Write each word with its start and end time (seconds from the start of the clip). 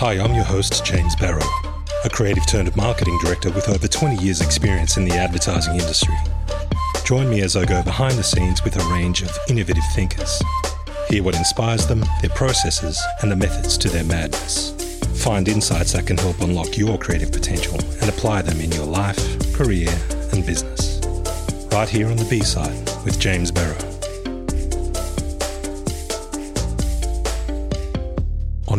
Hi, 0.00 0.14
I'm 0.14 0.34
your 0.34 0.44
host, 0.44 0.82
James 0.82 1.14
Barrow, 1.14 1.44
a 2.06 2.08
creative 2.08 2.46
turned 2.46 2.74
marketing 2.74 3.18
director 3.22 3.50
with 3.50 3.68
over 3.68 3.86
20 3.86 4.16
years' 4.24 4.40
experience 4.40 4.96
in 4.96 5.04
the 5.04 5.14
advertising 5.14 5.74
industry. 5.74 6.14
Join 7.04 7.28
me 7.28 7.42
as 7.42 7.54
I 7.54 7.66
go 7.66 7.82
behind 7.82 8.14
the 8.14 8.22
scenes 8.22 8.64
with 8.64 8.76
a 8.76 8.94
range 8.94 9.20
of 9.20 9.28
innovative 9.50 9.84
thinkers. 9.94 10.42
Hear 11.10 11.22
what 11.22 11.36
inspires 11.36 11.86
them, 11.86 12.02
their 12.22 12.30
processes, 12.30 12.98
and 13.20 13.30
the 13.30 13.36
methods 13.36 13.76
to 13.76 13.90
their 13.90 14.04
madness. 14.04 14.70
Find 15.22 15.46
insights 15.46 15.92
that 15.92 16.06
can 16.06 16.16
help 16.16 16.40
unlock 16.40 16.78
your 16.78 16.96
creative 16.96 17.30
potential 17.30 17.78
and 18.00 18.08
apply 18.08 18.40
them 18.40 18.58
in 18.58 18.72
your 18.72 18.86
life, 18.86 19.52
career, 19.52 19.90
and 20.32 20.46
business. 20.46 20.98
Right 21.72 21.90
here 21.90 22.08
on 22.08 22.16
the 22.16 22.26
B 22.30 22.40
side 22.40 22.88
with 23.04 23.20
James 23.20 23.50
Barrow. 23.50 23.89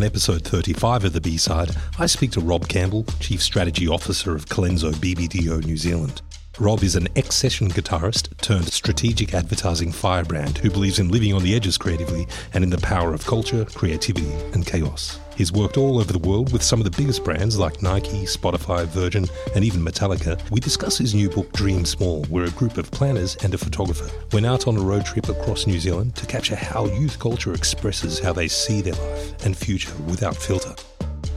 On 0.02 0.06
episode 0.06 0.42
35 0.42 1.04
of 1.04 1.12
the 1.12 1.20
B 1.20 1.36
side, 1.36 1.76
I 1.96 2.06
speak 2.06 2.32
to 2.32 2.40
Rob 2.40 2.66
Campbell, 2.66 3.04
Chief 3.20 3.40
Strategy 3.40 3.86
Officer 3.86 4.34
of 4.34 4.46
Colenso 4.46 4.90
BBDO 4.90 5.64
New 5.64 5.76
Zealand. 5.76 6.22
Rob 6.62 6.84
is 6.84 6.94
an 6.94 7.08
ex 7.16 7.34
session 7.34 7.68
guitarist 7.68 8.36
turned 8.36 8.72
strategic 8.72 9.34
advertising 9.34 9.90
firebrand 9.90 10.58
who 10.58 10.70
believes 10.70 11.00
in 11.00 11.08
living 11.08 11.34
on 11.34 11.42
the 11.42 11.56
edges 11.56 11.76
creatively 11.76 12.24
and 12.54 12.62
in 12.62 12.70
the 12.70 12.78
power 12.78 13.12
of 13.12 13.26
culture, 13.26 13.64
creativity, 13.64 14.30
and 14.52 14.64
chaos. 14.64 15.18
He's 15.34 15.50
worked 15.50 15.76
all 15.76 15.98
over 15.98 16.12
the 16.12 16.20
world 16.20 16.52
with 16.52 16.62
some 16.62 16.78
of 16.78 16.84
the 16.84 16.96
biggest 16.96 17.24
brands 17.24 17.58
like 17.58 17.82
Nike, 17.82 18.26
Spotify, 18.26 18.86
Virgin, 18.86 19.26
and 19.56 19.64
even 19.64 19.84
Metallica. 19.84 20.40
We 20.52 20.60
discuss 20.60 20.98
his 20.98 21.16
new 21.16 21.28
book, 21.28 21.52
Dream 21.52 21.84
Small, 21.84 22.26
where 22.26 22.44
a 22.44 22.50
group 22.50 22.78
of 22.78 22.92
planners 22.92 23.34
and 23.42 23.52
a 23.52 23.58
photographer 23.58 24.08
went 24.32 24.46
out 24.46 24.68
on 24.68 24.76
a 24.76 24.82
road 24.82 25.04
trip 25.04 25.28
across 25.28 25.66
New 25.66 25.80
Zealand 25.80 26.14
to 26.14 26.26
capture 26.26 26.54
how 26.54 26.86
youth 26.86 27.18
culture 27.18 27.54
expresses 27.54 28.20
how 28.20 28.32
they 28.32 28.46
see 28.46 28.82
their 28.82 28.94
life 28.94 29.44
and 29.44 29.56
future 29.56 29.96
without 30.06 30.36
filter. 30.36 30.76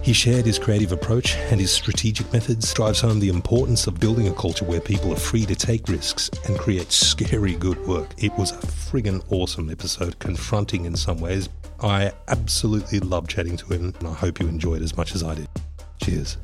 He 0.05 0.13
shared 0.13 0.45
his 0.45 0.59
creative 0.59 0.91
approach 0.91 1.35
and 1.49 1.59
his 1.59 1.71
strategic 1.71 2.31
methods 2.31 2.71
drives 2.75 3.01
home 3.01 3.19
the 3.19 3.29
importance 3.29 3.87
of 3.87 3.99
building 3.99 4.27
a 4.27 4.33
culture 4.33 4.63
where 4.63 4.79
people 4.79 5.11
are 5.11 5.15
free 5.15 5.47
to 5.47 5.55
take 5.55 5.87
risks 5.87 6.29
and 6.47 6.59
create 6.59 6.91
scary 6.91 7.55
good 7.55 7.83
work. 7.87 8.11
It 8.19 8.31
was 8.33 8.51
a 8.51 8.57
friggin' 8.57 9.23
awesome 9.31 9.67
episode, 9.71 10.19
confronting 10.19 10.85
in 10.85 10.95
some 10.95 11.19
ways. 11.19 11.49
I 11.79 12.11
absolutely 12.27 12.99
loved 12.99 13.31
chatting 13.31 13.57
to 13.57 13.73
him 13.73 13.95
and 13.97 14.07
I 14.07 14.13
hope 14.13 14.39
you 14.39 14.47
enjoyed 14.47 14.83
as 14.83 14.95
much 14.95 15.15
as 15.15 15.23
I 15.23 15.33
did. 15.33 15.49
Cheers. 16.03 16.37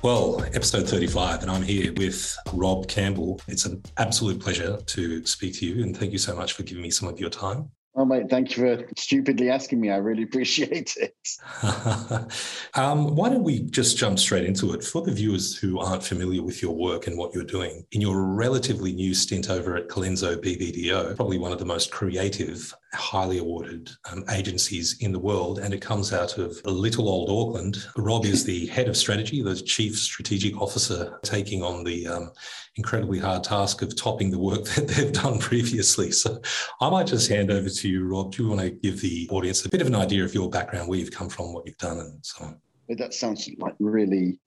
Well, 0.00 0.42
episode 0.54 0.88
35, 0.88 1.42
and 1.42 1.50
I'm 1.50 1.62
here 1.62 1.92
with 1.92 2.34
Rob 2.54 2.88
Campbell. 2.88 3.42
It's 3.46 3.66
an 3.66 3.82
absolute 3.98 4.40
pleasure 4.40 4.78
to 4.78 5.26
speak 5.26 5.58
to 5.58 5.66
you, 5.66 5.82
and 5.82 5.94
thank 5.94 6.12
you 6.12 6.18
so 6.18 6.34
much 6.34 6.54
for 6.54 6.62
giving 6.62 6.82
me 6.82 6.88
some 6.88 7.10
of 7.10 7.20
your 7.20 7.28
time. 7.28 7.70
Oh, 7.96 8.04
mate, 8.04 8.30
thank 8.30 8.56
you 8.56 8.76
for 8.76 8.86
stupidly 8.96 9.50
asking 9.50 9.80
me. 9.80 9.90
I 9.90 9.96
really 9.96 10.22
appreciate 10.22 10.96
it. 10.96 11.16
um, 12.74 13.16
why 13.16 13.28
don't 13.28 13.42
we 13.42 13.62
just 13.62 13.96
jump 13.96 14.20
straight 14.20 14.44
into 14.44 14.72
it? 14.74 14.84
For 14.84 15.02
the 15.02 15.10
viewers 15.10 15.56
who 15.56 15.80
aren't 15.80 16.04
familiar 16.04 16.40
with 16.40 16.62
your 16.62 16.76
work 16.76 17.08
and 17.08 17.18
what 17.18 17.34
you're 17.34 17.42
doing, 17.42 17.84
in 17.90 18.00
your 18.00 18.22
relatively 18.22 18.92
new 18.92 19.12
stint 19.12 19.50
over 19.50 19.76
at 19.76 19.88
Colenso 19.88 20.36
BBDO, 20.36 21.16
probably 21.16 21.38
one 21.38 21.50
of 21.50 21.58
the 21.58 21.64
most 21.64 21.90
creative, 21.90 22.72
highly 22.94 23.38
awarded 23.38 23.90
um, 24.12 24.24
agencies 24.30 24.96
in 25.00 25.10
the 25.10 25.18
world, 25.18 25.58
and 25.58 25.74
it 25.74 25.82
comes 25.82 26.12
out 26.12 26.38
of 26.38 26.64
little 26.64 27.08
old 27.08 27.28
Auckland. 27.28 27.84
Rob 27.96 28.24
is 28.24 28.44
the 28.44 28.66
head 28.68 28.88
of 28.88 28.96
strategy, 28.96 29.42
the 29.42 29.56
chief 29.56 29.98
strategic 29.98 30.56
officer, 30.60 31.18
taking 31.24 31.64
on 31.64 31.82
the 31.82 32.06
um, 32.06 32.30
incredibly 32.76 33.18
hard 33.18 33.42
task 33.42 33.82
of 33.82 33.96
topping 33.96 34.30
the 34.30 34.38
work 34.38 34.64
that 34.76 34.88
they've 34.88 35.12
done 35.12 35.38
previously. 35.38 36.12
So 36.12 36.40
I 36.80 36.88
might 36.88 37.06
just 37.08 37.28
hand 37.28 37.50
over 37.50 37.68
to 37.68 37.79
you, 37.88 38.06
Rob. 38.06 38.32
Do 38.32 38.42
you 38.42 38.48
want 38.48 38.60
to 38.60 38.70
give 38.70 39.00
the 39.00 39.28
audience 39.30 39.64
a 39.64 39.68
bit 39.68 39.80
of 39.80 39.86
an 39.86 39.94
idea 39.94 40.24
of 40.24 40.34
your 40.34 40.48
background, 40.48 40.88
where 40.88 40.98
you've 40.98 41.10
come 41.10 41.28
from, 41.28 41.52
what 41.52 41.66
you've 41.66 41.78
done, 41.78 41.98
and 41.98 42.18
so 42.22 42.44
on? 42.44 42.60
That 42.88 43.14
sounds 43.14 43.48
like 43.58 43.74
really 43.78 44.38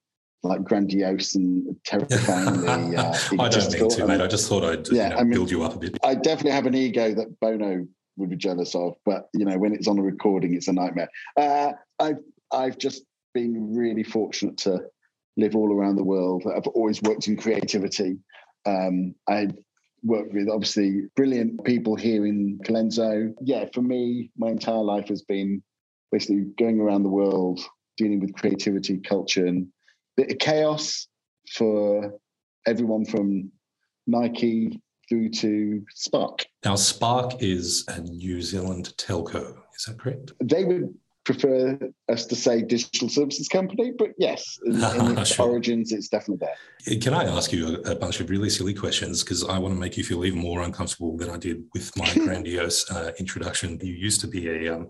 like 0.43 0.63
grandiose 0.63 1.35
and 1.35 1.75
terrifyingly. 1.85 2.67
Uh, 2.93 3.17
I 3.39 3.49
don't 3.49 3.71
mean 3.71 3.89
to, 3.89 4.07
mate. 4.07 4.21
I 4.21 4.27
just 4.27 4.47
thought 4.47 4.63
I'd 4.63 4.87
yeah, 4.89 5.03
you 5.03 5.09
know, 5.09 5.15
I 5.15 5.23
mean, 5.23 5.33
build 5.33 5.51
you 5.51 5.63
up 5.63 5.75
a 5.75 5.79
bit. 5.79 5.97
I 6.03 6.15
definitely 6.15 6.51
have 6.51 6.65
an 6.65 6.75
ego 6.75 7.13
that 7.15 7.39
Bono 7.39 7.87
would 8.17 8.29
be 8.29 8.35
jealous 8.35 8.75
of, 8.75 8.95
but 9.05 9.29
you 9.33 9.45
know, 9.45 9.57
when 9.57 9.73
it's 9.73 9.87
on 9.87 9.97
a 9.97 10.01
recording, 10.01 10.53
it's 10.53 10.67
a 10.67 10.73
nightmare. 10.73 11.09
Uh, 11.37 11.71
I've 11.99 12.19
I've 12.51 12.77
just 12.77 13.03
been 13.33 13.75
really 13.75 14.03
fortunate 14.03 14.57
to 14.59 14.81
live 15.37 15.55
all 15.55 15.73
around 15.73 15.95
the 15.95 16.03
world. 16.03 16.43
I've 16.45 16.67
always 16.67 17.01
worked 17.01 17.27
in 17.27 17.37
creativity. 17.37 18.17
Um, 18.65 19.15
I 19.27 19.47
worked 20.03 20.33
with 20.33 20.49
obviously 20.49 21.03
brilliant 21.15 21.63
people 21.63 21.95
here 21.95 22.25
in 22.25 22.59
Colenso. 22.65 23.33
Yeah, 23.41 23.65
for 23.73 23.81
me, 23.81 24.31
my 24.37 24.49
entire 24.49 24.83
life 24.83 25.07
has 25.07 25.21
been 25.21 25.63
basically 26.11 26.45
going 26.57 26.79
around 26.79 27.03
the 27.03 27.09
world, 27.09 27.59
dealing 27.97 28.19
with 28.19 28.35
creativity, 28.35 28.97
culture, 28.97 29.45
and 29.45 29.67
bit 30.17 30.31
of 30.31 30.37
chaos 30.37 31.07
for 31.55 32.13
everyone 32.67 33.05
from 33.05 33.51
Nike 34.05 34.81
through 35.09 35.29
to 35.29 35.83
Spark. 35.93 36.45
Now, 36.63 36.75
Spark 36.75 37.41
is 37.41 37.85
a 37.87 38.01
New 38.01 38.41
Zealand 38.41 38.93
telco. 38.97 39.57
Is 39.77 39.85
that 39.85 39.99
correct? 39.99 40.31
They 40.41 40.63
would 40.63 40.93
prefer 41.25 41.79
us 42.09 42.25
to 42.25 42.35
say 42.35 42.61
digital 42.61 43.09
services 43.09 43.47
company, 43.47 43.91
but 43.97 44.09
yes, 44.17 44.59
in, 44.65 44.75
in 44.75 45.17
its 45.17 45.33
sure. 45.33 45.47
origins, 45.47 45.91
it's 45.91 46.09
definitely 46.09 46.45
there. 46.45 46.97
Can 46.99 47.13
I 47.13 47.25
ask 47.25 47.51
you 47.53 47.81
a, 47.85 47.95
bunch 47.95 48.19
of 48.19 48.29
really 48.29 48.49
silly 48.49 48.73
questions? 48.73 49.23
Because 49.23 49.43
I 49.43 49.57
want 49.57 49.73
to 49.73 49.79
make 49.79 49.97
you 49.97 50.03
feel 50.03 50.25
even 50.25 50.39
more 50.39 50.61
uncomfortable 50.61 51.15
than 51.17 51.29
I 51.29 51.37
did 51.37 51.63
with 51.73 51.95
my 51.97 52.11
grandiose 52.25 52.89
uh, 52.91 53.11
introduction. 53.19 53.79
You 53.81 53.93
used 53.93 54.21
to 54.21 54.27
be 54.27 54.49
a, 54.49 54.75
um, 54.75 54.89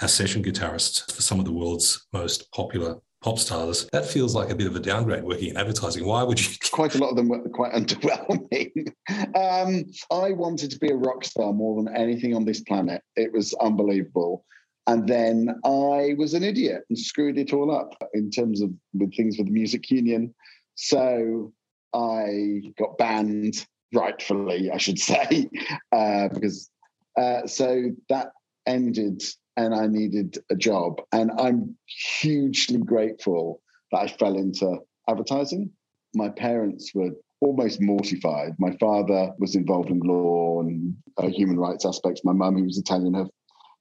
a 0.00 0.08
session 0.08 0.42
guitarist 0.42 1.12
for 1.12 1.22
some 1.22 1.38
of 1.38 1.44
the 1.44 1.52
world's 1.52 2.06
most 2.12 2.50
popular 2.52 2.96
pop 3.24 3.38
stars. 3.38 3.88
That 3.92 4.06
feels 4.06 4.34
like 4.34 4.50
a 4.50 4.54
bit 4.54 4.66
of 4.66 4.76
a 4.76 4.80
downgrade 4.80 5.24
working 5.24 5.48
in 5.48 5.56
advertising. 5.56 6.06
Why 6.06 6.22
would 6.22 6.40
you? 6.40 6.54
Quite 6.70 6.94
a 6.94 6.98
lot 6.98 7.10
of 7.10 7.16
them 7.16 7.28
were 7.28 7.48
quite 7.48 7.72
underwhelming. 7.74 8.88
um, 9.34 9.84
I 10.10 10.32
wanted 10.32 10.70
to 10.70 10.78
be 10.78 10.90
a 10.90 10.96
rock 10.96 11.24
star 11.24 11.52
more 11.52 11.82
than 11.82 11.94
anything 11.96 12.34
on 12.34 12.44
this 12.44 12.60
planet. 12.60 13.02
It 13.16 13.32
was 13.32 13.54
unbelievable. 13.54 14.44
And 14.86 15.08
then 15.08 15.48
I 15.64 16.14
was 16.18 16.34
an 16.34 16.42
idiot 16.42 16.82
and 16.88 16.98
screwed 16.98 17.38
it 17.38 17.52
all 17.52 17.74
up 17.74 17.94
in 18.12 18.30
terms 18.30 18.60
of 18.60 18.70
with 18.92 19.16
things 19.16 19.38
with 19.38 19.46
the 19.46 19.52
music 19.52 19.90
union. 19.90 20.34
So 20.74 21.52
I 21.94 22.72
got 22.78 22.98
banned, 22.98 23.66
rightfully, 23.94 24.70
I 24.70 24.76
should 24.76 24.98
say, 24.98 25.48
uh, 25.92 26.28
because 26.28 26.70
uh, 27.16 27.46
so 27.46 27.90
that 28.08 28.32
ended 28.66 29.22
and 29.56 29.74
I 29.74 29.86
needed 29.86 30.38
a 30.50 30.56
job. 30.56 31.00
And 31.12 31.30
I'm 31.38 31.76
hugely 31.86 32.78
grateful 32.78 33.60
that 33.92 33.98
I 34.00 34.08
fell 34.08 34.36
into 34.36 34.78
advertising. 35.08 35.70
My 36.14 36.28
parents 36.28 36.90
were 36.94 37.10
almost 37.40 37.80
mortified. 37.80 38.54
My 38.58 38.76
father 38.80 39.32
was 39.38 39.54
involved 39.54 39.90
in 39.90 40.00
law 40.00 40.60
and 40.60 40.96
uh, 41.18 41.28
human 41.28 41.58
rights 41.58 41.86
aspects. 41.86 42.22
My 42.24 42.32
mum, 42.32 42.56
who 42.56 42.64
was 42.64 42.78
Italian, 42.78 43.14
her 43.14 43.26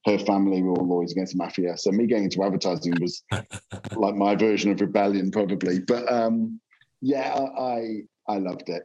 her 0.05 0.17
family 0.19 0.61
were 0.61 0.73
all 0.73 0.87
lawyers 0.87 1.11
against 1.11 1.35
mafia. 1.35 1.77
So 1.77 1.91
me 1.91 2.07
getting 2.07 2.25
into 2.25 2.43
advertising 2.43 2.93
was 2.99 3.23
like 3.95 4.15
my 4.15 4.35
version 4.35 4.71
of 4.71 4.81
rebellion, 4.81 5.31
probably. 5.31 5.79
But 5.79 6.11
um, 6.11 6.59
yeah, 7.01 7.33
I 7.57 8.01
I 8.27 8.37
loved 8.37 8.69
it, 8.69 8.83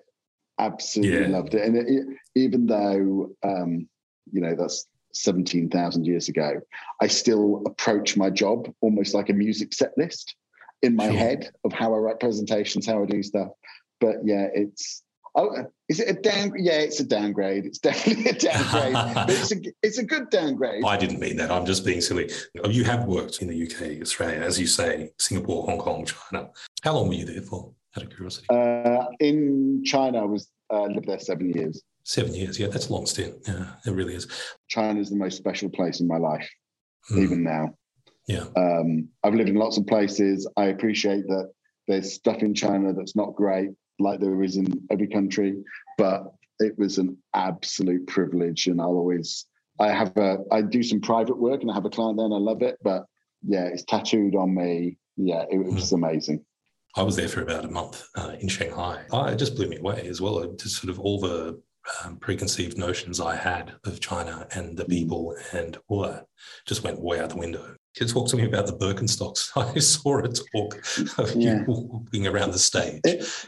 absolutely 0.59 1.23
yeah. 1.23 1.29
loved 1.29 1.55
it. 1.55 1.65
And 1.65 1.77
it, 1.77 2.07
even 2.35 2.67
though 2.67 3.31
um, 3.43 3.89
you 4.33 4.41
know 4.41 4.55
that's 4.55 4.87
seventeen 5.13 5.69
thousand 5.69 6.07
years 6.07 6.29
ago, 6.29 6.61
I 7.03 7.09
still 7.09 7.63
approach 7.67 8.17
my 8.17 8.31
job 8.31 8.73
almost 8.81 9.15
like 9.15 9.29
a 9.29 9.35
music 9.35 9.73
set 9.73 9.93
list 9.97 10.35
in 10.83 10.95
my 10.95 11.09
sure. 11.09 11.19
head 11.19 11.51
of 11.65 11.73
how 11.73 11.95
I 11.95 11.99
write 11.99 12.21
presentations, 12.21 12.87
how 12.87 13.03
I 13.03 13.07
do 13.07 13.23
stuff. 13.23 13.49
But 14.01 14.19
yeah, 14.25 14.47
it's 14.55 15.03
Oh, 15.35 15.67
is 15.89 16.01
it 16.01 16.09
a 16.09 16.21
down? 16.21 16.53
Yeah, 16.57 16.81
it's 16.81 17.01
a 17.01 17.05
downgrade. 17.05 17.67
It's 17.67 17.79
definitely 17.79 18.31
a 18.31 18.35
downgrade. 18.35 18.95
it's 19.29 19.53
a 19.53 19.57
it's 19.83 19.99
a 19.99 20.05
good 20.05 20.31
downgrade. 20.31 20.85
I 20.85 20.97
didn't 20.97 21.21
mean 21.21 21.37
that. 21.37 21.51
I'm 21.51 21.67
just 21.67 21.85
being 21.85 22.01
silly. 22.01 22.31
You 22.69 22.85
have 22.85 23.05
worked 23.05 23.43
in 23.43 23.49
the 23.49 23.63
UK, 23.63 24.03
Australia, 24.03 24.41
as 24.41 24.59
you 24.59 24.67
say, 24.67 25.11
Singapore, 25.19 25.65
Hong 25.65 25.79
Kong, 25.79 26.07
China. 26.07 26.49
How 26.83 26.95
long 26.95 27.09
were 27.09 27.15
you 27.15 27.25
there 27.25 27.43
for? 27.43 27.73
Out 27.97 28.05
of 28.05 28.11
curiosity. 28.11 28.47
Uh, 28.51 29.07
in 29.21 29.83
China, 29.85 30.23
I 30.23 30.27
was 30.27 30.49
uh, 30.71 30.85
lived 30.85 31.09
there 31.09 31.19
seven 31.19 31.51
years. 31.51 31.83
Seven 32.05 32.35
years, 32.35 32.59
yeah, 32.59 32.69
that's 32.69 32.89
a 32.89 32.93
long 32.93 33.07
stint. 33.07 33.35
Yeah, 33.47 33.67
it 33.87 33.91
really 33.91 34.15
is. 34.15 34.27
China 34.69 34.99
is 35.01 35.11
the 35.11 35.17
most 35.17 35.37
special 35.37 35.69
place 35.69 36.01
in 36.01 36.07
my 36.07 36.17
life, 36.17 36.49
mm. 37.11 37.23
even 37.23 37.43
now. 37.43 37.75
Yeah. 38.27 38.45
Um, 38.57 39.09
I've 39.25 39.35
lived 39.35 39.49
in 39.49 39.57
lots 39.57 39.79
of 39.79 39.87
places. 39.87 40.49
I 40.57 40.67
appreciate 40.67 41.27
that 41.29 41.51
there's 41.87 42.13
stuff 42.13 42.43
in 42.43 42.55
China 42.55 42.93
that's 42.93 43.17
not 43.17 43.35
great 43.35 43.71
like 43.99 44.21
there 44.21 44.43
is 44.43 44.57
in 44.57 44.87
every 44.91 45.09
country. 45.09 45.63
But 45.97 46.33
it 46.59 46.79
was 46.79 46.99
an 46.99 47.17
absolute 47.35 48.07
privilege, 48.07 48.67
and 48.67 48.81
I'll 48.81 48.89
always 48.89 49.47
I 49.81 49.89
have 49.89 50.17
a 50.17 50.39
I 50.51 50.63
do 50.63 50.83
some 50.83 51.01
private 51.01 51.39
work, 51.39 51.63
and 51.63 51.71
I 51.71 51.75
have 51.75 51.85
a 51.85 51.91
client 51.91 52.17
there, 52.17 52.27
and 52.27 52.35
I 52.35 52.39
love 52.39 52.63
it. 52.63 52.79
But 52.83 53.05
yeah, 53.47 53.65
it's 53.67 53.85
tattooed 53.85 54.35
on 54.35 54.55
me. 54.55 54.99
Yeah, 55.17 55.45
it, 55.51 55.59
was 55.59 55.91
mm. 55.91 55.95
amazing. 55.95 56.45
I 56.97 57.03
was 57.03 57.17
there 57.17 57.29
for 57.29 57.43
about 57.43 57.65
a 57.65 57.71
month 57.71 58.05
uh, 58.17 58.35
in 58.41 58.49
Shanghai. 58.49 59.03
I, 59.13 59.33
it 59.33 59.37
just 59.37 59.57
blew 59.57 59.69
me 59.69 59.79
away 59.79 60.07
as 60.09 60.21
well. 60.21 60.45
Just 60.57 60.81
sort 60.81 60.91
of 60.91 61.01
all 61.01 61.21
the 61.21 61.61
um, 62.05 62.17
preconceived 62.17 62.79
notions 62.79 63.21
I 63.21 63.37
had 63.37 63.75
of 63.85 64.01
China 64.01 64.47
and 64.55 64.77
the 64.77 64.85
mm. 64.85 64.91
people 64.91 65.37
and 65.53 65.77
all 65.89 66.03
that 66.03 66.27
just 66.67 66.85
went 66.85 67.01
way 67.01 67.21
out 67.21 67.31
the 67.31 67.37
window. 67.37 67.77
You 67.99 68.07
talk 68.07 68.29
to 68.29 68.37
me 68.37 68.45
about 68.45 68.67
the 68.67 68.75
Birkenstocks? 68.75 69.51
I 69.77 69.79
saw 69.81 70.19
a 70.19 70.29
talk 70.29 70.77
of 71.19 71.35
yeah. 71.35 71.61
you 71.61 71.65
walking 71.67 72.27
around 72.27 72.53
the 72.53 72.59
stage, 72.59 73.03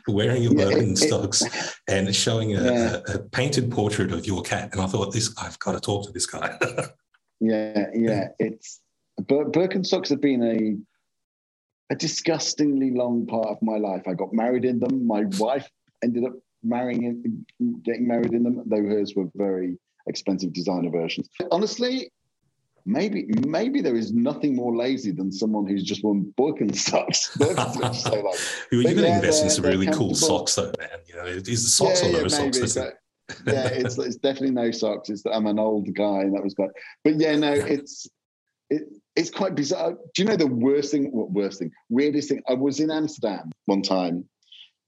wearing 0.09 0.43
your 0.43 0.55
yeah, 0.55 0.65
Birkenstocks, 0.65 1.47
it, 1.47 1.55
it, 1.55 1.75
and 1.89 2.15
showing 2.15 2.57
a, 2.57 2.63
yeah. 2.63 2.97
a, 3.09 3.15
a, 3.15 3.19
painted 3.19 3.71
portrait 3.71 4.13
of 4.13 4.27
your 4.27 4.43
cat. 4.43 4.71
And 4.73 4.81
I 4.81 4.87
thought, 4.87 5.13
this 5.13 5.33
I've 5.41 5.59
got 5.59 5.73
to 5.73 5.81
talk 5.81 6.07
to 6.07 6.13
this 6.13 6.27
guy. 6.27 6.57
yeah, 7.41 7.87
yeah. 7.95 8.29
It's 8.39 8.81
Birkenstocks 9.21 10.09
have 10.09 10.21
been 10.21 10.43
a 10.43 11.93
a 11.93 11.97
disgustingly 11.97 12.93
long 12.93 13.27
part 13.27 13.49
of 13.49 13.61
my 13.63 13.77
life. 13.77 14.03
I 14.07 14.15
got 14.15 14.33
married 14.33 14.65
in 14.65 14.79
them. 14.79 15.07
My 15.07 15.25
wife 15.39 15.69
ended 16.05 16.25
up 16.25 16.35
marrying 16.63 17.03
in, 17.59 17.81
getting 17.83 18.07
married 18.07 18.33
in 18.33 18.45
them, 18.45 18.63
though 18.67 18.85
hers 18.85 19.15
were 19.17 19.29
very 19.35 19.77
expensive 20.07 20.53
designer 20.53 20.91
versions. 20.91 21.29
Honestly, 21.51 22.11
maybe 22.85 23.27
maybe 23.47 23.81
there 23.81 23.97
is 23.97 24.13
nothing 24.13 24.55
more 24.55 24.77
lazy 24.77 25.11
than 25.11 25.31
someone 25.31 25.67
who's 25.67 25.83
just 25.83 26.05
worn 26.05 26.33
Birkenstocks. 26.39 27.37
Birkenstocks 27.39 27.95
so 28.03 28.21
like, 28.21 28.39
you 28.73 28.83
going 28.83 28.97
to 28.97 29.07
invest 29.07 29.43
in 29.43 29.51
some 29.51 29.65
really 29.65 29.87
cool 29.89 30.15
socks, 30.15 30.55
though, 30.55 30.73
man. 30.79 30.89
You 31.07 31.17
know, 31.17 31.25
is 31.25 31.45
the 31.45 31.57
socks 31.57 32.03
yeah, 32.03 32.09
or 32.09 32.13
no 32.13 32.19
yeah, 32.21 32.29
socks? 32.29 32.77
Maybe, 32.77 32.91
yeah, 33.47 33.67
it's 33.69 33.99
it's 33.99 34.17
definitely 34.17 34.53
no 34.53 34.71
socks. 34.71 35.09
It's 35.09 35.25
I'm 35.27 35.47
an 35.47 35.59
old 35.59 35.93
guy, 35.95 36.21
and 36.21 36.35
that 36.35 36.43
was 36.43 36.55
quite. 36.55 36.71
But 37.05 37.19
yeah, 37.19 37.37
no, 37.37 37.53
it's 37.53 38.09
it, 38.71 38.83
it's 39.17 39.31
quite 39.31 39.55
bizarre. 39.55 39.93
Do 40.15 40.23
you 40.23 40.25
know 40.25 40.37
the 40.37 40.47
worst 40.47 40.91
thing? 40.91 41.11
What 41.13 41.31
worst 41.31 41.59
thing? 41.59 41.71
Weirdest 41.89 42.29
thing? 42.29 42.43
I 42.49 42.55
was 42.55 42.81
in 42.81 42.91
Amsterdam 42.91 43.51
one 43.67 43.83
time, 43.83 44.29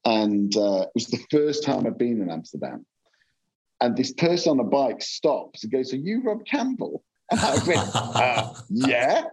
and 0.05 0.55
uh, 0.56 0.83
it 0.83 0.91
was 0.95 1.06
the 1.06 1.25
first 1.31 1.65
time 1.65 1.87
I'd 1.87 1.99
been 1.99 2.23
in 2.23 2.31
Amsterdam. 2.31 2.87
And 3.81 3.97
this 3.97 4.12
person 4.12 4.53
on 4.53 4.61
a 4.61 4.65
bike 4.65 5.03
stops 5.03 5.65
and 5.65 5.73
goes, 5.73 5.93
"Are 5.93 5.97
you 5.97 6.23
Rob 6.23 6.45
Campbell?" 6.47 7.05
And 7.32 7.40
I 7.43 7.67
went, 7.67 7.90
uh, 7.94 8.52
"Yeah." 8.70 9.25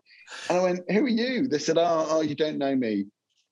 And 0.50 0.58
I 0.58 0.62
went, 0.62 0.92
"Who 0.92 1.06
are 1.06 1.08
you?" 1.08 1.48
They 1.48 1.60
said, 1.60 1.78
"Oh, 1.78 2.08
oh 2.10 2.22
you 2.22 2.36
don't 2.36 2.58
know 2.58 2.76
me. 2.76 3.06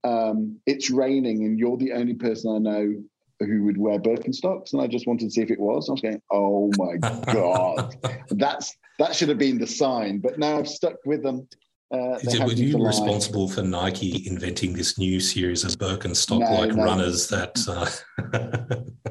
Um, 0.03 0.59
it's 0.65 0.89
raining, 0.89 1.43
and 1.43 1.59
you're 1.59 1.77
the 1.77 1.93
only 1.93 2.13
person 2.13 2.55
I 2.55 2.59
know 2.59 2.95
who 3.39 3.63
would 3.65 3.77
wear 3.77 3.99
Birkenstocks, 3.99 4.73
and 4.73 4.81
I 4.81 4.87
just 4.87 5.05
wanted 5.05 5.25
to 5.25 5.31
see 5.31 5.41
if 5.41 5.51
it 5.51 5.59
was. 5.59 5.89
I 5.89 5.93
was 5.93 6.01
going, 6.01 6.21
"Oh 6.31 6.71
my 6.77 6.97
god, 6.97 7.95
that's 8.29 8.75
that 8.99 9.15
should 9.15 9.29
have 9.29 9.37
been 9.37 9.57
the 9.57 9.67
sign." 9.67 10.19
But 10.19 10.39
now 10.39 10.59
I've 10.59 10.67
stuck 10.67 10.95
with 11.05 11.23
them. 11.23 11.47
Uh, 11.89 12.19
were 12.41 12.51
you 12.51 12.85
responsible 12.85 13.47
for 13.47 13.61
Nike 13.61 14.27
inventing 14.27 14.73
this 14.73 14.97
new 14.97 15.21
series 15.21 15.63
of 15.63 15.71
Birkenstock-like 15.77 16.71
no, 16.71 16.75
no. 16.75 16.83
runners? 16.83 17.29
That 17.29 17.57
uh... 17.65 17.89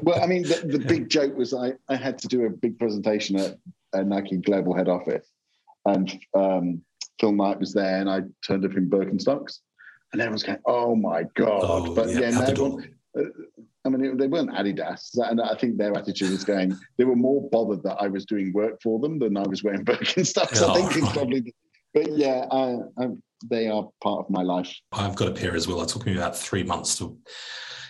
well, 0.03 0.23
I 0.23 0.27
mean, 0.27 0.43
the, 0.43 0.61
the, 0.63 0.77
big 0.77 1.09
joke 1.09 1.35
was 1.35 1.55
I, 1.55 1.73
I 1.89 1.95
had 1.95 2.19
to 2.19 2.27
do 2.27 2.45
a 2.45 2.51
big 2.51 2.77
presentation 2.77 3.39
at, 3.39 3.57
at 3.93 4.07
Nike 4.07 4.37
Global 4.37 4.75
Head 4.75 4.89
Office, 4.89 5.27
and 5.85 6.11
um, 6.33 6.81
Phil 7.19 7.31
Knight 7.31 7.59
was 7.59 7.73
there, 7.73 7.99
and 7.99 8.09
I 8.09 8.21
turned 8.45 8.65
up 8.65 8.75
in 8.75 8.89
Birkenstocks, 8.89 9.59
and 10.13 10.21
everyone's 10.21 10.43
going, 10.43 10.59
"Oh 10.65 10.95
my 10.95 11.23
god!" 11.35 11.61
Oh, 11.63 11.93
but 11.93 12.09
yeah, 12.09 12.19
yeah 12.19 12.41
everyone, 12.47 12.93
uh, 13.17 13.23
I 13.85 13.89
mean, 13.89 14.03
it, 14.03 14.17
they 14.17 14.27
weren't 14.27 14.51
Adidas, 14.51 15.17
and 15.17 15.41
I 15.41 15.55
think 15.55 15.77
their 15.77 15.97
attitude 15.97 16.31
was 16.31 16.43
going. 16.43 16.77
They 16.97 17.05
were 17.05 17.15
more 17.15 17.49
bothered 17.49 17.83
that 17.83 17.97
I 17.99 18.07
was 18.07 18.25
doing 18.25 18.51
work 18.53 18.81
for 18.83 18.99
them 18.99 19.17
than 19.17 19.37
I 19.37 19.47
was 19.47 19.63
wearing 19.63 19.85
Birkenstocks. 19.85 20.61
Oh, 20.61 20.73
I 20.73 20.75
think 20.75 21.03
it's 21.03 21.13
probably. 21.13 21.53
But 21.93 22.11
yeah, 22.11 22.45
I, 22.51 22.77
I, 22.99 23.07
they 23.49 23.69
are 23.69 23.87
part 24.03 24.25
of 24.25 24.29
my 24.29 24.43
life. 24.43 24.73
I've 24.91 25.15
got 25.15 25.29
a 25.29 25.31
pair 25.31 25.55
as 25.55 25.67
well. 25.67 25.81
It 25.81 25.89
took 25.89 26.05
me 26.05 26.15
about 26.15 26.37
three 26.37 26.63
months 26.63 26.97
to 26.97 27.17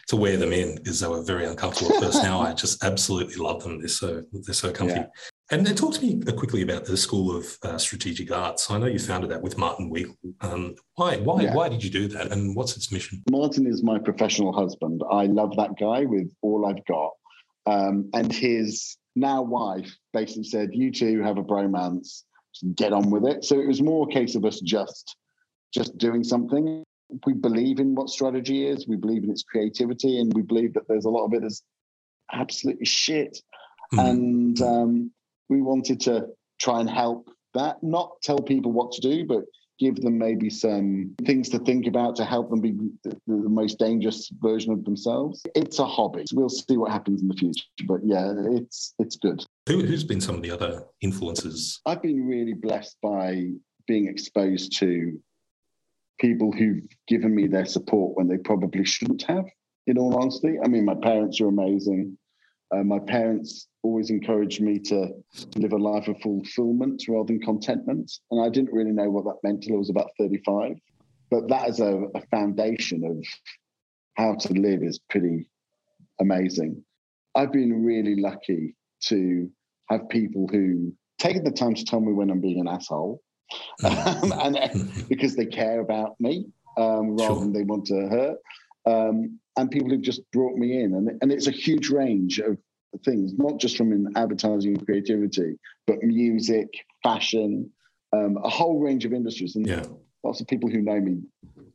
to 0.10 0.16
wear 0.16 0.38
them 0.38 0.54
in 0.54 0.76
because 0.76 1.02
they 1.02 1.08
were 1.08 1.22
very 1.22 1.46
uncomfortable 1.46 1.94
at 1.96 2.04
first. 2.04 2.24
now 2.24 2.40
I 2.40 2.54
just 2.54 2.84
absolutely 2.84 3.36
love 3.36 3.64
them. 3.64 3.80
They're 3.80 3.90
so 3.90 4.24
they're 4.32 4.54
so 4.54 4.72
comfy. 4.72 4.96
Yeah. 4.96 5.08
And 5.50 5.66
then 5.66 5.76
talk 5.76 5.94
to 5.94 6.02
me 6.02 6.22
quickly 6.34 6.62
about 6.62 6.86
the 6.86 6.98
School 6.98 7.36
of 7.36 7.58
uh, 7.64 7.78
Strategic 7.78 8.32
Arts. 8.32 8.70
I 8.70 8.78
know 8.78 8.86
you 8.86 9.00
founded 9.00 9.32
that 9.32 9.42
with 9.42 9.58
Martin 9.58 9.90
Weigel. 9.90 10.18
Um, 10.42 10.76
why, 10.96 11.18
why, 11.18 11.44
yeah. 11.44 11.54
why 11.56 11.70
did 11.70 11.82
you 11.82 11.90
do 11.90 12.10
that, 12.10 12.34
and 12.34 12.54
what's 12.54 12.76
its 12.76 12.92
mission? 12.92 13.24
Martin 13.32 13.66
is 13.66 13.82
my 13.82 13.98
professional 13.98 14.52
husband. 14.52 15.02
I 15.10 15.26
love 15.28 15.56
that 15.56 15.80
guy 15.80 16.04
with 16.04 16.30
all 16.42 16.66
I've 16.66 16.86
got. 16.86 17.12
Um, 17.66 18.10
and 18.14 18.32
his 18.32 18.98
now 19.16 19.42
wife 19.42 19.90
basically 20.12 20.44
said, 20.44 20.72
"You 20.74 20.92
two 20.92 21.22
have 21.22 21.38
a 21.38 21.44
bromance. 21.44 22.24
Get 22.76 22.92
on 22.92 23.10
with 23.10 23.26
it." 23.26 23.46
So 23.46 23.58
it 23.60 23.68
was 23.68 23.82
more 23.82 24.08
a 24.10 24.14
case 24.14 24.36
of 24.36 24.44
us 24.44 24.60
just, 24.60 25.16
just 25.74 25.98
doing 25.98 26.26
something. 26.26 26.84
We 27.26 27.34
believe 27.34 27.80
in 27.80 27.96
what 27.96 28.10
strategy 28.10 28.68
is. 28.68 28.86
We 28.86 28.98
believe 28.98 29.24
in 29.24 29.32
its 29.32 29.44
creativity, 29.44 30.20
and 30.20 30.34
we 30.34 30.42
believe 30.42 30.74
that 30.74 30.90
there's 30.90 31.06
a 31.06 31.10
lot 31.10 31.26
of 31.26 31.34
it 31.34 31.46
is 31.46 31.64
absolutely 32.34 32.86
shit. 32.86 33.40
Mm. 33.94 34.10
And 34.10 34.62
um, 34.62 35.12
we 35.50 35.62
wanted 35.62 36.00
to 36.02 36.28
try 36.60 36.80
and 36.80 36.90
help 36.90 37.30
that, 37.54 37.82
not 37.82 38.22
tell 38.22 38.40
people 38.40 38.72
what 38.72 38.92
to 38.94 39.02
do, 39.02 39.26
but 39.26 39.44
give 39.80 39.96
them 39.98 40.18
maybe 40.18 40.50
some 40.50 41.14
things 41.26 41.50
to 41.50 41.60
think 41.60 41.86
about 41.86 42.16
to 42.16 42.26
help 42.26 42.50
them 42.50 42.60
be 42.60 42.72
the, 43.04 43.16
the, 43.28 43.50
most 43.50 43.78
dangerous 43.78 44.30
version 44.42 44.72
of 44.72 44.84
themselves. 44.86 45.46
It's 45.56 45.80
a 45.80 45.86
hobby. 45.86 46.26
We'll 46.34 46.50
see 46.50 46.78
what 46.78 46.92
happens 46.92 47.22
in 47.22 47.28
the 47.28 47.36
future, 47.36 47.66
but 47.88 48.00
yeah, 48.04 48.34
it's 48.52 48.94
it's 49.00 49.16
good. 49.18 49.46
Who, 49.68 49.86
who's 49.86 50.04
been 50.04 50.22
some 50.22 50.36
of 50.36 50.42
the 50.42 50.52
other 50.52 50.84
influences? 51.02 51.80
I've 51.86 52.02
been 52.02 52.26
really 52.28 52.54
blessed 52.54 52.98
by 53.02 53.50
being 53.88 54.08
exposed 54.08 54.78
to 54.80 55.20
people 56.20 56.52
who've 56.52 56.84
given 57.08 57.36
me 57.36 57.48
their 57.48 57.66
support 57.66 58.18
when 58.18 58.28
they 58.28 58.38
probably 58.38 58.84
shouldn't 58.84 59.24
have. 59.24 59.46
In 59.86 59.98
all 59.98 60.16
honesty, 60.20 60.58
I 60.64 60.68
mean, 60.68 60.86
my 60.86 60.96
parents 60.96 61.40
are 61.40 61.48
amazing. 61.48 62.18
Uh, 62.76 62.84
my 62.84 63.00
parents 63.00 63.68
always 63.84 64.10
encouraged 64.10 64.62
me 64.62 64.80
to 64.80 65.10
live 65.56 65.74
a 65.74 65.78
life 65.78 66.08
of 66.08 66.20
fulfillment 66.20 67.04
rather 67.08 67.28
than 67.28 67.40
contentment. 67.40 68.12
And 68.32 68.42
I 68.46 68.50
didn't 68.50 68.74
really 68.74 68.92
know 68.92 69.10
what 69.10 69.26
that 69.26 69.38
meant 69.44 69.64
till 69.64 69.76
I 69.76 69.80
was 69.80 69.90
about 69.90 70.10
35. 70.20 70.74
But 71.30 71.48
that 71.50 71.70
is 71.70 71.80
a, 71.80 72.04
a 72.16 72.22
foundation 72.32 73.04
of 73.06 73.26
how 74.16 74.36
to 74.36 74.54
live 74.54 74.84
is 74.84 75.00
pretty 75.10 75.50
amazing. 76.20 76.84
I've 77.36 77.52
been 77.52 77.84
really 77.84 78.16
lucky 78.16 78.76
to 79.06 79.50
have 79.90 80.10
people 80.10 80.48
who 80.52 80.94
take 81.20 81.44
the 81.44 81.52
time 81.52 81.76
to 81.76 81.86
tell 81.86 82.00
me 82.00 82.14
when 82.14 82.30
I'm 82.30 82.42
being 82.42 82.60
an 82.60 82.68
asshole, 82.68 83.22
um, 83.84 84.34
and 84.42 84.92
because 85.10 85.36
they 85.36 85.46
care 85.46 85.80
about 85.80 86.20
me 86.20 86.48
um, 86.78 87.16
rather 87.16 87.34
sure. 87.34 87.40
than 87.42 87.54
they 87.54 87.64
want 87.64 87.86
to 87.88 88.08
hurt. 88.08 88.38
Um, 88.86 89.40
and 89.58 89.72
people 89.72 89.90
who've 89.90 90.02
just 90.02 90.22
brought 90.32 90.56
me 90.56 90.82
in. 90.82 90.94
And, 90.94 91.10
and 91.22 91.32
it's 91.32 91.48
a 91.48 91.52
huge 91.52 91.90
range 91.90 92.40
of 92.40 92.58
things, 93.04 93.34
not 93.34 93.60
just 93.60 93.78
from 93.78 93.92
in 93.92 94.08
advertising 94.16 94.78
and 94.78 94.86
creativity, 94.86 95.58
but 95.86 96.02
music, 96.04 96.70
fashion, 97.04 97.72
um, 98.14 98.38
a 98.44 98.50
whole 98.50 98.80
range 98.80 99.06
of 99.06 99.14
industries. 99.14 99.56
And 99.56 99.68
yeah. 99.68 99.84
lots 100.24 100.42
of 100.42 100.48
people 100.48 100.70
who 100.70 100.82
know 100.82 101.00
me, 101.00 101.22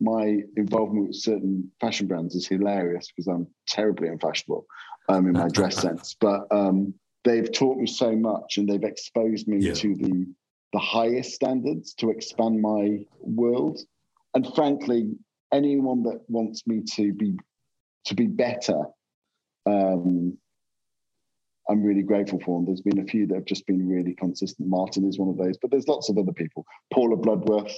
my 0.00 0.38
involvement 0.56 1.08
with 1.08 1.16
certain 1.16 1.70
fashion 1.80 2.06
brands 2.06 2.34
is 2.34 2.46
hilarious 2.46 3.08
because 3.08 3.26
I'm 3.26 3.46
terribly 3.66 4.08
unfashionable 4.08 4.66
um, 5.08 5.26
in 5.26 5.32
my 5.32 5.48
dress 5.52 5.76
sense. 5.76 6.16
But 6.18 6.46
um, 6.50 6.94
they've 7.24 7.50
taught 7.50 7.78
me 7.78 7.86
so 7.86 8.14
much 8.14 8.58
and 8.58 8.68
they've 8.68 8.82
exposed 8.82 9.48
me 9.48 9.58
yeah. 9.58 9.74
to 9.74 9.94
the 9.94 10.26
the 10.72 10.78
highest 10.78 11.32
standards 11.32 11.92
to 11.92 12.08
expand 12.08 12.62
my 12.62 13.04
world. 13.20 13.78
And 14.34 14.46
frankly, 14.54 15.10
anyone 15.52 16.02
that 16.04 16.22
wants 16.28 16.66
me 16.66 16.82
to 16.94 17.12
be 17.12 17.36
to 18.06 18.14
be 18.14 18.26
better, 18.26 18.84
um, 19.66 20.36
I'm 21.68 21.82
really 21.82 22.02
grateful 22.02 22.40
for. 22.40 22.58
And 22.58 22.66
there's 22.66 22.80
been 22.80 22.98
a 22.98 23.04
few 23.04 23.26
that 23.28 23.34
have 23.34 23.44
just 23.44 23.66
been 23.66 23.88
really 23.88 24.14
consistent. 24.14 24.68
Martin 24.68 25.08
is 25.08 25.18
one 25.18 25.28
of 25.28 25.36
those, 25.36 25.56
but 25.58 25.70
there's 25.70 25.88
lots 25.88 26.08
of 26.08 26.18
other 26.18 26.32
people. 26.32 26.64
Paula 26.92 27.16
Bloodworth, 27.16 27.76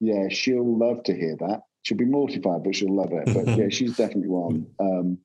yeah, 0.00 0.28
she'll 0.28 0.78
love 0.78 1.02
to 1.04 1.14
hear 1.14 1.36
that. 1.40 1.60
She'll 1.82 1.98
be 1.98 2.04
mortified, 2.04 2.62
but 2.62 2.74
she'll 2.74 2.94
love 2.94 3.12
it. 3.12 3.34
But 3.34 3.58
yeah, 3.58 3.68
she's 3.70 3.96
definitely 3.96 4.28
one. 4.28 4.66
Um, 4.78 5.18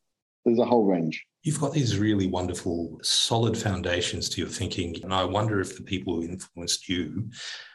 there's 0.45 0.59
a 0.59 0.65
whole 0.65 0.85
range. 0.85 1.23
You've 1.43 1.59
got 1.59 1.73
these 1.73 1.99
really 1.99 2.27
wonderful, 2.27 2.99
solid 3.03 3.57
foundations 3.57 4.29
to 4.29 4.41
your 4.41 4.49
thinking. 4.49 4.95
And 5.03 5.13
I 5.13 5.23
wonder 5.23 5.59
if 5.59 5.77
the 5.77 5.83
people 5.83 6.15
who 6.15 6.23
influenced 6.23 6.89
you 6.89 7.29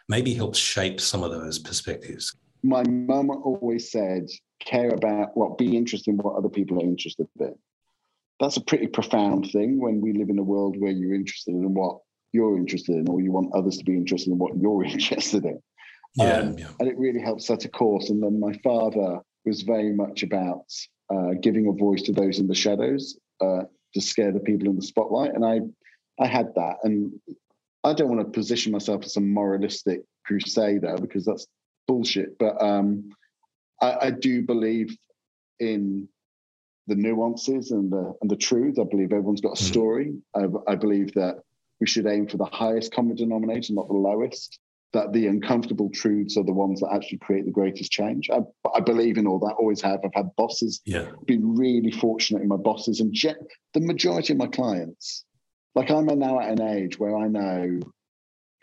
maybe 0.09 0.35
helped 0.35 0.57
shape 0.57 1.01
some 1.01 1.23
of 1.23 1.31
those 1.31 1.59
perspectives. 1.59 2.35
My 2.63 2.83
mum 2.83 3.31
always 3.31 3.91
said, 3.91 4.27
care 4.61 4.91
about 4.91 5.37
what, 5.37 5.59
be 5.59 5.77
interested 5.77 6.11
in 6.11 6.19
what 6.19 6.37
other 6.37 6.49
people 6.49 6.79
are 6.81 6.85
interested 6.85 7.27
in. 7.39 7.55
That's 8.39 8.57
a 8.57 8.63
pretty 8.63 8.87
profound 8.87 9.51
thing 9.51 9.79
when 9.79 10.01
we 10.01 10.13
live 10.13 10.31
in 10.31 10.39
a 10.39 10.43
world 10.43 10.77
where 10.79 10.93
you're 10.93 11.15
interested 11.15 11.55
in 11.55 11.75
what 11.75 11.99
you're 12.33 12.57
interested 12.57 12.97
in, 12.97 13.09
or 13.09 13.21
you 13.21 13.33
want 13.33 13.55
others 13.55 13.77
to 13.79 13.85
be 13.85 13.95
interested 13.95 14.31
in 14.31 14.39
what 14.39 14.57
you're 14.57 14.85
interested 14.97 15.45
in. 15.45 15.61
Yeah, 16.17 16.39
um, 16.39 16.59
yeah. 16.59 16.69
And 16.79 16.89
it 16.89 16.99
really 16.99 17.21
helps 17.21 17.47
set 17.47 17.65
a 17.65 17.69
course. 17.69 18.11
And 18.11 18.23
then 18.23 18.41
my 18.41 18.53
father 18.65 19.21
was 19.45 19.63
very 19.63 19.93
much 19.93 20.23
about 20.23 20.65
uh, 21.13 21.35
giving 21.41 21.69
a 21.69 21.73
voice 21.73 22.03
to 22.03 22.13
those 22.13 22.39
in 22.39 22.47
the 22.47 22.55
shadows 22.55 23.19
uh, 23.41 23.63
to 23.95 24.01
scare 24.01 24.33
the 24.33 24.41
people 24.41 24.69
in 24.69 24.77
the 24.77 24.83
spotlight. 24.83 25.35
And 25.35 25.45
I, 25.45 25.61
I 26.23 26.27
had 26.27 26.55
that. 26.55 26.77
And 26.83 27.13
I 27.85 27.93
don't 27.93 28.09
want 28.09 28.21
to 28.21 28.31
position 28.31 28.73
myself 28.73 29.05
as 29.05 29.17
a 29.17 29.21
moralistic 29.21 30.03
crusader 30.25 30.97
because 31.01 31.25
that's 31.25 31.47
bullshit. 31.87 32.39
But 32.39 32.61
um, 32.63 33.11
I, 33.81 33.97
I 34.07 34.11
do 34.11 34.43
believe 34.43 34.97
in 35.59 36.09
the 36.87 36.97
nuances 36.97 37.71
and 37.71 37.93
the 37.93 38.15
and 38.21 38.31
the 38.31 38.37
truth. 38.37 38.79
I 38.79 38.85
believe 38.85 39.13
everyone's 39.13 39.41
got 39.41 39.59
a 39.59 39.63
hmm. 39.63 39.71
story. 39.71 40.15
I, 40.35 40.45
I, 40.67 40.75
believe 40.75 41.15
that 41.15 41.37
we 41.81 41.87
should 41.87 42.07
aim 42.07 42.27
for 42.27 42.37
the 42.37 42.47
highest 42.47 42.93
common 42.93 43.17
denominator, 43.17 43.73
not 43.73 43.89
the 43.89 43.95
lowest. 43.95 44.59
that 44.93 45.13
the 45.13 45.29
uncomfortable 45.29 45.89
truths 45.95 46.37
are 46.37 46.43
the 46.43 46.53
ones 46.53 46.81
that 46.81 46.93
actually 46.93 47.19
create 47.19 47.45
the 47.45 47.53
greatest 47.53 47.93
change. 47.93 48.29
I, 48.31 48.41
I 48.75 48.81
believe 48.81 49.19
in 49.19 49.27
all 49.27 49.39
that, 49.41 49.55
always 49.59 49.81
have. 49.83 50.01
I've 50.05 50.15
had 50.15 50.35
bosses, 50.37 50.81
yeah. 50.85 51.07
been 51.27 51.57
really 51.57 51.93
fortunate 51.93 52.43
in 52.43 52.49
my 52.49 52.57
bosses, 52.57 53.01
and 53.01 53.15
the 53.15 53.81
majority 53.81 54.33
of 54.33 54.39
my 54.39 54.49
clients, 54.49 55.25
like 55.75 55.91
I'm 55.91 56.07
now 56.07 56.41
at 56.41 56.59
an 56.59 56.63
age 56.63 56.99
where 56.99 57.17
I 57.17 57.29
know 57.29 57.81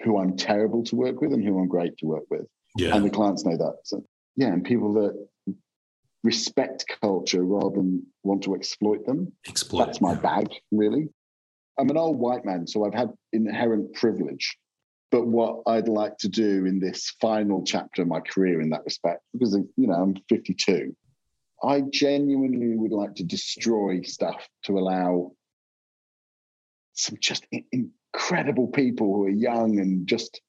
who 0.03 0.19
I'm 0.19 0.35
terrible 0.37 0.83
to 0.85 0.95
work 0.95 1.21
with 1.21 1.33
and 1.33 1.43
who 1.43 1.57
I'm 1.59 1.67
great 1.67 1.97
to 1.99 2.05
work 2.05 2.25
with. 2.29 2.45
Yeah. 2.75 2.95
And 2.95 3.05
the 3.05 3.09
clients 3.09 3.45
know 3.45 3.57
that. 3.57 3.77
So, 3.83 4.03
yeah, 4.37 4.47
and 4.47 4.63
people 4.63 4.93
that 4.93 5.27
respect 6.23 6.85
culture 7.01 7.43
rather 7.43 7.75
than 7.75 8.05
want 8.23 8.43
to 8.43 8.55
exploit 8.55 9.05
them. 9.05 9.33
Exploit. 9.47 9.85
That's 9.85 10.01
my 10.01 10.15
bag, 10.15 10.47
really. 10.71 11.09
I'm 11.79 11.89
an 11.89 11.97
old 11.97 12.17
white 12.17 12.45
man, 12.45 12.65
so 12.67 12.85
I've 12.85 12.93
had 12.93 13.11
inherent 13.33 13.93
privilege. 13.93 14.57
But 15.11 15.25
what 15.25 15.61
I'd 15.67 15.87
like 15.87 16.17
to 16.19 16.27
do 16.27 16.65
in 16.65 16.79
this 16.79 17.13
final 17.21 17.63
chapter 17.63 18.01
of 18.01 18.07
my 18.07 18.19
career 18.19 18.61
in 18.61 18.69
that 18.71 18.83
respect, 18.83 19.21
because 19.33 19.53
you 19.55 19.87
know 19.87 19.93
I'm 19.93 20.15
52, 20.29 20.95
I 21.63 21.81
genuinely 21.81 22.75
would 22.75 22.91
like 22.91 23.15
to 23.15 23.23
destroy 23.23 24.01
stuff 24.01 24.47
to 24.65 24.77
allow 24.77 25.31
some 26.93 27.17
just 27.21 27.47
incredible 27.71 28.67
people 28.67 29.07
who 29.07 29.25
are 29.25 29.29
young 29.29 29.79
and 29.79 30.07
just 30.07 30.41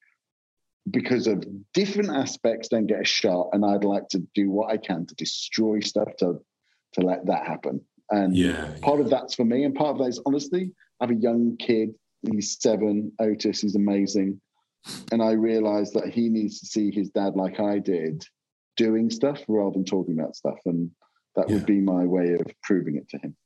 because 0.91 1.27
of 1.27 1.45
different 1.75 2.11
aspects 2.11 2.69
don't 2.69 2.87
get 2.87 3.01
a 3.01 3.05
shot. 3.05 3.49
And 3.53 3.65
I'd 3.65 3.85
like 3.85 4.09
to 4.09 4.23
do 4.35 4.51
what 4.51 4.71
I 4.71 4.77
can 4.77 5.07
to 5.07 5.15
destroy 5.15 5.81
stuff 5.81 6.09
to 6.19 6.41
to 6.95 7.01
let 7.01 7.27
that 7.27 7.47
happen. 7.47 7.81
And 8.11 8.37
yeah, 8.37 8.75
part 8.83 9.01
of 9.01 9.11
that's 9.11 9.35
for 9.35 9.45
me, 9.45 9.65
and 9.65 9.75
part 9.75 9.91
of 9.91 9.99
that 9.99 10.09
is 10.09 10.21
honestly, 10.25 10.73
I 11.01 11.05
have 11.05 11.17
a 11.17 11.21
young 11.21 11.57
kid. 11.59 11.91
He's 12.23 12.59
seven. 12.61 13.13
Otis. 13.21 13.61
He's 13.61 13.77
amazing. 13.77 14.41
And 15.13 15.23
I 15.23 15.33
realized 15.33 15.95
that 15.95 16.09
he 16.09 16.29
needs 16.29 16.61
to 16.61 16.67
see 16.67 16.91
his 16.91 17.11
dad 17.11 17.37
like 17.37 17.61
I 17.61 17.79
did, 17.79 18.25
doing 18.77 19.11
stuff 19.11 19.43
rather 19.49 19.73
than 19.73 19.85
talking 19.85 20.19
about 20.19 20.37
stuff. 20.37 20.59
And 20.65 20.91
that 21.37 21.49
yeah. 21.49 21.57
would 21.57 21.67
be 21.67 21.81
my 21.81 22.05
way 22.05 22.35
of 22.35 22.47
proving 22.63 22.97
it 22.97 23.09
to 23.11 23.19
him. 23.19 23.37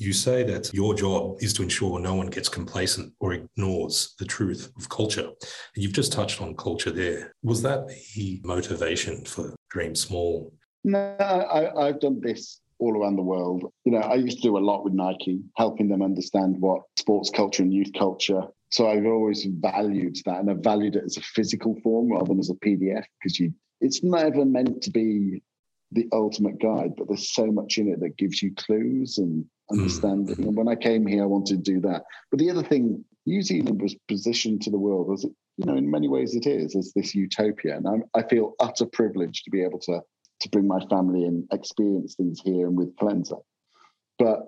You 0.00 0.12
say 0.12 0.44
that 0.44 0.72
your 0.72 0.94
job 0.94 1.38
is 1.40 1.52
to 1.54 1.62
ensure 1.64 1.98
no 1.98 2.14
one 2.14 2.28
gets 2.28 2.48
complacent 2.48 3.12
or 3.18 3.32
ignores 3.34 4.14
the 4.20 4.24
truth 4.24 4.70
of 4.76 4.88
culture. 4.88 5.24
And 5.24 5.82
you've 5.82 5.92
just 5.92 6.12
touched 6.12 6.40
on 6.40 6.54
culture 6.54 6.92
there. 6.92 7.34
Was 7.42 7.62
that 7.62 7.88
the 8.14 8.40
motivation 8.44 9.24
for 9.24 9.56
Dream 9.70 9.96
Small? 9.96 10.52
No, 10.84 11.16
I, 11.18 11.86
have 11.86 11.98
done 11.98 12.20
this 12.20 12.60
all 12.78 12.96
around 12.96 13.16
the 13.16 13.22
world. 13.22 13.72
You 13.84 13.90
know, 13.90 13.98
I 13.98 14.14
used 14.14 14.36
to 14.38 14.48
do 14.48 14.56
a 14.56 14.60
lot 14.60 14.84
with 14.84 14.92
Nike, 14.92 15.40
helping 15.56 15.88
them 15.88 16.00
understand 16.00 16.60
what 16.60 16.82
sports 16.96 17.30
culture 17.30 17.64
and 17.64 17.74
youth 17.74 17.92
culture. 17.98 18.42
So 18.70 18.88
I've 18.88 19.04
always 19.04 19.46
valued 19.46 20.16
that, 20.26 20.38
and 20.38 20.48
I've 20.48 20.62
valued 20.62 20.94
it 20.94 21.04
as 21.04 21.16
a 21.16 21.22
physical 21.22 21.74
form 21.82 22.12
rather 22.12 22.26
than 22.26 22.38
as 22.38 22.50
a 22.50 22.54
PDF 22.54 23.04
because 23.20 23.40
you. 23.40 23.52
It's 23.80 24.02
never 24.02 24.44
meant 24.44 24.82
to 24.82 24.90
be 24.90 25.42
the 25.92 26.08
ultimate 26.12 26.60
guide, 26.60 26.94
but 26.96 27.08
there's 27.08 27.32
so 27.32 27.46
much 27.46 27.78
in 27.78 27.88
it 27.88 28.00
that 28.00 28.16
gives 28.16 28.42
you 28.42 28.54
clues 28.54 29.18
and. 29.18 29.44
Understanding. 29.70 30.36
Mm. 30.36 30.48
And 30.48 30.56
when 30.56 30.68
I 30.68 30.74
came 30.74 31.06
here, 31.06 31.22
I 31.22 31.26
wanted 31.26 31.64
to 31.64 31.72
do 31.72 31.80
that. 31.80 32.04
But 32.30 32.40
the 32.40 32.50
other 32.50 32.62
thing, 32.62 33.04
New 33.26 33.42
Zealand 33.42 33.80
was 33.80 33.94
positioned 34.06 34.62
to 34.62 34.70
the 34.70 34.78
world 34.78 35.10
as, 35.12 35.24
you 35.24 35.64
know, 35.66 35.76
in 35.76 35.90
many 35.90 36.08
ways 36.08 36.34
it 36.34 36.46
is, 36.46 36.76
as 36.76 36.92
this 36.94 37.14
utopia. 37.14 37.76
And 37.76 37.86
I'm, 37.86 38.04
I 38.14 38.22
feel 38.22 38.54
utter 38.60 38.86
privilege 38.86 39.42
to 39.44 39.50
be 39.50 39.62
able 39.62 39.78
to 39.80 40.00
to 40.40 40.48
bring 40.50 40.68
my 40.68 40.78
family 40.88 41.24
and 41.24 41.48
experience 41.52 42.14
things 42.14 42.40
here 42.44 42.68
and 42.68 42.78
with 42.78 42.94
Colenso. 42.94 43.42
But 44.20 44.46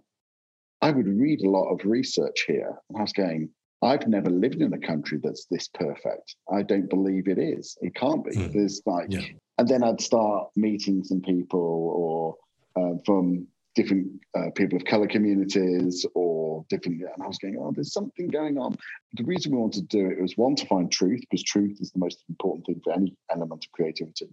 I 0.80 0.92
would 0.92 1.08
read 1.08 1.40
a 1.40 1.50
lot 1.50 1.68
of 1.72 1.84
research 1.84 2.44
here, 2.46 2.78
and 2.88 2.96
I 2.96 3.02
was 3.02 3.12
going, 3.12 3.50
I've 3.82 4.06
never 4.06 4.30
lived 4.30 4.62
in 4.62 4.72
a 4.72 4.78
country 4.78 5.18
that's 5.20 5.46
this 5.50 5.66
perfect. 5.66 6.36
I 6.52 6.62
don't 6.62 6.88
believe 6.88 7.26
it 7.26 7.38
is. 7.40 7.76
It 7.80 7.96
can't 7.96 8.24
be. 8.24 8.36
Mm. 8.36 8.52
There's 8.52 8.80
like 8.86 9.08
yeah 9.10 9.22
and 9.60 9.68
then 9.68 9.84
I'd 9.84 10.00
start 10.00 10.48
meeting 10.56 11.04
some 11.04 11.20
people 11.20 11.60
or 11.60 12.82
uh, 12.82 12.96
from 13.04 13.46
different 13.74 14.08
uh, 14.36 14.50
people 14.54 14.76
of 14.76 14.84
color 14.84 15.06
communities 15.06 16.04
or 16.14 16.64
different 16.68 17.00
and 17.00 17.22
I 17.22 17.26
was 17.26 17.38
going 17.38 17.56
oh 17.58 17.72
there's 17.74 17.92
something 17.92 18.28
going 18.28 18.58
on. 18.58 18.76
The 19.14 19.24
reason 19.24 19.52
we 19.52 19.58
wanted 19.58 19.88
to 19.88 19.98
do 19.98 20.10
it 20.10 20.20
was 20.20 20.36
one 20.36 20.56
to 20.56 20.66
find 20.66 20.90
truth 20.90 21.20
because 21.20 21.42
truth 21.44 21.78
is 21.80 21.90
the 21.92 21.98
most 21.98 22.24
important 22.28 22.66
thing 22.66 22.80
for 22.82 22.92
any 22.92 23.16
element 23.30 23.64
of 23.64 23.72
creativity. 23.72 24.28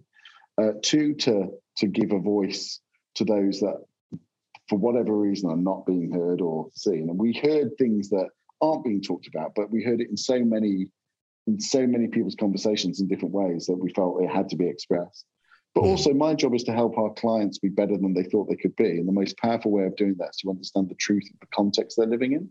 Uh, 0.60 0.72
two 0.82 1.14
to 1.14 1.50
to 1.76 1.86
give 1.86 2.12
a 2.12 2.18
voice 2.18 2.80
to 3.14 3.24
those 3.24 3.60
that 3.60 3.84
for 4.68 4.78
whatever 4.78 5.16
reason 5.16 5.50
are 5.50 5.56
not 5.56 5.86
being 5.86 6.12
heard 6.12 6.40
or 6.40 6.68
seen. 6.74 7.08
And 7.08 7.18
we 7.18 7.32
heard 7.32 7.70
things 7.78 8.10
that 8.10 8.28
aren't 8.60 8.84
being 8.84 9.00
talked 9.00 9.28
about 9.28 9.52
but 9.54 9.70
we 9.70 9.84
heard 9.84 10.00
it 10.00 10.10
in 10.10 10.16
so 10.16 10.40
many 10.44 10.90
in 11.46 11.60
so 11.60 11.86
many 11.86 12.08
people's 12.08 12.34
conversations 12.34 13.00
in 13.00 13.08
different 13.08 13.32
ways 13.32 13.66
that 13.66 13.78
we 13.78 13.92
felt 13.94 14.20
it 14.20 14.28
had 14.28 14.48
to 14.50 14.56
be 14.56 14.68
expressed. 14.68 15.24
But 15.74 15.82
hmm. 15.82 15.88
also, 15.88 16.12
my 16.12 16.34
job 16.34 16.54
is 16.54 16.64
to 16.64 16.72
help 16.72 16.98
our 16.98 17.12
clients 17.14 17.58
be 17.58 17.68
better 17.68 17.96
than 17.96 18.14
they 18.14 18.24
thought 18.24 18.48
they 18.48 18.56
could 18.56 18.76
be. 18.76 18.98
And 18.98 19.08
the 19.08 19.12
most 19.12 19.36
powerful 19.38 19.70
way 19.70 19.84
of 19.84 19.96
doing 19.96 20.16
that 20.18 20.30
is 20.30 20.36
to 20.38 20.50
understand 20.50 20.88
the 20.88 20.94
truth 20.94 21.28
of 21.32 21.40
the 21.40 21.46
context 21.54 21.96
they're 21.96 22.06
living 22.06 22.32
in, 22.32 22.50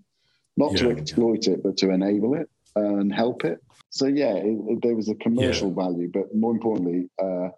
not 0.55 0.73
yeah, 0.73 0.77
to 0.79 0.91
exploit 0.91 1.47
yeah. 1.47 1.53
it, 1.53 1.63
but 1.63 1.77
to 1.77 1.91
enable 1.91 2.35
it 2.35 2.49
and 2.75 3.13
help 3.13 3.43
it. 3.43 3.59
So, 3.89 4.05
yeah, 4.05 4.35
it, 4.35 4.57
it, 4.67 4.81
there 4.81 4.95
was 4.95 5.09
a 5.09 5.15
commercial 5.15 5.69
yeah. 5.69 5.83
value, 5.83 6.09
but 6.13 6.35
more 6.35 6.51
importantly, 6.51 7.09
uh, 7.21 7.49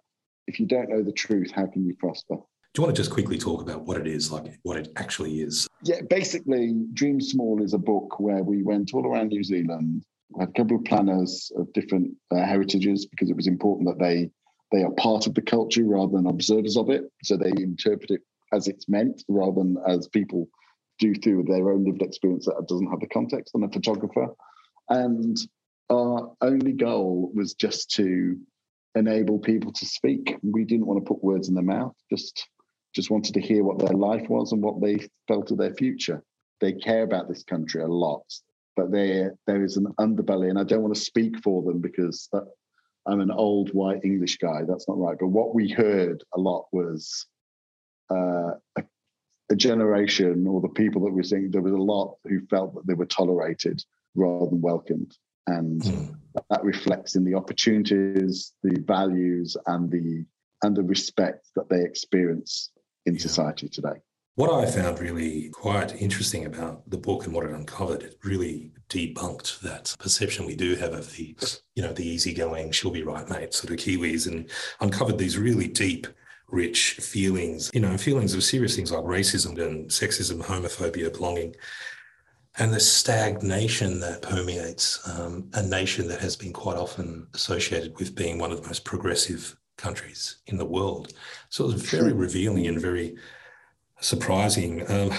if 0.46 0.58
you 0.58 0.66
don't 0.66 0.88
know 0.88 1.02
the 1.02 1.12
truth, 1.12 1.50
how 1.50 1.66
can 1.66 1.84
you 1.84 1.94
prosper? 1.96 2.36
Do 2.72 2.82
you 2.82 2.84
want 2.84 2.94
to 2.94 3.02
just 3.02 3.12
quickly 3.12 3.36
talk 3.36 3.62
about 3.62 3.82
what 3.82 3.96
it 3.96 4.06
is, 4.06 4.30
like 4.30 4.58
what 4.62 4.76
it 4.76 4.92
actually 4.96 5.40
is? 5.40 5.66
Yeah, 5.82 6.02
basically, 6.08 6.84
Dream 6.94 7.20
Small 7.20 7.62
is 7.62 7.74
a 7.74 7.78
book 7.78 8.20
where 8.20 8.44
we 8.44 8.62
went 8.62 8.94
all 8.94 9.04
around 9.04 9.28
New 9.28 9.42
Zealand 9.42 10.04
we 10.30 10.40
had 10.40 10.50
a 10.50 10.52
couple 10.52 10.76
of 10.76 10.84
planners 10.84 11.50
of 11.56 11.72
different 11.72 12.12
uh, 12.30 12.36
heritages 12.36 13.06
because 13.06 13.30
it 13.30 13.36
was 13.36 13.46
important 13.46 13.88
that 13.88 13.98
they 13.98 14.30
they 14.72 14.82
are 14.82 14.92
part 14.92 15.26
of 15.26 15.34
the 15.34 15.42
culture 15.42 15.84
rather 15.84 16.12
than 16.12 16.26
observers 16.26 16.76
of 16.76 16.90
it. 16.90 17.04
So 17.22 17.36
they 17.36 17.50
interpret 17.50 18.10
it 18.10 18.20
as 18.52 18.68
it's 18.68 18.88
meant 18.88 19.24
rather 19.28 19.60
than 19.60 19.76
as 19.86 20.08
people 20.08 20.48
do 20.98 21.14
through 21.14 21.44
their 21.44 21.70
own 21.70 21.84
lived 21.84 22.02
experience 22.02 22.46
that 22.46 22.66
doesn't 22.68 22.90
have 22.90 23.00
the 23.00 23.06
context 23.06 23.54
on 23.54 23.62
a 23.62 23.68
photographer. 23.68 24.28
And 24.88 25.36
our 25.90 26.32
only 26.40 26.72
goal 26.72 27.30
was 27.34 27.54
just 27.54 27.90
to 27.92 28.38
enable 28.94 29.38
people 29.38 29.72
to 29.72 29.86
speak. 29.86 30.36
We 30.42 30.64
didn't 30.64 30.86
want 30.86 31.04
to 31.04 31.08
put 31.08 31.24
words 31.24 31.48
in 31.48 31.54
their 31.54 31.64
mouth, 31.64 31.94
just 32.10 32.48
just 32.92 33.10
wanted 33.10 33.34
to 33.34 33.40
hear 33.40 33.62
what 33.62 33.78
their 33.78 33.96
life 33.96 34.28
was 34.28 34.50
and 34.50 34.60
what 34.60 34.80
they 34.80 34.98
felt 35.28 35.52
of 35.52 35.58
their 35.58 35.74
future. 35.74 36.24
They 36.60 36.72
care 36.72 37.04
about 37.04 37.28
this 37.28 37.44
country 37.44 37.82
a 37.82 37.86
lot 37.86 38.24
but 38.80 38.90
there 38.90 39.34
there 39.46 39.62
is 39.64 39.76
an 39.76 39.86
underbelly, 39.98 40.48
and 40.48 40.58
I 40.58 40.64
don't 40.64 40.82
want 40.82 40.94
to 40.94 41.00
speak 41.00 41.38
for 41.42 41.62
them 41.62 41.80
because 41.80 42.28
that, 42.32 42.44
I'm 43.10 43.20
an 43.20 43.30
old 43.30 43.70
white 43.70 44.04
English 44.04 44.38
guy. 44.38 44.62
That's 44.66 44.88
not 44.88 44.98
right. 44.98 45.16
But 45.18 45.28
what 45.28 45.54
we 45.54 45.68
heard 45.68 46.22
a 46.34 46.40
lot 46.40 46.66
was 46.70 47.26
uh, 48.10 48.52
a, 48.76 48.84
a, 49.50 49.56
generation, 49.56 50.46
or 50.46 50.60
the 50.60 50.68
people 50.68 51.02
that 51.02 51.12
we're 51.12 51.24
seeing, 51.24 51.50
there 51.50 51.60
was 51.60 51.72
a 51.72 51.76
lot 51.76 52.16
who 52.24 52.46
felt 52.46 52.74
that 52.74 52.86
they 52.86 52.94
were 52.94 53.06
tolerated 53.06 53.82
rather 54.14 54.46
than 54.46 54.60
welcomed, 54.60 55.16
and 55.48 55.82
mm. 55.82 56.14
that 56.50 56.62
reflects 56.62 57.16
in 57.16 57.24
the 57.24 57.34
opportunities, 57.34 58.52
the 58.62 58.80
values, 58.86 59.56
and 59.66 59.90
the 59.90 60.24
and 60.62 60.76
the 60.76 60.82
respect 60.82 61.48
that 61.56 61.68
they 61.68 61.82
experience 61.82 62.70
in 63.06 63.14
yeah. 63.14 63.20
society 63.20 63.68
today. 63.68 64.00
What 64.36 64.52
I 64.52 64.70
found 64.70 65.00
really 65.00 65.48
quite 65.50 66.00
interesting 66.00 66.46
about 66.46 66.88
the 66.88 66.96
book 66.96 67.26
and 67.26 67.34
what 67.34 67.44
it 67.44 67.50
uncovered, 67.50 68.02
it 68.02 68.18
really 68.22 68.72
debunked 68.88 69.60
that 69.60 69.94
perception 69.98 70.46
we 70.46 70.54
do 70.54 70.76
have 70.76 70.92
of 70.92 71.12
the, 71.16 71.36
you 71.74 71.82
know, 71.82 71.92
the 71.92 72.06
easygoing, 72.06 72.70
she'll 72.70 72.90
be 72.90 73.02
right, 73.02 73.28
mate, 73.28 73.52
sort 73.52 73.72
of 73.72 73.78
Kiwis, 73.78 74.28
and 74.28 74.48
uncovered 74.80 75.18
these 75.18 75.36
really 75.36 75.66
deep, 75.66 76.06
rich 76.48 76.92
feelings, 76.94 77.70
you 77.74 77.80
know, 77.80 77.96
feelings 77.96 78.34
of 78.34 78.44
serious 78.44 78.76
things 78.76 78.92
like 78.92 79.04
racism 79.04 79.60
and 79.60 79.90
sexism, 79.90 80.42
homophobia, 80.42 81.12
belonging, 81.12 81.54
and 82.58 82.72
the 82.72 82.80
stagnation 82.80 84.00
that 84.00 84.22
permeates 84.22 85.06
um, 85.08 85.48
a 85.54 85.62
nation 85.62 86.08
that 86.08 86.20
has 86.20 86.36
been 86.36 86.52
quite 86.52 86.76
often 86.76 87.26
associated 87.34 87.96
with 87.98 88.14
being 88.14 88.38
one 88.38 88.52
of 88.52 88.60
the 88.60 88.66
most 88.66 88.84
progressive 88.84 89.56
countries 89.76 90.38
in 90.46 90.56
the 90.56 90.64
world. 90.64 91.12
So 91.48 91.64
it 91.64 91.72
was 91.74 91.82
very 91.82 92.12
revealing 92.12 92.66
and 92.66 92.80
very 92.80 93.16
surprising. 94.00 94.88
Um, 94.90 95.12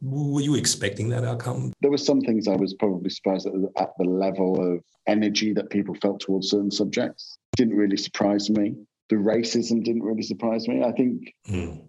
were 0.00 0.42
you 0.42 0.54
expecting 0.54 1.08
that 1.10 1.24
outcome? 1.24 1.72
There 1.80 1.90
were 1.90 1.98
some 1.98 2.20
things 2.20 2.46
I 2.46 2.56
was 2.56 2.74
probably 2.74 3.10
surprised 3.10 3.46
at, 3.46 3.54
at 3.78 3.90
the 3.98 4.04
level 4.04 4.74
of 4.74 4.82
energy 5.06 5.52
that 5.54 5.70
people 5.70 5.94
felt 5.94 6.20
towards 6.20 6.50
certain 6.50 6.70
subjects. 6.70 7.38
Didn't 7.56 7.76
really 7.76 7.96
surprise 7.96 8.50
me. 8.50 8.74
The 9.08 9.16
racism 9.16 9.82
didn't 9.82 10.02
really 10.02 10.22
surprise 10.22 10.68
me. 10.68 10.82
I 10.82 10.92
think 10.92 11.32
mm. 11.48 11.80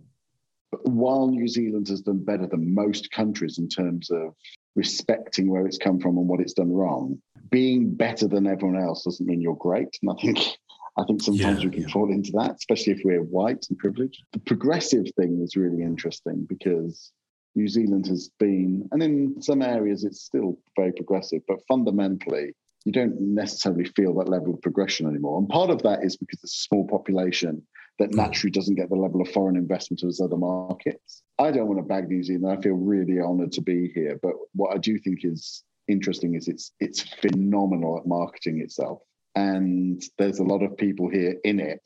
while 0.84 1.28
New 1.28 1.48
Zealand 1.48 1.88
has 1.90 2.02
done 2.02 2.24
better 2.24 2.48
than 2.48 2.74
most 2.74 3.12
countries 3.12 3.58
in 3.58 3.68
terms 3.68 4.10
of 4.12 4.34
respecting 4.76 5.50
where 5.50 5.66
it's 5.66 5.78
come 5.78 6.00
from 6.00 6.18
and 6.18 6.28
what 6.28 6.40
it's 6.42 6.54
done 6.54 6.72
wrong, 6.72 7.22
being 7.52 7.94
better 7.94 8.28
than 8.28 8.48
everyone 8.48 8.82
else 8.82 9.04
doesn't 9.04 9.26
mean 9.26 9.42
you're 9.42 9.56
great. 9.56 9.98
And 10.02 10.12
I 10.12 10.22
think 10.22 10.40
I 10.98 11.04
think 11.04 11.22
sometimes 11.22 11.60
yeah, 11.60 11.66
we 11.66 11.72
can 11.72 11.82
yeah. 11.84 11.90
fall 11.90 12.12
into 12.12 12.32
that, 12.34 12.56
especially 12.56 12.94
if 12.94 13.02
we're 13.04 13.24
white 13.24 13.66
and 13.70 13.78
privileged. 13.78 14.24
The 14.32 14.40
progressive 14.40 15.06
thing 15.18 15.42
is 15.44 15.56
really 15.56 15.84
interesting 15.84 16.46
because 16.48 17.12
New 17.56 17.68
Zealand 17.68 18.08
has 18.08 18.30
been, 18.40 18.88
and 18.92 19.04
in 19.04 19.42
some 19.42 19.62
areas 19.62 20.04
it's 20.04 20.22
still 20.22 20.58
very 20.78 20.94
progressive, 20.94 21.42
but 21.48 21.60
fundamentally, 21.68 22.54
you 22.86 22.92
don't 22.92 23.20
necessarily 23.20 23.86
feel 23.86 24.14
that 24.16 24.30
level 24.30 24.54
of 24.54 24.62
progression 24.62 25.08
anymore. 25.08 25.40
And 25.40 25.50
part 25.50 25.70
of 25.70 25.82
that 25.84 26.04
is 26.04 26.18
because 26.18 26.40
it's 26.44 26.54
a 26.54 26.68
small 26.68 26.88
population 26.88 27.62
that 28.00 28.12
hmm. 28.12 28.18
naturally 28.18 28.52
doesn't 28.52 28.76
get 28.76 28.90
the 28.90 28.96
level 28.96 29.22
of 29.22 29.30
foreign 29.30 29.58
investment 29.58 30.04
as 30.04 30.22
other 30.22 30.38
markets. 30.38 31.24
I 31.40 31.52
don't 31.52 31.68
want 31.68 31.80
to 31.80 31.84
bag 31.84 32.08
New 32.08 32.24
Zealand. 32.24 32.58
I 32.58 32.62
feel 32.62 32.76
really 32.76 33.20
honoured 33.20 33.52
to 33.54 33.62
be 33.62 33.92
here. 33.94 34.20
But 34.22 34.34
what 34.54 34.74
I 34.74 34.78
do 34.78 34.98
think 35.00 35.20
is 35.24 35.64
interesting 35.88 36.36
is 36.36 36.48
it's 36.48 36.72
it's 36.80 37.02
phenomenal 37.02 37.98
at 37.98 38.08
marketing 38.08 38.62
itself. 38.62 39.02
And 39.36 40.02
there's 40.18 40.40
a 40.40 40.44
lot 40.44 40.64
of 40.64 40.78
people 40.78 41.10
here 41.10 41.36
in 41.44 41.60
it 41.60 41.82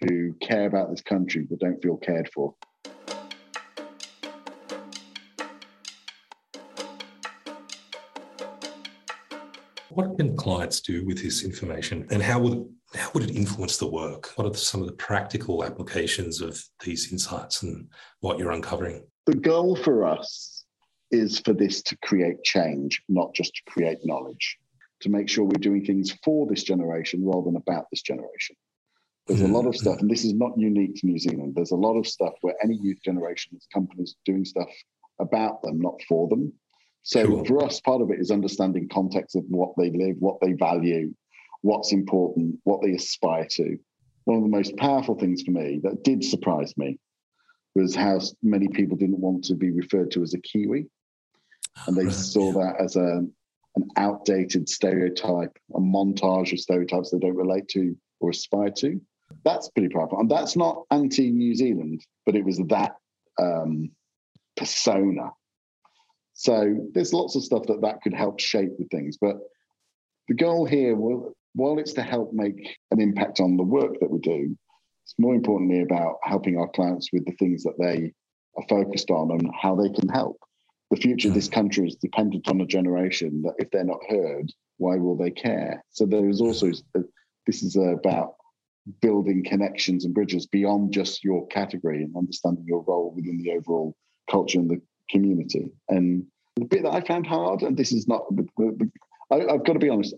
who 0.00 0.34
care 0.40 0.66
about 0.66 0.90
this 0.90 1.02
country 1.02 1.46
but 1.48 1.60
don't 1.60 1.80
feel 1.82 1.96
cared 1.96 2.30
for. 2.32 2.54
What 9.90 10.16
can 10.16 10.36
clients 10.36 10.80
do 10.80 11.04
with 11.04 11.22
this 11.22 11.44
information 11.44 12.06
and 12.10 12.22
how 12.22 12.40
would 12.40 12.66
how 12.94 13.10
would 13.14 13.22
it 13.22 13.36
influence 13.36 13.76
the 13.76 13.86
work? 13.86 14.32
What 14.36 14.46
are 14.46 14.54
some 14.54 14.80
of 14.80 14.86
the 14.88 14.94
practical 14.94 15.64
applications 15.64 16.40
of 16.40 16.60
these 16.84 17.12
insights 17.12 17.62
and 17.62 17.88
what 18.20 18.38
you're 18.38 18.50
uncovering? 18.50 19.04
The 19.26 19.36
goal 19.36 19.76
for 19.76 20.06
us 20.06 20.64
is 21.12 21.38
for 21.40 21.52
this 21.52 21.82
to 21.82 21.96
create 21.98 22.42
change, 22.42 23.02
not 23.08 23.32
just 23.34 23.54
to 23.54 23.62
create 23.70 23.98
knowledge, 24.04 24.58
to 25.00 25.08
make 25.08 25.28
sure 25.28 25.44
we're 25.44 25.58
doing 25.60 25.84
things 25.84 26.12
for 26.24 26.46
this 26.46 26.62
generation 26.62 27.24
rather 27.24 27.44
than 27.46 27.56
about 27.56 27.86
this 27.90 28.02
generation. 28.02 28.56
There's 29.26 29.40
mm-hmm. 29.40 29.54
a 29.54 29.56
lot 29.56 29.66
of 29.66 29.76
stuff, 29.76 30.00
and 30.00 30.10
this 30.10 30.24
is 30.24 30.34
not 30.34 30.58
unique 30.58 30.96
to 30.96 31.06
New 31.06 31.18
Zealand. 31.18 31.54
There's 31.54 31.70
a 31.70 31.76
lot 31.76 31.98
of 31.98 32.06
stuff 32.06 32.34
where 32.40 32.54
any 32.62 32.78
youth 32.80 32.98
generation, 33.04 33.56
is 33.56 33.66
companies 33.72 34.16
doing 34.24 34.44
stuff 34.44 34.68
about 35.20 35.62
them, 35.62 35.80
not 35.80 36.00
for 36.08 36.28
them. 36.28 36.52
So 37.02 37.44
for 37.44 37.64
us, 37.64 37.80
part 37.80 38.02
of 38.02 38.10
it 38.10 38.20
is 38.20 38.30
understanding 38.30 38.88
context 38.88 39.36
of 39.36 39.44
what 39.48 39.70
they 39.78 39.90
live, 39.90 40.16
what 40.18 40.40
they 40.40 40.52
value, 40.52 41.14
what's 41.62 41.92
important, 41.92 42.58
what 42.64 42.82
they 42.82 42.92
aspire 42.92 43.46
to. 43.52 43.78
One 44.24 44.38
of 44.38 44.42
the 44.42 44.48
most 44.48 44.76
powerful 44.76 45.14
things 45.14 45.42
for 45.42 45.50
me 45.50 45.80
that 45.82 46.04
did 46.04 46.22
surprise 46.24 46.76
me 46.76 46.98
was 47.74 47.94
how 47.94 48.20
many 48.42 48.68
people 48.68 48.96
didn't 48.96 49.20
want 49.20 49.44
to 49.44 49.54
be 49.54 49.70
referred 49.70 50.10
to 50.12 50.22
as 50.22 50.34
a 50.34 50.40
Kiwi. 50.40 50.86
And 51.86 51.96
they 51.96 52.04
right, 52.04 52.12
saw 52.12 52.52
that 52.52 52.76
as 52.80 52.96
a, 52.96 53.22
an 53.76 53.88
outdated 53.96 54.68
stereotype, 54.68 55.56
a 55.74 55.80
montage 55.80 56.52
of 56.52 56.60
stereotypes 56.60 57.10
they 57.10 57.18
don't 57.18 57.36
relate 57.36 57.68
to 57.68 57.96
or 58.20 58.30
aspire 58.30 58.70
to. 58.70 59.00
That's 59.44 59.68
pretty 59.70 59.88
powerful. 59.88 60.18
And 60.18 60.30
that's 60.30 60.56
not 60.56 60.84
anti 60.90 61.30
New 61.30 61.54
Zealand, 61.54 62.04
but 62.26 62.34
it 62.34 62.44
was 62.44 62.58
that 62.68 62.96
um, 63.40 63.90
persona. 64.56 65.30
So 66.34 66.88
there's 66.92 67.12
lots 67.12 67.36
of 67.36 67.44
stuff 67.44 67.66
that 67.66 67.82
that 67.82 68.02
could 68.02 68.14
help 68.14 68.40
shape 68.40 68.76
the 68.78 68.86
things. 68.90 69.18
But 69.20 69.36
the 70.28 70.34
goal 70.34 70.64
here 70.64 70.96
will 70.96 71.34
while 71.54 71.78
it's 71.78 71.92
to 71.94 72.02
help 72.02 72.32
make 72.32 72.76
an 72.90 73.00
impact 73.00 73.40
on 73.40 73.56
the 73.56 73.62
work 73.62 73.98
that 74.00 74.10
we 74.10 74.18
do, 74.20 74.56
it's 75.04 75.14
more 75.18 75.34
importantly 75.34 75.82
about 75.82 76.16
helping 76.22 76.56
our 76.56 76.68
clients 76.68 77.08
with 77.12 77.24
the 77.26 77.32
things 77.32 77.64
that 77.64 77.78
they 77.78 78.12
are 78.56 78.66
focused 78.68 79.10
on 79.10 79.32
and 79.32 79.50
how 79.60 79.74
they 79.74 79.90
can 79.90 80.08
help. 80.08 80.36
The 80.90 80.96
future 80.96 81.28
of 81.28 81.34
this 81.34 81.46
hmm. 81.46 81.54
country 81.54 81.86
is 81.88 81.96
dependent 81.96 82.48
on 82.48 82.60
a 82.60 82.66
generation 82.66 83.42
that 83.42 83.54
if 83.58 83.70
they're 83.70 83.84
not 83.84 84.00
heard, 84.08 84.52
why 84.78 84.96
will 84.96 85.16
they 85.16 85.30
care? 85.30 85.84
So 85.90 86.06
there 86.06 86.28
is 86.28 86.40
also, 86.40 86.72
this 87.46 87.62
is 87.62 87.76
about 87.76 88.34
building 89.00 89.44
connections 89.44 90.04
and 90.04 90.14
bridges 90.14 90.46
beyond 90.46 90.92
just 90.92 91.22
your 91.22 91.46
category 91.48 92.02
and 92.02 92.16
understanding 92.16 92.64
your 92.66 92.82
role 92.86 93.12
within 93.14 93.38
the 93.38 93.52
overall 93.52 93.94
culture 94.28 94.58
and 94.58 94.70
the 94.70 94.80
community. 95.10 95.70
And 95.88 96.26
the 96.56 96.64
bit 96.64 96.82
that 96.82 96.94
I 96.94 97.00
found 97.02 97.26
hard, 97.26 97.62
and 97.62 97.76
this 97.76 97.92
is 97.92 98.08
not 98.08 98.22
I, 99.30 99.36
have 99.36 99.64
got 99.64 99.74
to 99.74 99.78
be 99.78 99.90
honest, 99.90 100.14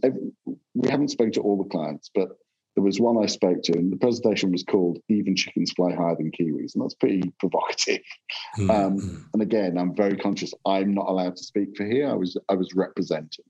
we 0.75 0.89
haven't 0.89 1.09
spoken 1.09 1.33
to 1.33 1.43
all 1.43 1.63
the 1.63 1.69
clients, 1.69 2.11
but 2.15 2.29
there 2.75 2.85
was 2.85 3.01
one 3.01 3.23
I 3.23 3.27
spoke 3.27 3.63
to, 3.65 3.73
and 3.73 3.93
the 3.93 3.97
presentation 3.97 4.53
was 4.53 4.65
called 4.65 4.99
"Even 5.09 5.37
Chickens 5.37 5.73
Fly 5.73 5.95
Higher 5.95 6.17
Than 6.17 6.31
Kiwis," 6.31 6.75
and 6.75 6.83
that's 6.83 6.95
pretty 6.95 7.23
provocative. 7.41 8.01
Mm-hmm. 8.59 8.71
Um, 8.71 9.29
and 9.33 9.43
again, 9.43 9.77
I'm 9.77 9.95
very 9.95 10.17
conscious 10.17 10.55
I'm 10.67 10.95
not 10.95 11.09
allowed 11.09 11.37
to 11.37 11.45
speak 11.45 11.77
for 11.77 11.85
here. 11.85 12.09
I 12.09 12.15
was 12.15 12.37
I 12.49 12.55
was 12.55 12.75
representing. 12.75 13.45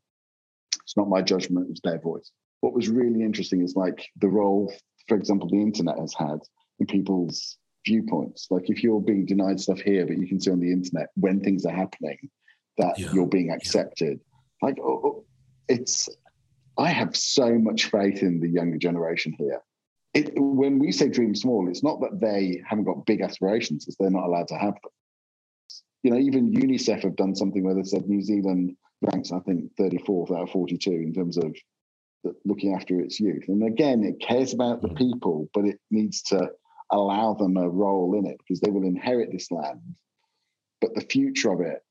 It's 0.82 0.96
not 0.96 1.08
my 1.08 1.22
judgment; 1.22 1.66
it 1.66 1.70
was 1.70 1.80
their 1.84 2.00
voice. 2.00 2.30
What 2.60 2.74
was 2.74 2.88
really 2.88 3.22
interesting 3.22 3.62
is 3.62 3.76
like 3.76 4.06
the 4.20 4.28
role, 4.28 4.72
for 5.08 5.16
example, 5.16 5.48
the 5.48 5.62
internet 5.62 5.98
has 5.98 6.14
had 6.14 6.38
in 6.78 6.86
people's 6.86 7.58
viewpoints. 7.86 8.48
Like 8.50 8.70
if 8.70 8.82
you're 8.82 9.00
being 9.00 9.26
denied 9.26 9.60
stuff 9.60 9.80
here, 9.80 10.06
but 10.06 10.18
you 10.18 10.26
can 10.26 10.40
see 10.40 10.50
on 10.50 10.60
the 10.60 10.72
internet 10.72 11.08
when 11.14 11.40
things 11.40 11.66
are 11.66 11.74
happening 11.74 12.18
that 12.78 12.98
yeah. 12.98 13.12
you're 13.12 13.26
being 13.26 13.50
accepted. 13.50 14.20
Yeah. 14.20 14.68
Like 14.68 14.78
oh, 14.80 15.00
oh 15.04 15.24
it's 15.68 16.08
I 16.78 16.90
have 16.90 17.16
so 17.16 17.58
much 17.58 17.86
faith 17.86 18.22
in 18.22 18.40
the 18.40 18.48
younger 18.48 18.78
generation 18.78 19.34
here. 19.38 19.60
It, 20.14 20.32
when 20.36 20.78
we 20.78 20.92
say 20.92 21.08
dream 21.08 21.34
small, 21.34 21.68
it's 21.68 21.82
not 21.82 22.00
that 22.00 22.20
they 22.20 22.62
haven't 22.68 22.84
got 22.84 23.06
big 23.06 23.22
aspirations; 23.22 23.86
it's 23.86 23.96
they're 23.98 24.10
not 24.10 24.24
allowed 24.24 24.48
to 24.48 24.58
have 24.58 24.74
them. 24.74 24.92
You 26.02 26.10
know, 26.10 26.18
even 26.18 26.52
UNICEF 26.52 27.02
have 27.02 27.16
done 27.16 27.34
something 27.34 27.62
where 27.62 27.74
they 27.74 27.84
said 27.84 28.08
New 28.08 28.22
Zealand 28.22 28.76
ranks, 29.00 29.32
I 29.32 29.38
think, 29.40 29.74
34th 29.76 30.32
out 30.32 30.42
of 30.42 30.50
42 30.50 30.90
in 30.90 31.12
terms 31.14 31.38
of 31.38 31.56
looking 32.44 32.74
after 32.74 33.00
its 33.00 33.20
youth. 33.20 33.44
And 33.48 33.64
again, 33.64 34.04
it 34.04 34.20
cares 34.20 34.52
about 34.52 34.82
the 34.82 34.88
mm. 34.88 34.98
people, 34.98 35.48
but 35.54 35.64
it 35.64 35.78
needs 35.90 36.22
to 36.24 36.50
allow 36.90 37.34
them 37.34 37.56
a 37.56 37.68
role 37.68 38.16
in 38.18 38.26
it 38.26 38.36
because 38.38 38.60
they 38.60 38.70
will 38.70 38.84
inherit 38.84 39.30
this 39.32 39.50
land. 39.50 39.80
But 40.80 40.94
the 40.94 41.00
future 41.00 41.52
of 41.52 41.60
it, 41.60 41.82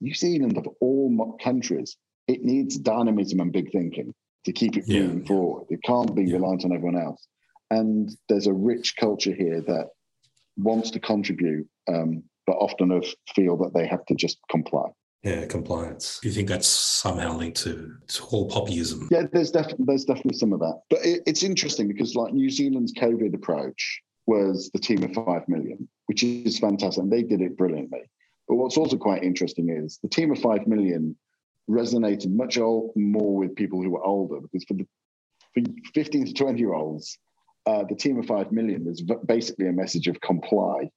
New 0.00 0.14
Zealand 0.14 0.56
of 0.56 0.68
all 0.80 1.36
countries 1.42 1.96
it 2.28 2.44
needs 2.44 2.76
dynamism 2.76 3.40
and 3.40 3.50
big 3.50 3.72
thinking 3.72 4.14
to 4.44 4.52
keep 4.52 4.76
it 4.76 4.84
yeah. 4.86 5.00
moving 5.00 5.26
forward. 5.26 5.66
It 5.70 5.82
can't 5.82 6.14
be 6.14 6.24
yeah. 6.24 6.34
reliant 6.36 6.64
on 6.64 6.72
everyone 6.72 7.00
else. 7.00 7.26
And 7.70 8.10
there's 8.28 8.46
a 8.46 8.52
rich 8.52 8.96
culture 8.96 9.34
here 9.34 9.62
that 9.66 9.88
wants 10.56 10.90
to 10.92 11.00
contribute, 11.00 11.68
um, 11.86 12.22
but 12.46 12.54
often 12.54 12.90
have 12.90 13.04
feel 13.34 13.56
that 13.58 13.74
they 13.74 13.86
have 13.86 14.04
to 14.06 14.14
just 14.14 14.38
comply. 14.50 14.88
Yeah, 15.22 15.46
compliance. 15.46 16.20
Do 16.22 16.28
you 16.28 16.34
think 16.34 16.48
that's 16.48 16.68
somehow 16.68 17.36
linked 17.36 17.58
to, 17.64 17.92
to 18.06 18.16
tall 18.16 18.48
poppyism? 18.48 19.08
Yeah, 19.10 19.24
there's 19.32 19.50
definitely 19.50 19.84
there's 19.86 20.04
definitely 20.04 20.38
some 20.38 20.52
of 20.52 20.60
that. 20.60 20.80
But 20.88 21.04
it, 21.04 21.22
it's 21.26 21.42
interesting 21.42 21.88
because 21.88 22.14
like 22.14 22.32
New 22.32 22.50
Zealand's 22.50 22.94
COVID 22.94 23.34
approach 23.34 24.00
was 24.26 24.70
the 24.72 24.78
team 24.78 25.02
of 25.02 25.12
five 25.12 25.48
million, 25.48 25.88
which 26.06 26.22
is 26.22 26.58
fantastic, 26.58 27.02
and 27.02 27.12
they 27.12 27.22
did 27.22 27.40
it 27.40 27.56
brilliantly. 27.56 28.02
But 28.46 28.56
what's 28.56 28.76
also 28.76 28.96
quite 28.96 29.24
interesting 29.24 29.70
is 29.70 29.98
the 30.02 30.08
team 30.08 30.30
of 30.30 30.38
five 30.38 30.66
million 30.66 31.16
resonated 31.68 32.30
much 32.30 32.58
more 32.58 33.36
with 33.36 33.54
people 33.54 33.82
who 33.82 33.90
were 33.90 34.04
older 34.04 34.40
because 34.40 34.64
for 34.64 34.74
the 34.74 34.86
for 35.54 35.62
15 35.94 36.26
to 36.26 36.32
20 36.32 36.58
year 36.58 36.74
olds, 36.74 37.18
uh, 37.66 37.84
the 37.88 37.94
team 37.94 38.18
of 38.18 38.26
five 38.26 38.52
million 38.52 38.86
is 38.86 39.02
basically 39.26 39.68
a 39.68 39.72
message 39.72 40.08
of 40.08 40.20
comply. 40.20 40.90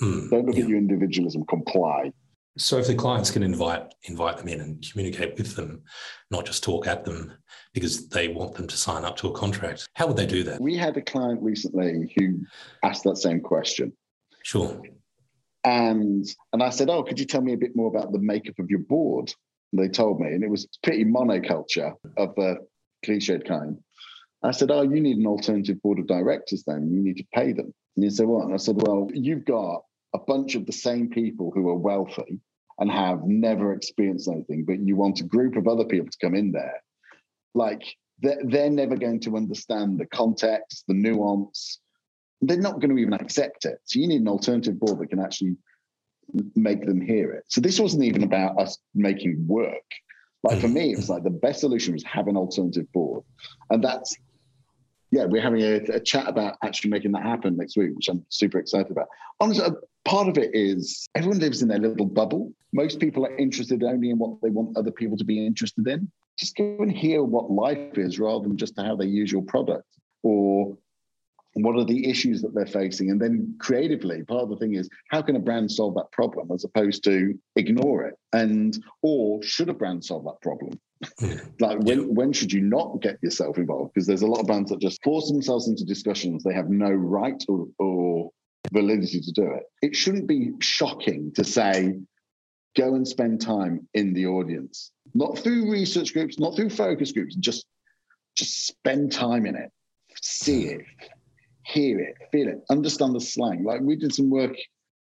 Mm, 0.00 0.30
Don't 0.30 0.46
look 0.46 0.56
yeah. 0.56 0.62
at 0.62 0.68
your 0.68 0.78
individualism, 0.78 1.44
comply. 1.46 2.12
So 2.58 2.76
if 2.78 2.86
the 2.86 2.94
clients 2.94 3.30
can 3.30 3.42
invite 3.42 3.94
invite 4.04 4.36
them 4.36 4.48
in 4.48 4.60
and 4.60 4.84
communicate 4.90 5.38
with 5.38 5.56
them, 5.56 5.82
not 6.30 6.44
just 6.44 6.62
talk 6.62 6.86
at 6.86 7.04
them 7.04 7.32
because 7.72 8.08
they 8.08 8.28
want 8.28 8.54
them 8.54 8.66
to 8.66 8.76
sign 8.76 9.04
up 9.04 9.16
to 9.18 9.28
a 9.28 9.32
contract, 9.32 9.88
how 9.94 10.06
would 10.06 10.16
they 10.16 10.26
do 10.26 10.42
that? 10.44 10.60
We 10.60 10.76
had 10.76 10.96
a 10.96 11.02
client 11.02 11.40
recently 11.40 12.12
who 12.16 12.40
asked 12.82 13.04
that 13.04 13.16
same 13.16 13.40
question. 13.40 13.92
Sure. 14.42 14.82
And 15.64 16.26
and 16.52 16.62
I 16.62 16.70
said, 16.70 16.90
Oh, 16.90 17.02
could 17.04 17.18
you 17.18 17.24
tell 17.24 17.40
me 17.40 17.54
a 17.54 17.58
bit 17.58 17.74
more 17.74 17.88
about 17.88 18.12
the 18.12 18.18
makeup 18.18 18.58
of 18.58 18.68
your 18.68 18.80
board? 18.80 19.32
They 19.72 19.88
told 19.88 20.20
me, 20.20 20.28
and 20.28 20.44
it 20.44 20.50
was 20.50 20.68
pretty 20.82 21.04
monoculture 21.04 21.94
of 22.16 22.34
the 22.34 22.56
cliched 23.04 23.46
kind. 23.46 23.78
I 24.42 24.50
said, 24.50 24.70
Oh, 24.70 24.82
you 24.82 25.00
need 25.00 25.18
an 25.18 25.26
alternative 25.26 25.80
board 25.82 25.98
of 25.98 26.06
directors 26.06 26.64
then. 26.66 26.90
You 26.90 27.00
need 27.00 27.16
to 27.18 27.26
pay 27.32 27.52
them. 27.52 27.72
And 27.96 28.04
he 28.04 28.10
said, 28.10 28.26
What? 28.26 28.44
And 28.44 28.54
I 28.54 28.58
said, 28.58 28.76
Well, 28.76 29.08
you've 29.12 29.44
got 29.44 29.82
a 30.14 30.18
bunch 30.18 30.54
of 30.54 30.66
the 30.66 30.72
same 30.72 31.08
people 31.08 31.52
who 31.54 31.68
are 31.68 31.76
wealthy 31.76 32.40
and 32.78 32.90
have 32.90 33.24
never 33.24 33.72
experienced 33.72 34.28
anything, 34.28 34.64
but 34.66 34.80
you 34.80 34.96
want 34.96 35.20
a 35.20 35.24
group 35.24 35.56
of 35.56 35.68
other 35.68 35.84
people 35.84 36.08
to 36.08 36.18
come 36.20 36.34
in 36.34 36.52
there. 36.52 36.82
Like 37.54 37.82
they're, 38.20 38.40
they're 38.44 38.70
never 38.70 38.96
going 38.96 39.20
to 39.20 39.36
understand 39.36 39.98
the 39.98 40.06
context, 40.06 40.84
the 40.88 40.94
nuance. 40.94 41.80
They're 42.40 42.56
not 42.56 42.80
going 42.80 42.90
to 42.90 43.00
even 43.00 43.14
accept 43.14 43.64
it. 43.64 43.78
So 43.84 44.00
you 44.00 44.08
need 44.08 44.22
an 44.22 44.28
alternative 44.28 44.80
board 44.80 44.98
that 44.98 45.10
can 45.10 45.20
actually 45.20 45.56
make 46.54 46.86
them 46.86 47.00
hear 47.00 47.32
it. 47.32 47.44
So 47.48 47.60
this 47.60 47.78
wasn't 47.78 48.04
even 48.04 48.22
about 48.22 48.58
us 48.58 48.78
making 48.94 49.46
work. 49.46 49.84
Like 50.42 50.60
for 50.60 50.68
mm. 50.68 50.74
me, 50.74 50.92
it 50.92 50.96
was 50.96 51.08
like 51.08 51.22
the 51.24 51.30
best 51.30 51.60
solution 51.60 51.92
was 51.92 52.04
have 52.04 52.28
an 52.28 52.36
alternative 52.36 52.90
board. 52.92 53.24
And 53.70 53.82
that's, 53.82 54.16
yeah, 55.10 55.26
we're 55.26 55.42
having 55.42 55.62
a, 55.62 55.74
a 55.94 56.00
chat 56.00 56.26
about 56.28 56.56
actually 56.64 56.90
making 56.90 57.12
that 57.12 57.22
happen 57.22 57.56
next 57.56 57.76
week, 57.76 57.90
which 57.94 58.08
I'm 58.08 58.24
super 58.28 58.58
excited 58.58 58.90
about. 58.90 59.08
Honestly, 59.40 59.66
part 60.04 60.28
of 60.28 60.38
it 60.38 60.50
is 60.54 61.08
everyone 61.14 61.38
lives 61.38 61.62
in 61.62 61.68
their 61.68 61.78
little 61.78 62.06
bubble. 62.06 62.52
Most 62.72 62.98
people 62.98 63.26
are 63.26 63.36
interested 63.36 63.82
only 63.84 64.10
in 64.10 64.18
what 64.18 64.40
they 64.42 64.50
want 64.50 64.76
other 64.76 64.90
people 64.90 65.16
to 65.18 65.24
be 65.24 65.46
interested 65.46 65.86
in. 65.86 66.10
Just 66.38 66.56
go 66.56 66.76
and 66.80 66.90
hear 66.90 67.22
what 67.22 67.50
life 67.50 67.98
is 67.98 68.18
rather 68.18 68.48
than 68.48 68.56
just 68.56 68.74
how 68.76 68.96
they 68.96 69.06
use 69.06 69.30
your 69.30 69.42
product 69.42 69.86
or 70.22 70.76
what 71.54 71.76
are 71.76 71.84
the 71.84 72.08
issues 72.08 72.40
that 72.42 72.54
they're 72.54 72.66
facing? 72.66 73.10
And 73.10 73.20
then 73.20 73.54
creatively 73.58 74.22
part 74.22 74.42
of 74.42 74.48
the 74.50 74.56
thing 74.56 74.74
is 74.74 74.88
how 75.10 75.22
can 75.22 75.36
a 75.36 75.40
brand 75.40 75.70
solve 75.70 75.94
that 75.94 76.10
problem 76.12 76.50
as 76.52 76.64
opposed 76.64 77.04
to 77.04 77.38
ignore 77.56 78.04
it? 78.06 78.14
And 78.32 78.76
or 79.02 79.42
should 79.42 79.68
a 79.68 79.74
brand 79.74 80.04
solve 80.04 80.24
that 80.24 80.40
problem? 80.40 80.80
Hmm. 81.18 81.32
Like 81.60 81.78
when 81.80 82.14
when 82.14 82.32
should 82.32 82.52
you 82.52 82.60
not 82.60 83.00
get 83.02 83.18
yourself 83.22 83.58
involved? 83.58 83.92
Because 83.92 84.06
there's 84.06 84.22
a 84.22 84.26
lot 84.26 84.40
of 84.40 84.46
brands 84.46 84.70
that 84.70 84.80
just 84.80 85.02
force 85.02 85.30
themselves 85.30 85.68
into 85.68 85.84
discussions. 85.84 86.42
They 86.42 86.54
have 86.54 86.70
no 86.70 86.90
right 86.90 87.42
or, 87.48 87.66
or 87.78 88.30
validity 88.72 89.20
to 89.20 89.32
do 89.32 89.52
it. 89.52 89.64
It 89.82 89.96
shouldn't 89.96 90.26
be 90.26 90.52
shocking 90.60 91.32
to 91.34 91.44
say, 91.44 91.98
go 92.76 92.94
and 92.94 93.06
spend 93.06 93.40
time 93.40 93.86
in 93.94 94.14
the 94.14 94.26
audience, 94.26 94.92
not 95.14 95.38
through 95.38 95.70
research 95.70 96.12
groups, 96.12 96.38
not 96.38 96.56
through 96.56 96.70
focus 96.70 97.12
groups, 97.12 97.34
just 97.36 97.66
just 98.34 98.66
spend 98.66 99.12
time 99.12 99.44
in 99.44 99.54
it, 99.54 99.70
see 100.22 100.64
it, 100.64 100.80
hear 101.72 101.98
it, 101.98 102.14
feel 102.30 102.48
it, 102.48 102.62
understand 102.70 103.14
the 103.14 103.20
slang. 103.20 103.64
Like 103.64 103.80
we 103.80 103.96
did 103.96 104.14
some 104.14 104.30
work 104.30 104.54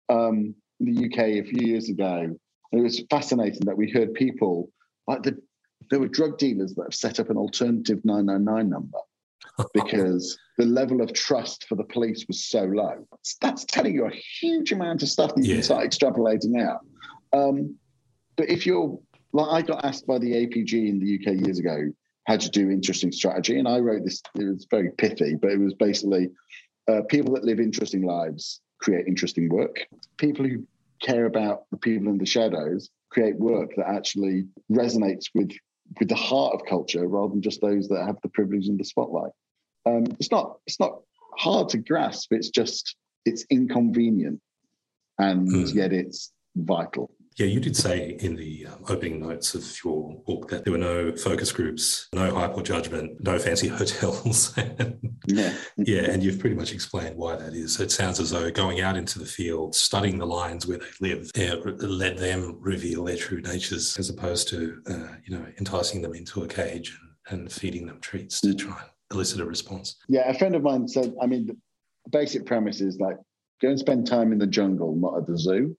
um, 0.08 0.54
in 0.80 0.94
the 0.94 1.06
UK 1.06 1.18
a 1.18 1.42
few 1.42 1.66
years 1.66 1.88
ago. 1.88 2.36
And 2.72 2.80
it 2.80 2.82
was 2.82 3.02
fascinating 3.10 3.62
that 3.66 3.76
we 3.76 3.90
heard 3.90 4.14
people 4.14 4.70
like 5.06 5.22
the 5.22 5.38
there 5.90 6.00
were 6.00 6.08
drug 6.08 6.36
dealers 6.38 6.74
that 6.74 6.84
have 6.84 6.94
set 6.94 7.18
up 7.18 7.30
an 7.30 7.38
alternative 7.38 8.04
999 8.04 8.68
number 8.68 8.98
because 9.74 10.38
the 10.58 10.66
level 10.66 11.00
of 11.00 11.12
trust 11.14 11.64
for 11.68 11.76
the 11.76 11.84
police 11.84 12.26
was 12.28 12.44
so 12.44 12.64
low. 12.64 13.06
That's 13.40 13.64
telling 13.64 13.94
you 13.94 14.06
a 14.06 14.12
huge 14.40 14.72
amount 14.72 15.02
of 15.02 15.08
stuff 15.08 15.34
that 15.34 15.44
you 15.44 15.50
yeah. 15.50 15.54
can 15.56 15.62
start 15.62 15.86
extrapolating 15.88 16.60
out. 16.62 16.80
Um, 17.32 17.76
but 18.36 18.50
if 18.50 18.66
you're 18.66 18.98
like, 19.32 19.48
I 19.50 19.62
got 19.66 19.84
asked 19.84 20.06
by 20.06 20.18
the 20.18 20.32
APG 20.32 20.72
in 20.72 20.98
the 20.98 21.18
UK 21.18 21.44
years 21.44 21.58
ago 21.58 21.90
how 22.28 22.36
to 22.36 22.50
do 22.50 22.70
interesting 22.70 23.10
strategy, 23.10 23.58
and 23.58 23.66
I 23.66 23.78
wrote 23.78 24.04
this. 24.04 24.20
It 24.34 24.44
was 24.44 24.66
very 24.70 24.90
pithy, 24.90 25.34
but 25.34 25.50
it 25.50 25.58
was 25.58 25.72
basically 25.72 26.28
uh, 26.86 27.00
people 27.08 27.32
that 27.34 27.44
live 27.44 27.58
interesting 27.58 28.02
lives 28.02 28.60
create 28.82 29.06
interesting 29.08 29.48
work. 29.48 29.86
People 30.18 30.46
who 30.46 30.66
care 31.00 31.24
about 31.24 31.62
the 31.70 31.78
people 31.78 32.08
in 32.08 32.18
the 32.18 32.26
shadows 32.26 32.90
create 33.10 33.36
work 33.38 33.70
that 33.76 33.88
actually 33.88 34.44
resonates 34.70 35.30
with 35.34 35.50
with 35.98 36.10
the 36.10 36.14
heart 36.14 36.54
of 36.54 36.66
culture 36.66 37.08
rather 37.08 37.30
than 37.30 37.40
just 37.40 37.62
those 37.62 37.88
that 37.88 38.04
have 38.04 38.18
the 38.22 38.28
privilege 38.28 38.68
and 38.68 38.78
the 38.78 38.84
spotlight. 38.84 39.32
Um, 39.86 40.04
it's 40.20 40.30
not 40.30 40.58
it's 40.66 40.78
not 40.78 41.00
hard 41.38 41.70
to 41.70 41.78
grasp. 41.78 42.34
It's 42.34 42.50
just 42.50 42.94
it's 43.24 43.46
inconvenient, 43.48 44.42
and 45.18 45.48
mm. 45.48 45.74
yet 45.74 45.94
it's 45.94 46.30
vital. 46.54 47.10
Yeah, 47.38 47.46
you 47.46 47.60
did 47.60 47.76
say 47.76 48.16
in 48.18 48.34
the 48.34 48.66
um, 48.66 48.84
opening 48.88 49.20
notes 49.20 49.54
of 49.54 49.64
your 49.84 50.20
book 50.26 50.48
that 50.48 50.64
there 50.64 50.72
were 50.72 50.78
no 50.78 51.14
focus 51.14 51.52
groups, 51.52 52.08
no 52.12 52.34
hyper 52.34 52.62
judgment, 52.62 53.22
no 53.22 53.38
fancy 53.38 53.68
hotels. 53.78 54.52
yeah. 55.28 55.54
yeah, 55.76 56.10
and 56.10 56.20
you've 56.20 56.40
pretty 56.40 56.56
much 56.56 56.72
explained 56.72 57.16
why 57.16 57.36
that 57.36 57.54
is. 57.54 57.78
It 57.78 57.92
sounds 57.92 58.18
as 58.18 58.30
though 58.30 58.50
going 58.50 58.80
out 58.80 58.96
into 58.96 59.20
the 59.20 59.24
field, 59.24 59.76
studying 59.76 60.18
the 60.18 60.26
lines 60.26 60.66
where 60.66 60.78
they 60.78 61.14
live, 61.14 61.30
uh, 61.38 61.70
let 61.86 62.18
them 62.18 62.56
reveal 62.58 63.04
their 63.04 63.16
true 63.16 63.40
natures, 63.40 63.96
as 63.96 64.10
opposed 64.10 64.48
to 64.48 64.82
uh, 64.90 65.14
you 65.24 65.38
know 65.38 65.46
enticing 65.58 66.02
them 66.02 66.14
into 66.14 66.42
a 66.42 66.48
cage 66.48 66.98
and, 67.30 67.40
and 67.40 67.52
feeding 67.52 67.86
them 67.86 68.00
treats 68.00 68.40
to 68.40 68.52
try 68.52 68.80
and 68.80 68.90
elicit 69.12 69.40
a 69.40 69.44
response. 69.44 69.94
Yeah, 70.08 70.28
a 70.28 70.36
friend 70.36 70.56
of 70.56 70.64
mine 70.64 70.88
said. 70.88 71.14
I 71.22 71.26
mean, 71.26 71.46
the 71.46 71.56
basic 72.10 72.46
premise 72.46 72.80
is 72.80 72.98
like 72.98 73.16
go 73.62 73.68
and 73.68 73.78
spend 73.78 74.08
time 74.08 74.32
in 74.32 74.38
the 74.38 74.46
jungle, 74.46 74.96
not 74.96 75.18
at 75.18 75.28
the 75.28 75.38
zoo. 75.38 75.76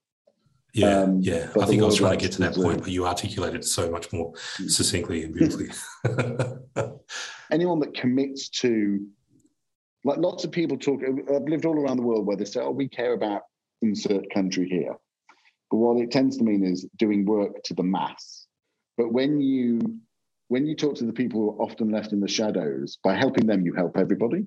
Yeah, 0.72 1.00
um, 1.00 1.20
yeah. 1.20 1.50
I 1.60 1.66
think 1.66 1.82
I 1.82 1.86
was 1.86 1.96
trying 1.96 2.18
to 2.18 2.22
get 2.22 2.32
to 2.32 2.40
that 2.40 2.54
point, 2.54 2.80
but 2.80 2.90
you 2.90 3.06
articulated 3.06 3.64
so 3.64 3.90
much 3.90 4.12
more 4.12 4.32
mm. 4.32 4.70
succinctly 4.70 5.24
and 5.24 5.34
beautifully. 5.34 5.70
Anyone 7.50 7.80
that 7.80 7.94
commits 7.94 8.48
to, 8.60 9.04
like 10.04 10.18
lots 10.18 10.44
of 10.44 10.52
people 10.52 10.78
talk, 10.78 11.00
I've 11.02 11.44
lived 11.44 11.64
all 11.64 11.78
around 11.78 11.96
the 11.96 12.02
world 12.02 12.26
where 12.26 12.36
they 12.36 12.44
say, 12.44 12.60
oh, 12.60 12.70
we 12.70 12.88
care 12.88 13.12
about 13.12 13.42
insert 13.82 14.30
country 14.32 14.68
here. 14.68 14.94
But 15.70 15.76
what 15.78 16.00
it 16.00 16.10
tends 16.10 16.36
to 16.38 16.44
mean 16.44 16.64
is 16.64 16.86
doing 16.96 17.24
work 17.24 17.62
to 17.64 17.74
the 17.74 17.82
mass. 17.82 18.46
But 18.96 19.12
when 19.12 19.40
you 19.40 19.80
when 20.48 20.66
you 20.66 20.74
talk 20.74 20.96
to 20.96 21.04
the 21.04 21.12
people 21.12 21.40
who 21.40 21.50
are 21.50 21.62
often 21.64 21.92
left 21.92 22.12
in 22.12 22.18
the 22.18 22.26
shadows, 22.26 22.98
by 23.04 23.14
helping 23.14 23.46
them, 23.46 23.64
you 23.64 23.72
help 23.72 23.96
everybody. 23.96 24.44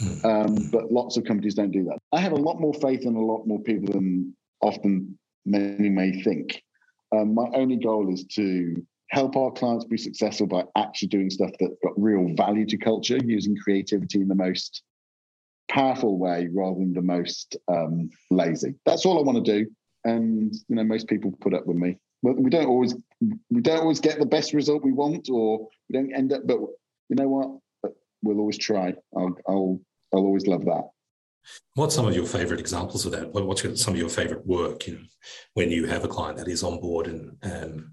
Mm. 0.00 0.24
Um, 0.24 0.70
but 0.72 0.90
lots 0.90 1.18
of 1.18 1.24
companies 1.24 1.54
don't 1.54 1.70
do 1.70 1.84
that. 1.84 1.98
I 2.12 2.20
have 2.20 2.32
a 2.32 2.36
lot 2.36 2.60
more 2.60 2.72
faith 2.72 3.02
in 3.02 3.14
a 3.14 3.20
lot 3.20 3.46
more 3.46 3.60
people 3.60 3.92
than 3.92 4.34
often 4.62 5.18
many 5.44 5.88
may 5.88 6.22
think. 6.22 6.62
Um, 7.14 7.34
my 7.34 7.46
only 7.54 7.76
goal 7.76 8.12
is 8.12 8.24
to 8.34 8.84
help 9.10 9.36
our 9.36 9.52
clients 9.52 9.84
be 9.84 9.96
successful 9.96 10.46
by 10.46 10.64
actually 10.76 11.08
doing 11.08 11.30
stuff 11.30 11.50
that's 11.60 11.76
got 11.84 11.92
real 11.96 12.34
value 12.36 12.66
to 12.66 12.76
culture, 12.76 13.18
using 13.24 13.56
creativity 13.56 14.20
in 14.20 14.28
the 14.28 14.34
most 14.34 14.82
powerful 15.70 16.18
way 16.18 16.48
rather 16.52 16.78
than 16.78 16.92
the 16.92 17.02
most 17.02 17.56
um, 17.68 18.10
lazy. 18.30 18.74
That's 18.84 19.06
all 19.06 19.18
I 19.18 19.22
want 19.22 19.44
to 19.44 19.52
do, 19.58 19.70
and 20.04 20.52
you 20.68 20.76
know, 20.76 20.84
most 20.84 21.08
people 21.08 21.32
put 21.40 21.54
up 21.54 21.66
with 21.66 21.76
me. 21.76 21.96
We 22.22 22.48
don't 22.48 22.66
always 22.66 22.94
we 23.50 23.60
don't 23.60 23.80
always 23.80 24.00
get 24.00 24.18
the 24.18 24.26
best 24.26 24.54
result 24.54 24.82
we 24.82 24.92
want, 24.92 25.28
or 25.30 25.68
we 25.88 25.98
don't 25.98 26.14
end 26.14 26.32
up. 26.32 26.42
But 26.46 26.58
you 27.08 27.16
know 27.16 27.28
what? 27.28 27.92
We'll 28.22 28.40
always 28.40 28.58
try. 28.58 28.94
I'll 29.16 29.36
I'll 29.46 29.80
I'll 30.12 30.20
always 30.20 30.46
love 30.46 30.64
that. 30.64 30.88
What's 31.74 31.94
some 31.94 32.06
of 32.06 32.14
your 32.14 32.26
favorite 32.26 32.60
examples 32.60 33.04
of 33.04 33.12
that? 33.12 33.32
What's 33.32 33.82
some 33.82 33.94
of 33.94 34.00
your 34.00 34.08
favorite 34.08 34.46
work, 34.46 34.86
you 34.86 34.94
know, 34.94 35.04
when 35.54 35.70
you 35.70 35.86
have 35.86 36.04
a 36.04 36.08
client 36.08 36.38
that 36.38 36.48
is 36.48 36.62
on 36.62 36.80
board 36.80 37.06
and, 37.06 37.36
and 37.42 37.84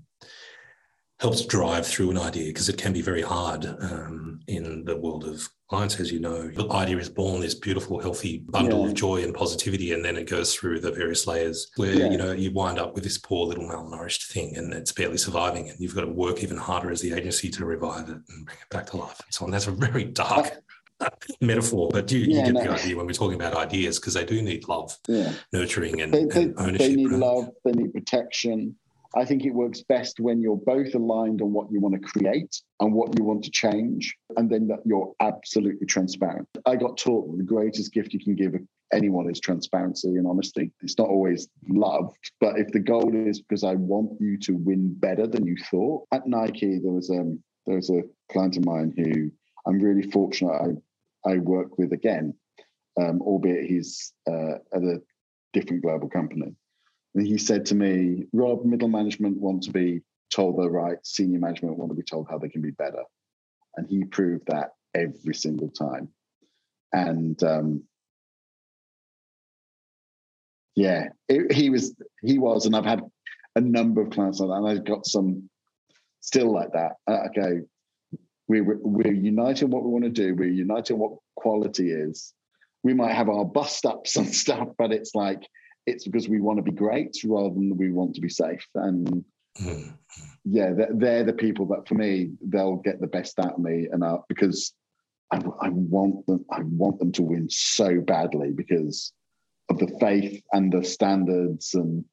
helps 1.19 1.45
drive 1.45 1.85
through 1.85 2.11
an 2.11 2.17
idea? 2.17 2.47
Because 2.47 2.69
it 2.69 2.77
can 2.77 2.93
be 2.93 3.01
very 3.01 3.21
hard 3.21 3.65
um, 3.65 4.39
in 4.47 4.85
the 4.85 4.97
world 4.97 5.23
of 5.25 5.47
clients, 5.69 5.99
as 5.99 6.11
you 6.11 6.19
know. 6.19 6.49
The 6.49 6.69
idea 6.69 6.97
is 6.97 7.09
born, 7.09 7.41
this 7.41 7.55
beautiful, 7.55 7.99
healthy 7.99 8.43
bundle 8.49 8.81
yeah. 8.81 8.87
of 8.87 8.93
joy 8.93 9.23
and 9.23 9.33
positivity, 9.33 9.93
and 9.93 10.03
then 10.03 10.17
it 10.17 10.29
goes 10.29 10.53
through 10.53 10.79
the 10.79 10.91
various 10.91 11.25
layers 11.27 11.71
where, 11.77 11.93
yeah. 11.93 12.09
you 12.09 12.17
know, 12.17 12.33
you 12.33 12.51
wind 12.51 12.77
up 12.77 12.93
with 12.93 13.03
this 13.03 13.17
poor 13.17 13.47
little 13.47 13.67
malnourished 13.67 14.31
thing 14.31 14.55
and 14.57 14.73
it's 14.73 14.91
barely 14.91 15.17
surviving. 15.17 15.69
And 15.69 15.79
you've 15.79 15.95
got 15.95 16.01
to 16.01 16.07
work 16.07 16.43
even 16.43 16.57
harder 16.57 16.91
as 16.91 17.01
the 17.01 17.13
agency 17.13 17.49
to 17.49 17.65
revive 17.65 18.09
it 18.09 18.17
and 18.29 18.45
bring 18.45 18.57
it 18.61 18.69
back 18.69 18.87
to 18.87 18.97
life 18.97 19.19
and 19.25 19.33
so 19.33 19.45
on. 19.45 19.51
That's 19.51 19.67
a 19.67 19.71
very 19.71 20.03
dark 20.03 20.61
metaphor, 21.41 21.89
but 21.91 22.11
you, 22.11 22.19
yeah, 22.19 22.39
you 22.39 22.45
get 22.45 22.53
no. 22.53 22.63
the 22.63 22.69
idea 22.69 22.95
when 22.95 23.05
we're 23.05 23.13
talking 23.13 23.35
about 23.35 23.55
ideas 23.55 23.99
because 23.99 24.13
they 24.13 24.25
do 24.25 24.41
need 24.41 24.67
love, 24.67 24.97
yeah. 25.07 25.33
nurturing, 25.53 26.01
and, 26.01 26.13
they, 26.13 26.25
they, 26.25 26.43
and 26.43 26.53
ownership. 26.57 26.79
They 26.79 26.95
need 26.95 27.11
right? 27.11 27.19
love, 27.19 27.49
they 27.65 27.71
need 27.71 27.93
protection. 27.93 28.75
I 29.13 29.25
think 29.25 29.43
it 29.43 29.51
works 29.53 29.81
best 29.81 30.21
when 30.21 30.41
you're 30.41 30.61
both 30.65 30.95
aligned 30.95 31.41
on 31.41 31.51
what 31.51 31.69
you 31.69 31.81
want 31.81 31.95
to 31.95 31.99
create 31.99 32.61
and 32.79 32.93
what 32.93 33.17
you 33.17 33.25
want 33.25 33.43
to 33.43 33.51
change, 33.51 34.15
and 34.37 34.49
then 34.49 34.67
that 34.67 34.79
you're 34.85 35.13
absolutely 35.19 35.85
transparent. 35.85 36.47
I 36.65 36.77
got 36.77 36.97
taught 36.97 37.29
that 37.29 37.37
the 37.37 37.43
greatest 37.43 37.91
gift 37.91 38.13
you 38.13 38.19
can 38.19 38.35
give 38.35 38.55
anyone 38.93 39.29
is 39.29 39.39
transparency 39.39 40.09
and 40.09 40.27
honesty. 40.27 40.71
It's 40.81 40.97
not 40.97 41.09
always 41.09 41.47
loved, 41.67 42.31
but 42.39 42.57
if 42.57 42.71
the 42.71 42.79
goal 42.79 43.13
is 43.13 43.41
because 43.41 43.63
I 43.63 43.75
want 43.75 44.19
you 44.19 44.37
to 44.39 44.53
win 44.53 44.93
better 44.93 45.27
than 45.27 45.45
you 45.45 45.57
thought. 45.69 46.07
At 46.11 46.27
Nike, 46.27 46.79
there 46.79 46.93
was 46.93 47.09
um 47.09 47.41
there 47.65 47.75
was 47.75 47.89
a 47.89 48.03
client 48.31 48.57
of 48.57 48.65
mine 48.65 48.93
who 48.95 49.31
I'm 49.65 49.79
really 49.79 50.09
fortunate. 50.09 50.53
I 50.53 50.67
I 51.25 51.37
work 51.37 51.77
with 51.77 51.93
again, 51.93 52.33
um, 52.99 53.21
albeit 53.21 53.65
he's 53.65 54.13
uh, 54.29 54.55
at 54.73 54.83
a 54.83 55.01
different 55.53 55.83
global 55.83 56.09
company. 56.09 56.55
And 57.15 57.27
he 57.27 57.37
said 57.37 57.65
to 57.67 57.75
me, 57.75 58.25
Rob, 58.33 58.65
middle 58.65 58.87
management 58.87 59.37
want 59.37 59.63
to 59.63 59.71
be 59.71 60.01
told 60.31 60.57
they're 60.57 60.69
right, 60.69 60.97
senior 61.03 61.39
management 61.39 61.77
want 61.77 61.91
to 61.91 61.95
be 61.95 62.03
told 62.03 62.27
how 62.29 62.37
they 62.37 62.49
can 62.49 62.61
be 62.61 62.71
better. 62.71 63.03
And 63.75 63.87
he 63.87 64.03
proved 64.05 64.47
that 64.47 64.71
every 64.93 65.33
single 65.33 65.69
time. 65.69 66.09
And 66.93 67.41
um, 67.43 67.83
yeah, 70.75 71.09
it, 71.27 71.51
he 71.51 71.69
was, 71.69 71.95
he 72.21 72.39
was, 72.39 72.65
and 72.65 72.75
I've 72.75 72.85
had 72.85 73.01
a 73.55 73.61
number 73.61 74.01
of 74.01 74.11
clients 74.11 74.39
like 74.39 74.49
that, 74.49 74.55
and 74.55 74.67
I've 74.67 74.85
got 74.85 75.05
some 75.05 75.49
still 76.21 76.53
like 76.53 76.71
that. 76.73 76.93
I 77.07 77.27
go, 77.35 77.61
we're, 78.59 78.77
we're 78.81 79.13
united 79.13 79.65
in 79.65 79.71
what 79.71 79.83
we 79.83 79.89
want 79.89 80.03
to 80.03 80.09
do. 80.09 80.35
We're 80.35 80.49
united 80.49 80.93
in 80.93 80.99
what 80.99 81.13
quality 81.35 81.91
is. 81.91 82.33
We 82.83 82.93
might 82.93 83.13
have 83.13 83.29
our 83.29 83.45
bust 83.45 83.85
ups 83.85 84.15
and 84.17 84.27
stuff, 84.27 84.67
but 84.77 84.91
it's 84.91 85.15
like 85.15 85.47
it's 85.87 86.05
because 86.05 86.27
we 86.27 86.41
want 86.41 86.57
to 86.57 86.63
be 86.63 86.71
great 86.71 87.15
rather 87.23 87.53
than 87.53 87.75
we 87.77 87.91
want 87.91 88.15
to 88.15 88.21
be 88.21 88.29
safe. 88.29 88.67
And 88.75 89.23
mm. 89.59 89.93
yeah, 90.43 90.73
they're, 90.73 90.91
they're, 90.93 91.23
the 91.23 91.33
people 91.33 91.65
that 91.67 91.87
for 91.87 91.95
me 91.95 92.31
they'll 92.41 92.77
get 92.77 92.99
the 92.99 93.07
best 93.07 93.39
out 93.39 93.53
of 93.53 93.59
me, 93.59 93.87
and 93.91 94.03
uh, 94.03 94.19
because 94.27 94.73
I, 95.31 95.37
I 95.37 95.69
want 95.69 96.25
them, 96.25 96.45
I 96.51 96.61
want 96.63 96.99
them 96.99 97.11
to 97.13 97.23
win 97.23 97.47
so 97.49 98.01
badly 98.01 98.51
because 98.51 99.13
of 99.69 99.79
the 99.79 99.95
faith 99.99 100.43
and 100.51 100.71
the 100.71 100.83
standards, 100.83 101.73
and 101.73 102.03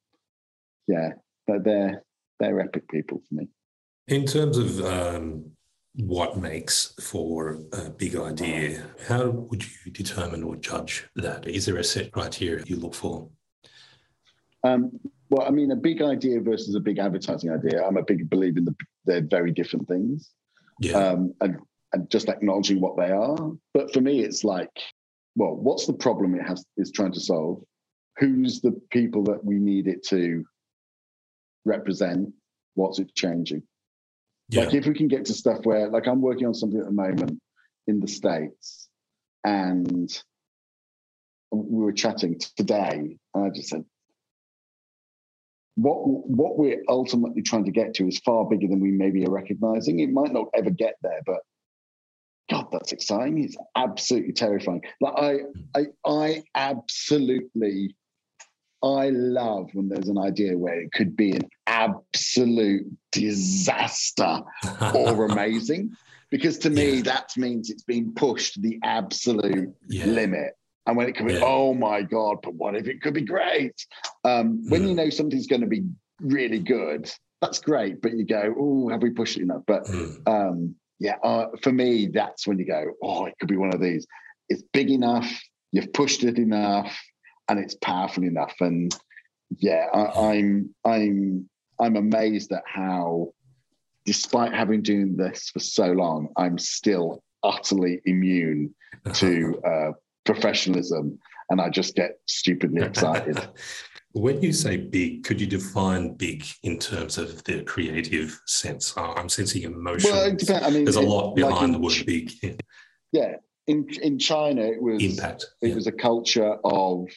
yeah, 0.87 1.11
they're 1.46 1.61
they're, 1.61 2.03
they're 2.38 2.61
epic 2.61 2.88
people 2.88 3.22
for 3.29 3.35
me. 3.35 3.48
In 4.07 4.24
terms 4.24 4.57
of 4.57 4.81
um, 4.87 5.51
what 5.98 6.38
makes 6.38 6.94
for 7.00 7.58
a 7.72 7.90
big 7.90 8.14
idea. 8.14 8.84
How 9.08 9.30
would 9.30 9.64
you 9.64 9.90
determine 9.90 10.44
or 10.44 10.54
judge 10.54 11.08
that? 11.16 11.46
Is 11.48 11.66
there 11.66 11.76
a 11.76 11.84
set 11.84 12.12
criteria 12.12 12.64
you 12.66 12.76
look 12.76 12.94
for? 12.94 13.28
Um, 14.62 14.98
well, 15.28 15.46
I 15.46 15.50
mean, 15.50 15.72
a 15.72 15.76
big 15.76 16.00
idea 16.00 16.40
versus 16.40 16.76
a 16.76 16.80
big 16.80 16.98
advertising 16.98 17.50
idea. 17.50 17.84
I'm 17.84 17.96
a 17.96 18.04
big 18.04 18.30
believer 18.30 18.58
in 18.58 18.64
the, 18.64 18.76
they're 19.06 19.26
very 19.28 19.50
different 19.50 19.88
things. 19.88 20.30
Yeah. 20.80 20.92
Um, 20.92 21.34
and, 21.40 21.56
and 21.92 22.08
just 22.11 22.28
acknowledging 22.28 22.80
what 22.80 22.96
they 22.96 23.11
are. 23.11 23.52
But 23.74 23.92
for 23.92 24.00
me, 24.00 24.20
it's 24.20 24.44
like, 24.44 24.70
well, 25.34 25.56
what's 25.56 25.87
the 25.87 25.94
problem 25.94 26.37
it 26.37 26.46
has 26.46 26.64
is 26.76 26.92
trying 26.92 27.12
to 27.12 27.20
solve? 27.20 27.62
Who's 28.18 28.61
the 28.61 28.80
people 28.90 29.24
that 29.24 29.44
we 29.44 29.56
need 29.56 29.88
it 29.88 30.04
to 30.06 30.44
represent? 31.64 32.32
What's 32.74 33.00
it 33.00 33.12
changing? 33.16 33.64
Yeah. 34.50 34.64
Like 34.64 34.74
if 34.74 34.87
we 34.87 34.94
can 34.94 35.08
get 35.08 35.26
to 35.26 35.34
stuff 35.34 35.64
where, 35.64 35.88
like, 35.88 36.06
I'm 36.06 36.22
working 36.22 36.46
on 36.46 36.54
something 36.54 36.80
at 36.80 36.87
the 36.87 36.92
moment 36.92 37.40
in 37.87 38.00
the 38.00 38.08
states, 38.08 38.88
and 39.44 40.11
we 41.50 41.82
were 41.82 41.92
chatting 41.92 42.38
today, 42.56 43.18
and 43.34 43.44
I 43.44 43.50
just 43.50 43.68
said, 43.68 43.84
what 45.76 45.98
what 46.06 46.58
we're 46.58 46.82
ultimately 46.88 47.42
trying 47.42 47.64
to 47.66 47.70
get 47.70 47.94
to 47.94 48.08
is 48.08 48.18
far 48.18 48.44
bigger 48.44 48.66
than 48.66 48.80
we 48.80 48.90
maybe 48.90 49.24
are 49.24 49.30
recognizing. 49.30 50.00
It 50.00 50.11
might 50.11 50.32
not 50.32 50.48
ever 50.54 50.70
get 50.70 50.96
there, 51.02 51.20
but 51.24 51.40
God, 52.50 52.66
that's 52.72 52.92
exciting. 52.92 53.44
It's 53.44 53.56
absolutely 53.76 54.32
terrifying. 54.32 54.82
Like 55.00 55.14
I, 55.16 55.38
I, 55.76 55.87
I 56.04 56.42
absolutely, 56.54 57.94
I 58.82 59.10
love 59.10 59.70
when 59.72 59.88
there's 59.88 60.08
an 60.08 60.18
idea 60.18 60.56
where 60.56 60.80
it 60.80 60.92
could 60.92 61.16
be 61.16 61.32
an 61.32 61.48
absolute 61.66 62.86
disaster 63.12 64.42
or 64.94 65.24
amazing, 65.30 65.92
because 66.30 66.58
to 66.58 66.70
me 66.70 66.96
yeah. 66.96 67.02
that 67.02 67.36
means 67.36 67.70
it's 67.70 67.82
been 67.82 68.14
pushed 68.14 68.54
to 68.54 68.60
the 68.60 68.78
absolute 68.84 69.74
yeah. 69.88 70.06
limit. 70.06 70.52
And 70.86 70.96
when 70.96 71.08
it 71.08 71.16
could 71.16 71.26
be, 71.26 71.34
yeah. 71.34 71.44
oh 71.44 71.74
my 71.74 72.02
God, 72.02 72.38
but 72.42 72.54
what 72.54 72.74
if 72.74 72.88
it 72.88 73.02
could 73.02 73.14
be 73.14 73.22
great? 73.22 73.74
Um, 74.24 74.62
mm. 74.62 74.70
When 74.70 74.84
you 74.84 74.94
mm. 74.94 74.96
know 74.96 75.10
something's 75.10 75.46
going 75.46 75.60
to 75.60 75.66
be 75.66 75.84
really 76.20 76.60
good, 76.60 77.10
that's 77.42 77.58
great. 77.58 78.00
But 78.00 78.14
you 78.14 78.24
go, 78.24 78.54
oh, 78.58 78.88
have 78.88 79.02
we 79.02 79.10
pushed 79.10 79.36
it 79.36 79.42
enough? 79.42 79.62
But 79.66 79.84
mm. 79.84 80.26
um, 80.26 80.76
yeah, 80.98 81.16
uh, 81.22 81.48
for 81.62 81.72
me, 81.72 82.06
that's 82.06 82.46
when 82.46 82.58
you 82.58 82.64
go, 82.64 82.84
oh, 83.02 83.26
it 83.26 83.34
could 83.38 83.48
be 83.48 83.56
one 83.56 83.74
of 83.74 83.80
these. 83.80 84.06
It's 84.48 84.62
big 84.72 84.90
enough, 84.90 85.30
you've 85.72 85.92
pushed 85.92 86.24
it 86.24 86.38
enough, 86.38 86.98
and 87.48 87.58
it's 87.58 87.74
powerful 87.76 88.24
enough. 88.24 88.54
And 88.61 88.94
yeah, 89.58 89.87
I, 89.92 90.32
I'm 90.32 90.74
I'm 90.84 91.48
I'm 91.80 91.96
amazed 91.96 92.52
at 92.52 92.62
how, 92.66 93.32
despite 94.04 94.52
having 94.52 94.82
doing 94.82 95.16
this 95.16 95.50
for 95.50 95.61
so 95.61 95.92
long, 95.92 96.28
I'm 96.37 96.58
still 96.58 97.22
utterly 97.42 98.00
immune 98.04 98.74
to 99.14 99.61
uh, 99.66 99.92
professionalism, 100.24 101.18
and 101.50 101.61
I 101.61 101.70
just 101.70 101.94
get 101.94 102.18
stupidly 102.26 102.82
excited. 102.82 103.38
when 104.12 104.42
you 104.42 104.52
say 104.52 104.76
big, 104.76 105.24
could 105.24 105.40
you 105.40 105.46
define 105.46 106.14
big 106.14 106.44
in 106.62 106.78
terms 106.78 107.18
of 107.18 107.42
the 107.44 107.62
creative 107.62 108.40
sense? 108.46 108.96
Uh, 108.96 109.12
I'm 109.12 109.28
sensing 109.28 109.62
emotion. 109.62 110.11
Well, 110.11 110.37
I 110.62 110.70
mean, 110.70 110.84
there's 110.84 110.96
a 110.96 111.00
lot 111.00 111.34
behind 111.34 111.72
like 111.72 111.72
the 111.72 111.78
word 111.78 112.06
big. 112.06 112.32
Yeah. 112.42 112.52
yeah. 113.12 113.34
In 113.66 113.87
in 114.02 114.18
China, 114.18 114.62
it 114.62 114.80
was 114.80 115.02
impact. 115.02 115.46
It 115.61 115.68
yeah. 115.68 115.74
was 115.74 115.87
a 115.87 115.92
culture 115.92 116.56
of 116.64 117.08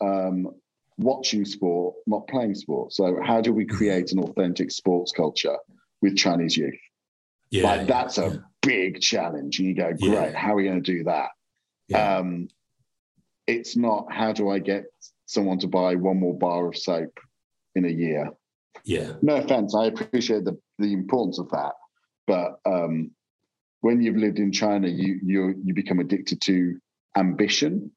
um, 0.00 0.48
watching 0.98 1.44
sport, 1.44 1.96
not 2.06 2.26
playing 2.28 2.54
sport. 2.54 2.92
So, 2.92 3.18
how 3.24 3.40
do 3.40 3.52
we 3.52 3.66
create 3.66 4.12
an 4.12 4.20
authentic 4.20 4.70
sports 4.70 5.12
culture 5.12 5.56
with 6.02 6.16
Chinese 6.16 6.56
youth? 6.56 6.74
Yeah, 7.50 7.64
like 7.64 7.86
that's 7.86 8.18
yeah. 8.18 8.26
a 8.26 8.38
big 8.62 9.00
challenge. 9.00 9.58
And 9.58 9.68
you 9.68 9.74
go, 9.74 9.92
great, 9.92 10.34
how 10.34 10.52
are 10.52 10.56
we 10.56 10.64
going 10.64 10.82
to 10.82 10.92
do 10.92 11.04
that? 11.04 11.30
Yeah. 11.88 12.18
Um, 12.18 12.48
it's 13.46 13.76
not 13.76 14.12
how 14.12 14.32
do 14.32 14.48
I 14.48 14.60
get 14.60 14.84
someone 15.26 15.58
to 15.58 15.66
buy 15.66 15.96
one 15.96 16.18
more 16.18 16.36
bar 16.36 16.68
of 16.68 16.76
soap 16.76 17.18
in 17.74 17.84
a 17.84 17.88
year. 17.88 18.30
Yeah. 18.84 19.12
No 19.22 19.36
offense, 19.36 19.74
I 19.74 19.86
appreciate 19.86 20.44
the, 20.44 20.58
the 20.78 20.92
importance 20.92 21.38
of 21.38 21.50
that, 21.50 21.72
but 22.26 22.60
um, 22.64 23.10
when 23.80 24.00
you've 24.00 24.16
lived 24.16 24.38
in 24.38 24.52
China, 24.52 24.88
you 24.88 25.18
you 25.22 25.54
you 25.64 25.74
become 25.74 25.98
addicted 26.00 26.40
to 26.42 26.78
ambition, 27.16 27.90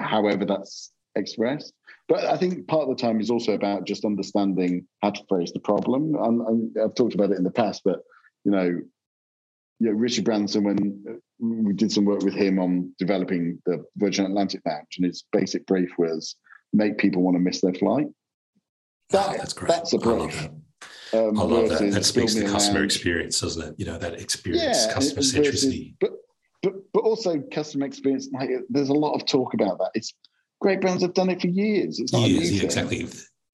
however 0.00 0.44
that's 0.44 0.92
expressed. 1.16 1.72
But 2.08 2.24
I 2.24 2.36
think 2.36 2.66
part 2.66 2.82
of 2.82 2.88
the 2.88 3.02
time 3.02 3.20
is 3.20 3.30
also 3.30 3.52
about 3.52 3.86
just 3.86 4.04
understanding 4.04 4.86
how 5.02 5.10
to 5.10 5.24
phrase 5.28 5.52
the 5.52 5.60
problem. 5.60 6.14
And, 6.14 6.76
I've 6.78 6.94
talked 6.94 7.14
about 7.14 7.30
it 7.30 7.38
in 7.38 7.44
the 7.44 7.50
past, 7.50 7.82
but 7.84 8.00
you 8.44 8.50
know, 8.50 8.64
you 8.64 9.88
know, 9.88 9.92
Richard 9.92 10.24
Branson, 10.24 10.64
when 10.64 11.04
uh, 11.08 11.14
we 11.40 11.72
did 11.72 11.90
some 11.90 12.04
work 12.04 12.22
with 12.22 12.34
him 12.34 12.58
on 12.58 12.92
developing 12.98 13.60
the 13.66 13.84
Virgin 13.96 14.26
Atlantic 14.26 14.60
Lounge, 14.64 14.96
and 14.96 15.06
his 15.06 15.24
basic 15.32 15.66
brief 15.66 15.90
was 15.98 16.36
make 16.72 16.98
people 16.98 17.22
want 17.22 17.36
to 17.36 17.40
miss 17.40 17.60
their 17.60 17.74
flight. 17.74 18.06
That, 19.10 19.26
oh, 19.28 19.32
that's 19.36 19.52
great. 19.52 19.68
That's 19.68 19.92
a 19.92 19.98
brief. 19.98 20.14
I 20.14 20.18
love 20.18 20.32
that. 20.32 20.50
Um, 21.14 21.38
I 21.38 21.42
love 21.42 21.68
that. 21.68 21.90
That 21.92 22.04
speaks 22.04 22.34
to 22.34 22.44
customer 22.44 22.84
experience, 22.84 23.40
doesn't 23.40 23.62
it? 23.62 23.74
You 23.76 23.86
know, 23.86 23.98
that 23.98 24.14
experience, 24.14 24.86
yeah, 24.86 24.94
customer 24.94 25.22
centricity. 25.22 25.94
But, 26.00 26.12
but, 26.62 26.74
but 26.92 27.00
also 27.00 27.42
customer 27.52 27.86
experience. 27.86 28.28
Like, 28.32 28.50
there's 28.70 28.88
a 28.88 28.94
lot 28.94 29.14
of 29.14 29.26
talk 29.26 29.54
about 29.54 29.78
that. 29.78 29.90
It's 29.94 30.14
great 30.62 30.80
brands 30.80 31.02
have 31.02 31.12
done 31.12 31.28
it 31.28 31.40
for 31.40 31.48
years. 31.48 31.98
It's 31.98 32.12
not 32.12 32.28
years, 32.28 32.52
yeah, 32.52 32.64
exactly. 32.64 33.08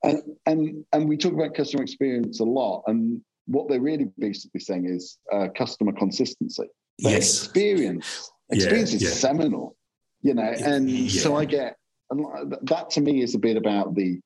And, 0.05 0.23
and 0.47 0.85
and 0.92 1.09
we 1.09 1.16
talk 1.16 1.33
about 1.33 1.55
customer 1.55 1.83
experience 1.83 2.38
a 2.38 2.44
lot. 2.44 2.85
And 2.87 3.21
what 3.47 3.68
they're 3.68 3.81
really 3.81 4.09
basically 4.18 4.61
saying 4.61 4.87
is 4.87 5.18
uh, 5.33 5.49
customer 5.57 5.92
consistency. 5.92 6.68
But 7.03 7.11
yes. 7.11 7.44
Experience. 7.44 8.31
Experience 8.51 8.92
yeah, 8.92 8.97
is 8.97 9.03
yeah. 9.03 9.11
seminal, 9.11 9.77
you 10.23 10.35
know. 10.35 10.42
And 10.42 11.11
so 11.11 11.37
I 11.37 11.44
get, 11.44 11.77
and 12.11 12.18
that 12.62 12.90
to 12.90 13.01
me 13.01 13.23
is 13.23 13.35
a 13.35 13.38
bit 13.38 13.57
about 13.57 13.94
the, 13.94 14.21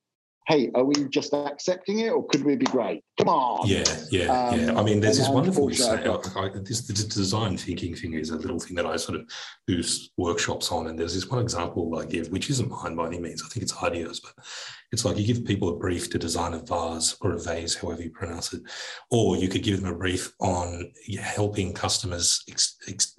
hey, 0.48 0.70
are 0.74 0.84
we 0.84 0.94
just 1.08 1.32
accepting 1.32 2.00
it 2.00 2.10
or 2.10 2.26
could 2.26 2.44
we 2.44 2.56
be 2.56 2.66
great? 2.66 3.04
Come 3.18 3.28
on. 3.28 3.68
Yeah, 3.68 3.84
yeah, 4.10 4.26
um, 4.26 4.60
yeah. 4.60 4.78
I 4.78 4.82
mean, 4.82 5.00
there's 5.00 5.18
this 5.18 5.28
wonderful 5.28 5.70
saying, 5.70 6.08
I, 6.08 6.40
I, 6.40 6.48
this, 6.48 6.80
this 6.80 7.04
design 7.04 7.56
thinking 7.56 7.94
thing 7.94 8.14
is 8.14 8.30
a 8.30 8.36
little 8.36 8.58
thing 8.58 8.74
that 8.76 8.86
I 8.86 8.96
sort 8.96 9.20
of 9.20 9.30
do 9.68 9.82
workshops 10.16 10.72
on. 10.72 10.88
And 10.88 10.98
there's 10.98 11.14
this 11.14 11.28
one 11.28 11.40
example 11.40 11.96
I 11.98 12.06
give, 12.06 12.28
which 12.28 12.50
isn't 12.50 12.70
mine 12.70 12.96
by 12.96 13.06
any 13.06 13.20
means. 13.20 13.42
I 13.44 13.48
think 13.48 13.62
it's 13.62 13.82
IDEO, 13.82 14.08
but 14.22 14.44
it's 14.90 15.04
like 15.04 15.16
you 15.16 15.26
give 15.26 15.44
people 15.44 15.68
a 15.68 15.76
brief 15.76 16.10
to 16.10 16.18
design 16.18 16.54
a 16.54 16.58
vase 16.58 17.16
or 17.20 17.32
a 17.32 17.38
vase, 17.38 17.74
however 17.74 18.02
you 18.02 18.10
pronounce 18.10 18.52
it, 18.52 18.62
or 19.10 19.36
you 19.36 19.48
could 19.48 19.62
give 19.62 19.80
them 19.80 19.92
a 19.92 19.96
brief 19.96 20.32
on 20.40 20.90
helping 21.20 21.72
customers 21.72 22.42
ex, 22.48 22.76
ex, 22.88 23.14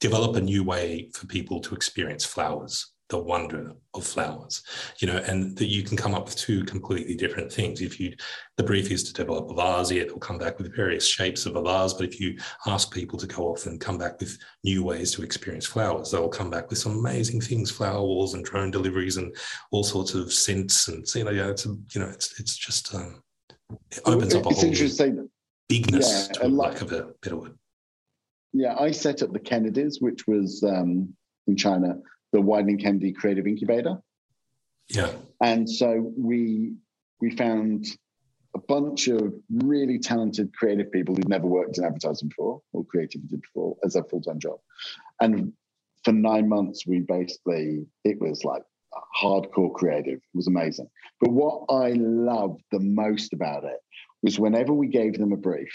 develop 0.00 0.36
a 0.36 0.40
new 0.40 0.62
way 0.62 1.08
for 1.14 1.26
people 1.26 1.60
to 1.60 1.74
experience 1.74 2.24
flowers 2.24 2.93
the 3.14 3.22
wonder 3.22 3.72
of 3.94 4.04
flowers 4.04 4.64
you 4.98 5.06
know 5.06 5.18
and 5.28 5.56
that 5.56 5.68
you 5.68 5.84
can 5.84 5.96
come 5.96 6.16
up 6.16 6.24
with 6.24 6.34
two 6.34 6.64
completely 6.64 7.14
different 7.14 7.52
things 7.52 7.80
if 7.80 8.00
you 8.00 8.12
the 8.56 8.62
brief 8.62 8.90
is 8.90 9.04
to 9.04 9.12
develop 9.12 9.48
a 9.48 9.54
vase 9.54 9.92
yeah 9.92 10.02
they'll 10.02 10.18
come 10.18 10.36
back 10.36 10.58
with 10.58 10.74
various 10.74 11.06
shapes 11.06 11.46
of 11.46 11.54
a 11.54 11.62
vase 11.62 11.94
but 11.94 12.04
if 12.04 12.18
you 12.18 12.36
ask 12.66 12.92
people 12.92 13.16
to 13.16 13.28
go 13.28 13.44
off 13.44 13.66
and 13.66 13.80
come 13.80 13.96
back 13.96 14.18
with 14.18 14.36
new 14.64 14.82
ways 14.82 15.12
to 15.12 15.22
experience 15.22 15.64
flowers 15.64 16.10
they'll 16.10 16.28
come 16.28 16.50
back 16.50 16.68
with 16.68 16.78
some 16.78 16.98
amazing 16.98 17.40
things 17.40 17.70
flower 17.70 18.02
walls 18.02 18.34
and 18.34 18.44
drone 18.44 18.72
deliveries 18.72 19.16
and 19.16 19.32
all 19.70 19.84
sorts 19.84 20.14
of 20.14 20.32
scents 20.32 20.88
and 20.88 21.06
you 21.14 21.22
know 21.22 21.30
yeah 21.30 21.48
it's 21.48 21.66
a, 21.66 21.68
you 21.68 22.00
know 22.00 22.08
it's 22.08 22.40
it's 22.40 22.56
just 22.56 22.92
um 22.96 23.22
it 23.92 24.00
opens 24.06 24.34
up 24.34 24.44
a 24.44 24.48
whole 24.48 24.64
interesting. 24.64 25.28
bigness 25.68 26.26
yeah, 26.26 26.42
to 26.42 26.48
lack 26.48 26.80
of 26.80 26.90
a 26.90 27.12
better 27.22 27.36
word 27.36 27.56
yeah 28.52 28.74
i 28.80 28.90
set 28.90 29.22
up 29.22 29.32
the 29.32 29.38
kennedys 29.38 30.00
which 30.00 30.26
was 30.26 30.64
um 30.64 31.14
in 31.46 31.56
china 31.56 31.96
the 32.34 32.42
Wieden 32.42 32.82
Kennedy 32.82 33.12
Creative 33.12 33.46
Incubator. 33.46 33.96
Yeah. 34.88 35.12
And 35.40 35.70
so 35.70 36.12
we 36.16 36.74
we 37.20 37.30
found 37.36 37.86
a 38.54 38.58
bunch 38.58 39.06
of 39.08 39.32
really 39.50 39.98
talented 39.98 40.52
creative 40.52 40.90
people 40.90 41.14
who'd 41.14 41.28
never 41.28 41.46
worked 41.46 41.78
in 41.78 41.84
advertising 41.84 42.28
before 42.28 42.60
or 42.72 42.84
creativity 42.84 43.36
before 43.36 43.76
as 43.84 43.94
a 43.96 44.02
full-time 44.04 44.38
job. 44.38 44.58
And 45.20 45.52
for 46.04 46.12
nine 46.12 46.48
months, 46.48 46.86
we 46.86 47.00
basically, 47.00 47.86
it 48.04 48.20
was 48.20 48.44
like 48.44 48.62
hardcore 49.20 49.72
creative. 49.72 50.18
It 50.18 50.36
was 50.36 50.48
amazing. 50.48 50.88
But 51.20 51.30
what 51.30 51.64
I 51.70 51.92
loved 51.92 52.62
the 52.70 52.80
most 52.80 53.32
about 53.32 53.64
it 53.64 53.78
was 54.22 54.38
whenever 54.38 54.72
we 54.72 54.88
gave 54.88 55.18
them 55.18 55.32
a 55.32 55.36
brief, 55.36 55.72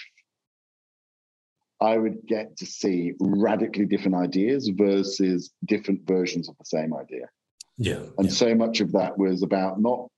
I 1.81 1.97
would 1.97 2.25
get 2.27 2.57
to 2.57 2.65
see 2.65 3.13
radically 3.19 3.85
different 3.85 4.15
ideas 4.15 4.69
versus 4.69 5.51
different 5.65 6.05
versions 6.05 6.49
of 6.49 6.57
the 6.57 6.65
same 6.65 6.93
idea. 6.93 7.29
Yeah. 7.77 8.03
And 8.17 8.27
yeah. 8.27 8.31
so 8.31 8.53
much 8.53 8.81
of 8.81 8.91
that 8.91 9.17
was 9.17 9.43
about 9.43 9.79
not 9.79 10.09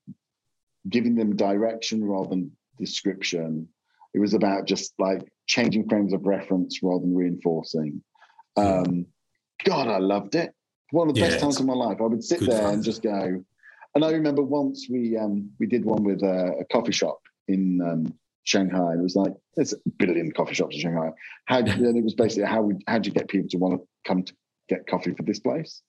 giving 0.88 1.14
them 1.14 1.36
direction 1.36 2.04
rather 2.04 2.30
than 2.30 2.50
description. 2.78 3.68
It 4.14 4.18
was 4.18 4.34
about 4.34 4.66
just 4.66 4.92
like 4.98 5.22
changing 5.46 5.88
frames 5.88 6.12
of 6.12 6.26
reference 6.26 6.80
rather 6.82 7.02
than 7.02 7.14
reinforcing. 7.14 8.02
Um, 8.56 9.06
God, 9.64 9.86
I 9.88 9.98
loved 9.98 10.34
it. 10.34 10.52
One 10.90 11.08
of 11.08 11.14
the 11.14 11.20
yeah, 11.20 11.28
best 11.28 11.40
times 11.40 11.60
of 11.60 11.66
my 11.66 11.74
life. 11.74 11.98
I 12.00 12.04
would 12.04 12.24
sit 12.24 12.40
there 12.40 12.62
fun. 12.62 12.74
and 12.74 12.84
just 12.84 13.02
go. 13.02 13.42
And 13.94 14.04
I 14.04 14.10
remember 14.10 14.42
once 14.42 14.88
we 14.90 15.16
um, 15.16 15.50
we 15.58 15.66
did 15.66 15.84
one 15.84 16.02
with 16.04 16.22
a, 16.22 16.56
a 16.60 16.64
coffee 16.66 16.92
shop 16.92 17.20
in 17.48 17.80
um, 17.80 18.14
Shanghai. 18.44 18.94
It 18.94 19.02
was 19.02 19.16
like 19.16 19.32
there's 19.54 19.72
a 19.72 19.76
billion 19.98 20.32
coffee 20.32 20.54
shops 20.54 20.76
in 20.76 20.82
Shanghai. 20.82 21.10
How 21.46 21.58
and 21.58 21.96
it 21.96 22.04
was 22.04 22.14
basically 22.14 22.44
how 22.44 22.62
would 22.62 22.82
how 22.86 22.98
do 22.98 23.08
you 23.08 23.14
get 23.14 23.28
people 23.28 23.48
to 23.50 23.58
want 23.58 23.80
to 23.80 23.86
come 24.06 24.22
to 24.22 24.34
get 24.68 24.86
coffee 24.86 25.14
for 25.14 25.22
this 25.22 25.40
place? 25.40 25.82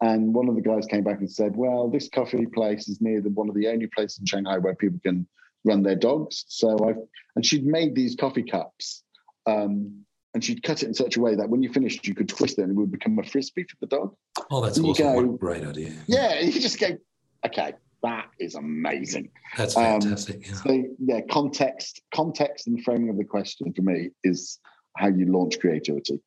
And 0.00 0.34
one 0.34 0.48
of 0.48 0.56
the 0.56 0.62
guys 0.62 0.86
came 0.86 1.04
back 1.04 1.18
and 1.18 1.30
said, 1.30 1.56
"Well, 1.56 1.88
this 1.88 2.08
coffee 2.08 2.46
place 2.46 2.88
is 2.88 3.00
near 3.00 3.20
the 3.20 3.30
one 3.30 3.48
of 3.48 3.54
the 3.54 3.68
only 3.68 3.86
places 3.86 4.18
in 4.18 4.26
Shanghai 4.26 4.58
where 4.58 4.74
people 4.74 4.98
can 5.02 5.26
run 5.64 5.82
their 5.82 5.96
dogs." 5.96 6.44
So 6.48 6.76
I 6.84 6.94
and 7.36 7.46
she'd 7.46 7.66
made 7.66 7.94
these 7.94 8.16
coffee 8.16 8.44
cups. 8.44 9.02
Um, 9.46 10.04
and 10.34 10.42
she'd 10.42 10.62
cut 10.62 10.82
it 10.82 10.86
in 10.86 10.94
such 10.94 11.18
a 11.18 11.20
way 11.20 11.34
that 11.34 11.50
when 11.50 11.62
you 11.62 11.70
finished, 11.70 12.06
you 12.06 12.14
could 12.14 12.28
twist 12.28 12.58
it 12.58 12.62
and 12.62 12.70
it 12.70 12.74
would 12.74 12.90
become 12.90 13.18
a 13.18 13.22
frisbee 13.22 13.64
for 13.64 13.76
the 13.80 13.86
dog. 13.86 14.14
Oh, 14.50 14.62
that's 14.62 14.78
and 14.78 14.86
awesome! 14.86 15.26
Go, 15.26 15.32
great 15.32 15.62
idea. 15.62 15.92
Yeah, 16.06 16.40
you 16.40 16.58
just 16.58 16.80
go, 16.80 16.96
okay, 17.44 17.74
that 18.02 18.26
is 18.38 18.54
amazing. 18.54 19.30
That's 19.56 19.74
fantastic. 19.74 20.36
Um, 20.36 20.42
yeah. 20.44 20.54
So 20.54 20.84
yeah, 20.98 21.20
context, 21.30 22.02
context, 22.14 22.66
and 22.66 22.82
framing 22.82 23.10
of 23.10 23.16
the 23.16 23.24
question 23.24 23.72
for 23.72 23.82
me 23.82 24.10
is 24.24 24.58
how 24.96 25.08
you 25.08 25.26
launch 25.26 25.58
creativity. 25.60 26.20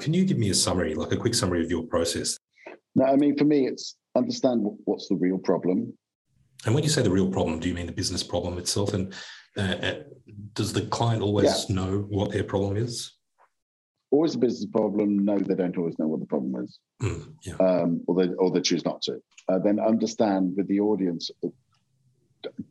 Can 0.00 0.14
you 0.14 0.24
give 0.24 0.38
me 0.38 0.48
a 0.48 0.54
summary, 0.54 0.94
like 0.94 1.12
a 1.12 1.16
quick 1.16 1.34
summary 1.34 1.62
of 1.62 1.70
your 1.70 1.82
process? 1.82 2.38
No, 2.94 3.04
I 3.04 3.16
mean, 3.16 3.36
for 3.36 3.44
me, 3.44 3.66
it's 3.66 3.96
understand 4.16 4.66
what's 4.84 5.08
the 5.08 5.14
real 5.14 5.38
problem. 5.38 5.92
And 6.64 6.74
when 6.74 6.82
you 6.82 6.90
say 6.90 7.02
the 7.02 7.10
real 7.10 7.30
problem, 7.30 7.60
do 7.60 7.68
you 7.68 7.74
mean 7.74 7.86
the 7.86 7.92
business 7.92 8.22
problem 8.22 8.58
itself? 8.58 8.94
And 8.94 9.14
uh, 9.56 9.60
uh, 9.60 9.94
does 10.54 10.72
the 10.72 10.82
client 10.82 11.22
always 11.22 11.66
yeah. 11.68 11.76
know 11.76 12.06
what 12.08 12.32
their 12.32 12.44
problem 12.44 12.76
is? 12.76 13.12
Always 14.10 14.34
a 14.34 14.38
business 14.38 14.70
problem. 14.70 15.24
No, 15.24 15.38
they 15.38 15.54
don't 15.54 15.76
always 15.76 15.98
know 15.98 16.08
what 16.08 16.20
the 16.20 16.26
problem 16.26 16.64
is, 16.64 16.78
mm, 17.00 17.32
yeah. 17.44 17.54
um, 17.54 18.02
or 18.06 18.14
they 18.16 18.32
or 18.34 18.50
they 18.50 18.60
choose 18.60 18.84
not 18.84 19.02
to. 19.02 19.22
Uh, 19.48 19.58
then 19.60 19.78
understand 19.78 20.54
with 20.56 20.66
the 20.68 20.80
audience. 20.80 21.30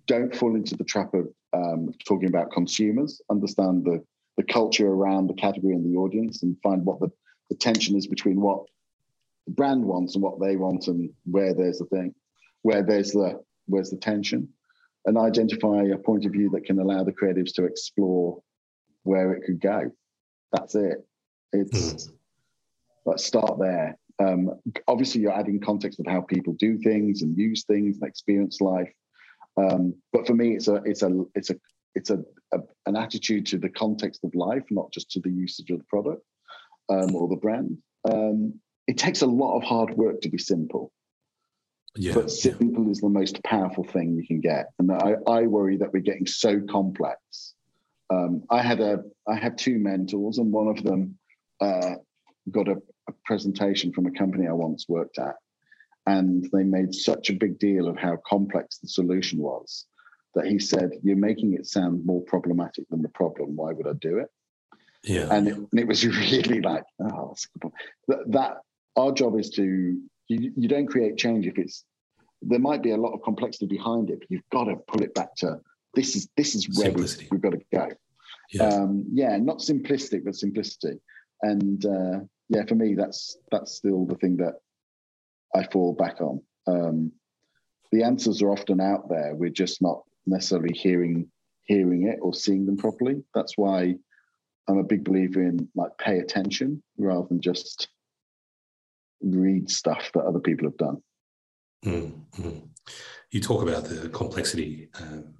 Don't 0.07 0.35
fall 0.35 0.55
into 0.55 0.75
the 0.75 0.83
trap 0.83 1.13
of 1.13 1.27
um, 1.53 1.93
talking 2.05 2.27
about 2.27 2.51
consumers. 2.51 3.21
Understand 3.29 3.85
the 3.85 4.03
the 4.35 4.43
culture 4.43 4.87
around 4.87 5.27
the 5.27 5.33
category 5.33 5.73
and 5.73 5.85
the 5.85 5.97
audience, 5.97 6.43
and 6.43 6.57
find 6.61 6.85
what 6.85 6.99
the, 6.99 7.09
the 7.49 7.55
tension 7.55 7.95
is 7.95 8.07
between 8.07 8.41
what 8.41 8.65
the 9.47 9.53
brand 9.53 9.83
wants 9.83 10.15
and 10.15 10.23
what 10.23 10.41
they 10.41 10.57
want, 10.57 10.87
and 10.87 11.09
where 11.23 11.53
there's 11.53 11.79
the 11.79 11.85
thing, 11.85 12.13
where 12.63 12.83
there's 12.83 13.11
the 13.11 13.41
where's 13.67 13.91
the 13.91 13.97
tension 13.97 14.49
and 15.05 15.17
identify 15.17 15.83
a 15.83 15.97
point 15.97 16.25
of 16.25 16.31
view 16.31 16.49
that 16.49 16.65
can 16.65 16.79
allow 16.79 17.03
the 17.03 17.11
creatives 17.11 17.53
to 17.53 17.65
explore 17.65 18.41
where 19.03 19.33
it 19.33 19.43
could 19.43 19.61
go. 19.61 19.91
That's 20.51 20.75
it. 20.75 21.05
It's 21.53 22.07
mm. 22.07 22.11
let's 23.05 23.25
start 23.25 23.59
there. 23.59 23.97
Um, 24.19 24.51
obviously, 24.87 25.21
you're 25.21 25.37
adding 25.37 25.59
context 25.59 25.99
of 25.99 26.05
how 26.07 26.21
people 26.21 26.53
do 26.53 26.77
things 26.77 27.21
and 27.21 27.37
use 27.37 27.63
things 27.63 27.97
and 27.99 28.07
experience 28.07 28.59
life. 28.61 28.91
Um, 29.57 29.95
but 30.13 30.27
for 30.27 30.33
me, 30.33 30.55
it's 30.55 30.67
a 30.67 30.75
it's 30.85 31.03
a 31.03 31.25
it's 31.35 31.49
a 31.49 31.55
it's 31.95 32.09
a, 32.09 32.19
a, 32.53 32.59
an 32.85 32.95
attitude 32.95 33.45
to 33.47 33.57
the 33.57 33.69
context 33.69 34.23
of 34.23 34.35
life, 34.35 34.63
not 34.69 34.91
just 34.91 35.09
to 35.11 35.19
the 35.19 35.31
usage 35.31 35.69
of 35.69 35.79
the 35.79 35.85
product 35.85 36.23
um, 36.89 37.15
or 37.15 37.27
the 37.27 37.35
brand. 37.35 37.77
Um, 38.09 38.59
it 38.87 38.97
takes 38.97 39.21
a 39.21 39.27
lot 39.27 39.57
of 39.57 39.63
hard 39.63 39.91
work 39.91 40.21
to 40.21 40.29
be 40.29 40.37
simple. 40.37 40.91
Yeah, 41.95 42.13
but 42.13 42.29
simple 42.29 42.85
yeah. 42.85 42.91
is 42.91 42.99
the 42.99 43.09
most 43.09 43.43
powerful 43.43 43.83
thing 43.83 44.13
you 44.13 44.25
can 44.25 44.41
get. 44.41 44.67
And 44.77 44.91
I, 44.91 45.15
I 45.27 45.41
worry 45.43 45.77
that 45.77 45.91
we're 45.91 46.01
getting 46.01 46.27
so 46.27 46.61
complex. 46.69 47.55
Um, 48.11 48.43
I 48.49 48.61
had 48.61 48.79
a 48.79 49.03
I 49.27 49.35
had 49.35 49.57
two 49.57 49.79
mentors, 49.79 50.37
and 50.37 50.51
one 50.51 50.67
of 50.67 50.83
them 50.83 51.17
uh, 51.61 51.95
got 52.51 52.67
a, 52.67 52.77
a 53.07 53.13
presentation 53.25 53.91
from 53.91 54.05
a 54.05 54.11
company 54.11 54.47
I 54.47 54.53
once 54.53 54.85
worked 54.87 55.19
at, 55.19 55.35
and 56.05 56.47
they 56.51 56.63
made 56.63 56.93
such 56.93 57.29
a 57.29 57.33
big 57.33 57.59
deal 57.59 57.87
of 57.87 57.97
how 57.97 58.17
complex 58.27 58.77
the 58.77 58.87
solution 58.87 59.39
was 59.39 59.85
that 60.35 60.45
he 60.45 60.59
said, 60.59 60.91
"You're 61.03 61.15
making 61.15 61.53
it 61.53 61.65
sound 61.65 62.05
more 62.05 62.21
problematic 62.21 62.87
than 62.89 63.01
the 63.01 63.09
problem. 63.09 63.55
Why 63.55 63.73
would 63.73 63.87
I 63.87 63.93
do 63.93 64.19
it?" 64.19 64.29
Yeah, 65.03 65.27
and 65.31 65.47
it, 65.47 65.55
and 65.55 65.79
it 65.79 65.87
was 65.87 66.05
really 66.05 66.61
like, 66.61 66.83
oh, 67.01 67.35
that, 68.07 68.31
that 68.31 68.57
our 68.95 69.11
job 69.11 69.39
is 69.39 69.49
to 69.51 69.63
you, 69.63 70.53
you 70.55 70.67
don't 70.67 70.87
create 70.87 71.17
change 71.17 71.47
if 71.47 71.57
it's 71.57 71.83
there 72.41 72.59
might 72.59 72.81
be 72.81 72.91
a 72.91 72.97
lot 72.97 73.13
of 73.13 73.21
complexity 73.21 73.65
behind 73.65 74.09
it, 74.09 74.19
but 74.19 74.31
you've 74.31 74.49
got 74.51 74.65
to 74.65 74.75
pull 74.87 75.03
it 75.03 75.13
back 75.13 75.35
to 75.35 75.59
this 75.93 76.15
is 76.15 76.29
this 76.37 76.55
is 76.55 76.67
where 76.77 76.91
we, 76.91 77.01
have 77.01 77.41
got 77.41 77.51
to 77.51 77.61
go. 77.73 77.89
Yeah. 78.51 78.63
Um, 78.63 79.05
yeah, 79.11 79.37
not 79.37 79.59
simplistic, 79.59 80.23
but 80.23 80.35
simplicity. 80.35 80.99
And 81.41 81.85
uh, 81.85 82.19
yeah, 82.49 82.65
for 82.65 82.75
me, 82.75 82.95
that's 82.95 83.37
that's 83.51 83.73
still 83.73 84.05
the 84.05 84.15
thing 84.15 84.37
that 84.37 84.55
I 85.55 85.63
fall 85.71 85.93
back 85.93 86.21
on. 86.21 86.41
Um, 86.67 87.11
the 87.91 88.03
answers 88.03 88.41
are 88.41 88.51
often 88.51 88.81
out 88.81 89.09
there. 89.09 89.35
We're 89.35 89.49
just 89.49 89.81
not 89.81 90.03
necessarily 90.25 90.73
hearing 90.73 91.29
hearing 91.63 92.07
it 92.07 92.19
or 92.21 92.33
seeing 92.33 92.65
them 92.65 92.77
properly. 92.77 93.23
That's 93.33 93.53
why 93.55 93.95
I'm 94.67 94.77
a 94.77 94.83
big 94.83 95.03
believer 95.03 95.43
in 95.43 95.69
like 95.75 95.97
pay 95.97 96.19
attention 96.19 96.83
rather 96.97 97.27
than 97.27 97.41
just 97.41 97.87
read 99.21 99.69
stuff 99.69 100.11
that 100.13 100.23
other 100.25 100.39
people 100.39 100.67
have 100.67 100.77
done. 100.77 100.97
Mm-hmm. 101.85 102.59
You 103.31 103.41
talk 103.41 103.61
about 103.61 103.85
the 103.85 104.09
complexity 104.09 104.89
um, 104.99 105.35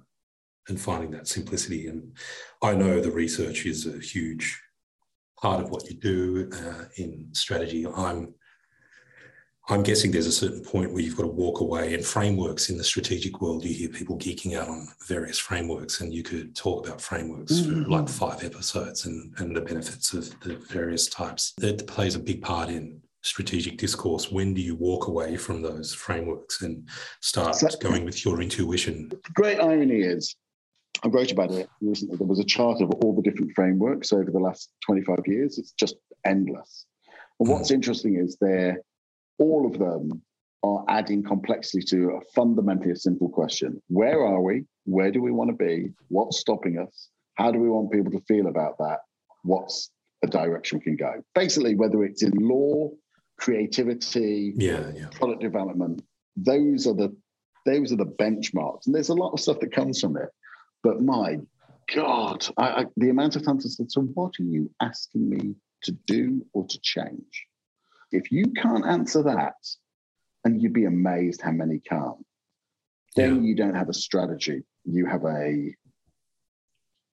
and 0.68 0.80
finding 0.80 1.10
that 1.12 1.28
simplicity, 1.28 1.88
and 1.88 2.16
I 2.62 2.74
know 2.74 3.00
the 3.00 3.10
research 3.10 3.66
is 3.66 3.86
a 3.86 3.98
huge 3.98 4.60
part 5.40 5.62
of 5.62 5.70
what 5.70 5.88
you 5.88 5.96
do 5.96 6.50
uh, 6.52 6.84
in 6.96 7.28
strategy. 7.32 7.86
I'm 7.86 8.34
I'm 9.68 9.84
guessing 9.84 10.10
there's 10.10 10.26
a 10.26 10.32
certain 10.32 10.64
point 10.64 10.92
where 10.92 11.00
you've 11.00 11.16
got 11.16 11.22
to 11.22 11.28
walk 11.28 11.60
away. 11.60 11.94
And 11.94 12.04
frameworks 12.04 12.70
in 12.70 12.76
the 12.76 12.82
strategic 12.82 13.40
world, 13.40 13.64
you 13.64 13.72
hear 13.72 13.88
people 13.88 14.18
geeking 14.18 14.58
out 14.58 14.68
on 14.68 14.88
various 15.06 15.38
frameworks, 15.38 16.00
and 16.00 16.12
you 16.12 16.24
could 16.24 16.56
talk 16.56 16.86
about 16.86 17.00
frameworks 17.00 17.52
mm-hmm. 17.52 17.84
for 17.84 17.88
like 17.88 18.08
five 18.08 18.42
episodes 18.42 19.06
and, 19.06 19.32
and 19.38 19.54
the 19.54 19.60
benefits 19.60 20.12
of 20.12 20.28
the 20.40 20.56
various 20.56 21.08
types. 21.08 21.52
That 21.58 21.86
plays 21.86 22.16
a 22.16 22.18
big 22.18 22.42
part 22.42 22.68
in 22.68 23.00
strategic 23.22 23.76
discourse 23.76 24.32
when 24.32 24.54
do 24.54 24.60
you 24.60 24.74
walk 24.74 25.06
away 25.06 25.36
from 25.36 25.60
those 25.60 25.92
frameworks 25.92 26.62
and 26.62 26.88
start 27.20 27.54
so, 27.54 27.68
going 27.80 28.02
with 28.02 28.24
your 28.24 28.40
intuition 28.40 29.10
the 29.10 29.20
great 29.34 29.60
irony 29.60 30.00
is 30.00 30.36
i 31.02 31.08
wrote 31.08 31.32
about 31.32 31.50
it. 31.50 31.68
Recently 31.80 32.16
there 32.16 32.26
was 32.26 32.40
a 32.40 32.44
chart 32.44 32.80
of 32.80 32.90
all 32.90 33.14
the 33.14 33.22
different 33.22 33.52
frameworks 33.54 34.12
over 34.12 34.30
the 34.30 34.38
last 34.38 34.70
25 34.86 35.18
years. 35.26 35.58
It's 35.58 35.72
just 35.72 35.96
endless. 36.24 36.86
And 37.38 37.48
what's 37.48 37.70
mm. 37.70 37.74
interesting 37.74 38.16
is 38.16 38.36
they're 38.40 38.82
all 39.38 39.66
of 39.66 39.78
them 39.78 40.22
are 40.62 40.84
adding 40.88 41.22
complexity 41.22 41.82
to 41.82 42.10
a 42.10 42.20
fundamentally 42.34 42.90
a 42.90 42.96
simple 42.96 43.30
question. 43.30 43.80
Where 43.88 44.24
are 44.26 44.42
we? 44.42 44.64
Where 44.84 45.10
do 45.10 45.22
we 45.22 45.30
want 45.30 45.50
to 45.50 45.56
be? 45.56 45.92
What's 46.08 46.38
stopping 46.38 46.78
us? 46.78 47.08
How 47.36 47.50
do 47.50 47.58
we 47.58 47.70
want 47.70 47.90
people 47.90 48.12
to 48.12 48.20
feel 48.28 48.48
about 48.48 48.76
that? 48.78 48.98
What's 49.42 49.90
a 50.22 50.26
direction 50.26 50.78
we 50.78 50.84
can 50.84 50.96
go? 50.96 51.22
Basically 51.34 51.74
whether 51.74 52.04
it's 52.04 52.22
in 52.22 52.32
law 52.32 52.90
creativity, 53.40 54.52
yeah, 54.56 54.90
yeah. 54.94 55.06
product 55.12 55.40
development. 55.40 56.02
Those 56.36 56.86
are 56.86 56.94
the 56.94 57.16
those 57.66 57.92
are 57.92 57.96
the 57.96 58.06
benchmarks, 58.06 58.86
and 58.86 58.94
there's 58.94 59.08
a 59.08 59.14
lot 59.14 59.32
of 59.32 59.40
stuff 59.40 59.60
that 59.60 59.72
comes 59.72 60.00
from 60.00 60.16
it. 60.16 60.28
But 60.82 61.02
my 61.02 61.38
God, 61.94 62.46
I, 62.56 62.68
I, 62.68 62.86
the 62.96 63.10
amount 63.10 63.36
of 63.36 63.44
times 63.44 63.66
I 63.66 63.68
said, 63.68 63.90
"So 63.90 64.02
what 64.02 64.34
are 64.40 64.44
you 64.44 64.70
asking 64.80 65.28
me 65.28 65.54
to 65.84 65.92
do 66.06 66.46
or 66.52 66.66
to 66.66 66.80
change?" 66.80 67.46
If 68.12 68.32
you 68.32 68.46
can't 68.56 68.86
answer 68.86 69.22
that, 69.24 69.54
and 70.44 70.60
you'd 70.60 70.72
be 70.72 70.86
amazed 70.86 71.42
how 71.42 71.52
many 71.52 71.78
can't, 71.78 72.24
then 73.16 73.36
yeah. 73.36 73.48
you 73.48 73.54
don't 73.54 73.74
have 73.74 73.88
a 73.88 73.94
strategy. 73.94 74.62
You 74.84 75.06
have 75.06 75.24
a 75.24 75.74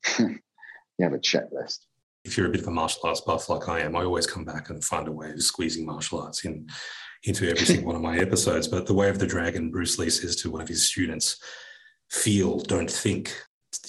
you 0.20 0.40
have 1.02 1.14
a 1.14 1.20
checklist 1.20 1.80
if 2.28 2.38
you're 2.38 2.48
a 2.48 2.50
bit 2.50 2.62
of 2.62 2.68
a 2.68 2.72
martial 2.72 3.02
arts 3.06 3.22
buff 3.22 3.50
like 3.50 3.70
I 3.70 3.80
am, 3.80 3.96
I 3.96 4.04
always 4.04 4.28
come 4.28 4.44
back 4.44 4.70
and 4.70 4.84
find 4.84 5.08
a 5.08 5.12
way 5.12 5.32
of 5.32 5.42
squeezing 5.42 5.86
martial 5.86 6.22
arts 6.22 6.44
in 6.44 6.68
into 7.24 7.50
every 7.50 7.66
single 7.66 7.88
one 7.88 7.96
of 7.96 8.02
my 8.02 8.20
episodes. 8.20 8.68
But 8.68 8.86
the 8.86 8.94
way 8.94 9.10
of 9.10 9.18
the 9.18 9.26
dragon, 9.26 9.72
Bruce 9.72 9.98
Lee 9.98 10.10
says 10.10 10.36
to 10.38 10.52
one 10.52 10.62
of 10.62 10.68
his 10.68 10.84
students, 10.84 11.42
feel, 12.12 12.60
don't 12.60 12.92
think. 12.92 13.34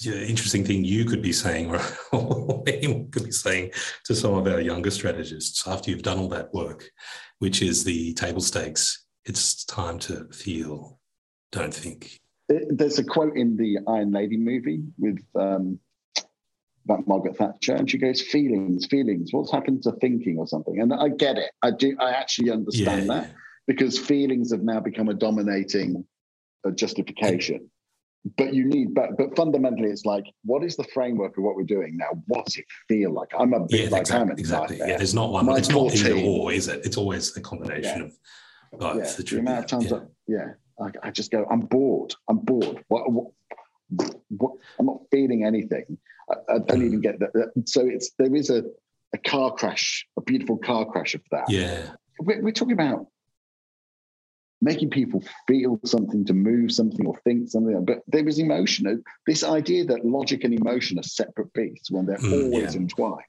Interesting 0.05 0.63
thing 0.63 0.83
you 0.83 1.05
could 1.05 1.21
be 1.21 1.33
saying, 1.33 1.75
or 2.11 2.63
anyone 2.67 3.09
could 3.11 3.25
be 3.25 3.31
saying 3.31 3.71
to 4.05 4.15
some 4.15 4.33
of 4.33 4.47
our 4.47 4.61
younger 4.61 4.91
strategists 4.91 5.67
after 5.67 5.89
you've 5.89 6.03
done 6.03 6.19
all 6.19 6.29
that 6.29 6.53
work, 6.53 6.89
which 7.39 7.61
is 7.61 7.83
the 7.83 8.13
table 8.13 8.41
stakes. 8.41 9.05
It's 9.25 9.65
time 9.65 9.99
to 9.99 10.27
feel, 10.31 10.99
don't 11.51 11.73
think. 11.73 12.19
There's 12.47 12.97
a 12.97 13.03
quote 13.03 13.35
in 13.35 13.57
the 13.57 13.79
Iron 13.87 14.11
Lady 14.11 14.37
movie 14.37 14.83
with 14.97 15.19
um, 15.35 15.79
about 16.85 17.07
Margaret 17.07 17.37
Thatcher, 17.37 17.75
and 17.75 17.89
she 17.89 17.97
goes, 17.97 18.21
"Feelings, 18.21 18.87
feelings. 18.87 19.31
What's 19.31 19.51
happened 19.51 19.83
to 19.83 19.91
thinking 19.93 20.37
or 20.37 20.47
something?" 20.47 20.79
And 20.81 20.93
I 20.93 21.09
get 21.09 21.37
it. 21.37 21.51
I 21.61 21.71
do. 21.71 21.95
I 21.99 22.11
actually 22.11 22.51
understand 22.51 23.07
yeah, 23.07 23.13
that 23.13 23.27
yeah. 23.27 23.33
because 23.67 23.99
feelings 23.99 24.51
have 24.51 24.63
now 24.63 24.79
become 24.79 25.09
a 25.09 25.13
dominating 25.13 26.05
uh, 26.65 26.71
justification. 26.71 27.69
But 28.37 28.53
you 28.53 28.65
need, 28.65 28.93
but 28.93 29.17
but 29.17 29.35
fundamentally, 29.35 29.89
it's 29.89 30.05
like, 30.05 30.25
what 30.43 30.63
is 30.63 30.75
the 30.75 30.83
framework 30.93 31.37
of 31.37 31.43
what 31.43 31.55
we're 31.55 31.63
doing 31.63 31.95
now? 31.95 32.21
What's 32.27 32.57
it 32.57 32.65
feel 32.87 33.11
like? 33.13 33.29
I'm 33.37 33.53
a 33.53 33.61
bit 33.61 33.85
yeah, 33.85 33.89
like 33.89 34.01
exactly, 34.01 34.35
exactly. 34.37 34.77
Yeah, 34.77 34.97
there's 34.97 35.13
not 35.13 35.31
one. 35.31 35.45
My 35.45 35.57
it's 35.57 35.69
not 35.69 35.93
either 35.95 36.15
or, 36.15 36.51
is 36.51 36.67
it? 36.67 36.85
It's 36.85 36.97
always 36.97 37.33
the 37.33 37.39
combination 37.39 38.01
of 38.01 38.79
both. 38.79 38.97
Yeah, 38.97 39.11
the, 39.15 39.23
the 39.23 39.39
amount 39.39 39.59
of 39.59 39.65
times, 39.67 39.91
yeah, 39.91 39.99
yeah 40.27 40.47
I, 40.79 41.07
I, 41.07 41.11
just 41.11 41.31
go, 41.31 41.45
I'm 41.49 41.61
bored. 41.61 42.13
I'm 42.27 42.39
bored. 42.39 42.83
What, 42.89 43.11
what, 43.11 43.31
what, 44.29 44.53
I'm 44.77 44.85
not 44.85 45.01
feeling 45.11 45.45
anything. 45.45 45.97
I, 46.29 46.55
I 46.55 46.59
don't 46.59 46.85
even 46.85 47.01
get 47.01 47.19
that. 47.19 47.53
So 47.65 47.87
it's 47.87 48.11
there 48.17 48.35
is 48.35 48.49
a, 48.49 48.63
a 49.13 49.17
car 49.17 49.53
crash, 49.53 50.05
a 50.17 50.21
beautiful 50.21 50.57
car 50.57 50.85
crash 50.85 51.15
of 51.15 51.21
that. 51.31 51.49
Yeah, 51.49 51.91
we're, 52.19 52.41
we're 52.41 52.51
talking 52.51 52.73
about 52.73 53.07
making 54.61 54.89
people 54.89 55.23
feel 55.47 55.79
something, 55.85 56.25
to 56.25 56.33
move 56.33 56.71
something 56.71 57.05
or 57.05 57.17
think 57.23 57.49
something. 57.49 57.85
But 57.85 57.99
there 58.07 58.27
is 58.27 58.39
emotion. 58.39 59.03
This 59.25 59.43
idea 59.43 59.85
that 59.85 60.05
logic 60.05 60.43
and 60.43 60.53
emotion 60.53 60.99
are 60.99 61.03
separate 61.03 61.53
beasts 61.53 61.91
when 61.91 62.05
they're 62.05 62.17
mm, 62.17 62.43
always 62.43 62.75
yeah. 62.75 62.81
entwined. 62.81 63.23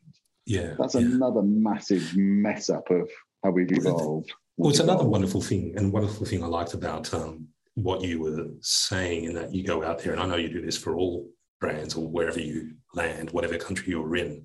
Yeah. 0.47 0.75
That's 0.79 0.95
yeah. 0.95 1.03
another 1.03 1.43
massive 1.43 2.17
mess 2.17 2.71
up 2.71 2.91
of 2.91 3.09
how 3.45 3.51
we've 3.51 3.71
evolved. 3.71 4.33
Well, 4.57 4.71
it's 4.71 4.81
another 4.81 5.05
wonderful 5.05 5.41
thing, 5.41 5.75
and 5.77 5.93
wonderful 5.93 6.27
thing 6.27 6.43
I 6.43 6.47
liked 6.47 6.75
about 6.75 7.13
um, 7.15 7.47
what 7.75 8.03
you 8.03 8.21
were 8.21 8.49
saying, 8.61 9.25
in 9.25 9.35
that 9.35 9.55
you 9.55 9.65
go 9.65 9.83
out 9.85 10.01
there, 10.01 10.13
and 10.13 10.21
I 10.21 10.27
know 10.27 10.37
you 10.37 10.51
do 10.51 10.61
this 10.61 10.77
for 10.77 10.97
all 10.97 11.31
brands 11.61 11.95
or 11.95 12.07
wherever 12.07 12.41
you 12.41 12.75
land, 12.95 13.31
whatever 13.31 13.57
country 13.57 13.89
you're 13.89 14.17
in, 14.17 14.45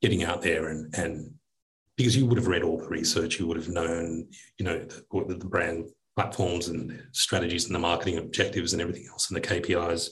getting 0.00 0.22
out 0.22 0.42
there 0.42 0.68
and 0.68 0.94
and 0.94 1.34
because 1.96 2.16
you 2.16 2.26
would 2.26 2.38
have 2.38 2.48
read 2.48 2.62
all 2.62 2.78
the 2.78 2.88
research, 2.88 3.38
you 3.38 3.46
would 3.46 3.56
have 3.56 3.68
known, 3.68 4.26
you 4.58 4.64
know, 4.64 4.78
the, 4.78 5.36
the 5.36 5.44
brand 5.44 5.88
platforms 6.16 6.68
and 6.68 7.02
strategies 7.12 7.66
and 7.66 7.74
the 7.74 7.78
marketing 7.78 8.18
objectives 8.18 8.72
and 8.72 8.82
everything 8.82 9.06
else 9.10 9.30
and 9.30 9.36
the 9.36 9.46
KPIs. 9.46 10.10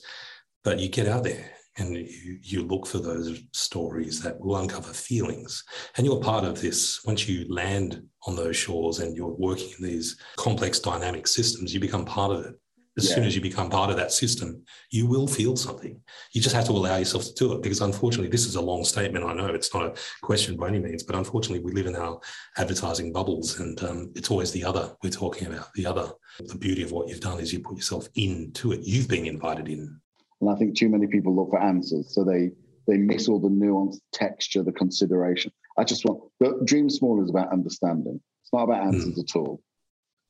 But 0.64 0.78
you 0.78 0.88
get 0.88 1.08
out 1.08 1.24
there 1.24 1.50
and 1.78 1.96
you, 1.96 2.38
you 2.42 2.62
look 2.62 2.86
for 2.86 2.98
those 2.98 3.40
stories 3.52 4.20
that 4.22 4.38
will 4.38 4.56
uncover 4.56 4.92
feelings. 4.92 5.64
And 5.96 6.06
you're 6.06 6.20
part 6.20 6.44
of 6.44 6.60
this. 6.60 7.04
Once 7.04 7.28
you 7.28 7.46
land 7.48 8.02
on 8.26 8.36
those 8.36 8.56
shores 8.56 8.98
and 8.98 9.16
you're 9.16 9.28
working 9.28 9.70
in 9.78 9.84
these 9.84 10.18
complex 10.36 10.78
dynamic 10.78 11.26
systems, 11.26 11.72
you 11.72 11.80
become 11.80 12.04
part 12.04 12.32
of 12.32 12.44
it 12.44 12.54
as 12.98 13.08
yeah. 13.08 13.14
soon 13.14 13.24
as 13.24 13.34
you 13.34 13.40
become 13.40 13.70
part 13.70 13.90
of 13.90 13.96
that 13.96 14.12
system, 14.12 14.62
you 14.90 15.06
will 15.06 15.26
feel 15.26 15.56
something. 15.56 15.98
You 16.32 16.42
just 16.42 16.54
have 16.54 16.66
to 16.66 16.72
allow 16.72 16.96
yourself 16.96 17.24
to 17.24 17.34
do 17.34 17.52
it 17.54 17.62
because 17.62 17.80
unfortunately, 17.80 18.28
this 18.28 18.46
is 18.46 18.56
a 18.56 18.60
long 18.60 18.84
statement. 18.84 19.24
I 19.24 19.32
know 19.32 19.46
it's 19.46 19.72
not 19.72 19.86
a 19.86 20.00
question 20.22 20.56
by 20.56 20.68
any 20.68 20.78
means, 20.78 21.02
but 21.02 21.16
unfortunately, 21.16 21.64
we 21.64 21.72
live 21.72 21.86
in 21.86 21.96
our 21.96 22.20
advertising 22.58 23.12
bubbles 23.12 23.60
and 23.60 23.82
um, 23.82 24.12
it's 24.14 24.30
always 24.30 24.52
the 24.52 24.64
other 24.64 24.94
we're 25.02 25.10
talking 25.10 25.48
about. 25.48 25.72
The 25.74 25.86
other. 25.86 26.10
The 26.38 26.56
beauty 26.56 26.82
of 26.82 26.92
what 26.92 27.08
you've 27.08 27.20
done 27.20 27.40
is 27.40 27.52
you 27.52 27.60
put 27.60 27.76
yourself 27.76 28.08
into 28.14 28.72
it. 28.72 28.80
You've 28.82 29.08
been 29.08 29.26
invited 29.26 29.68
in. 29.68 30.00
And 30.40 30.50
I 30.50 30.54
think 30.56 30.76
too 30.76 30.88
many 30.88 31.06
people 31.06 31.34
look 31.34 31.50
for 31.50 31.62
answers. 31.62 32.14
So 32.14 32.24
they, 32.24 32.50
they 32.86 32.96
miss 32.96 33.28
all 33.28 33.38
the 33.38 33.50
nuance, 33.50 34.00
texture, 34.12 34.62
the 34.62 34.72
consideration. 34.72 35.52
I 35.78 35.84
just 35.84 36.04
want, 36.04 36.22
but 36.40 36.64
Dream 36.64 36.90
Small 36.90 37.22
is 37.22 37.30
about 37.30 37.52
understanding. 37.52 38.20
It's 38.42 38.52
not 38.52 38.64
about 38.64 38.86
answers 38.86 39.14
mm. 39.14 39.22
at 39.22 39.36
all 39.36 39.62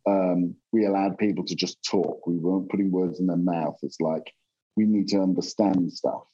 um, 0.07 0.55
we 0.72 0.86
allowed 0.86 1.18
people 1.18 1.44
to 1.44 1.55
just 1.55 1.82
talk. 1.84 2.26
We 2.26 2.36
weren't 2.36 2.70
putting 2.70 2.90
words 2.90 3.20
in 3.20 3.26
their 3.26 3.36
mouth. 3.36 3.78
It's 3.82 4.00
like 4.00 4.32
we 4.76 4.84
need 4.84 5.09
to 5.09 5.20
understand 5.20 5.92
stuff. 5.92 6.24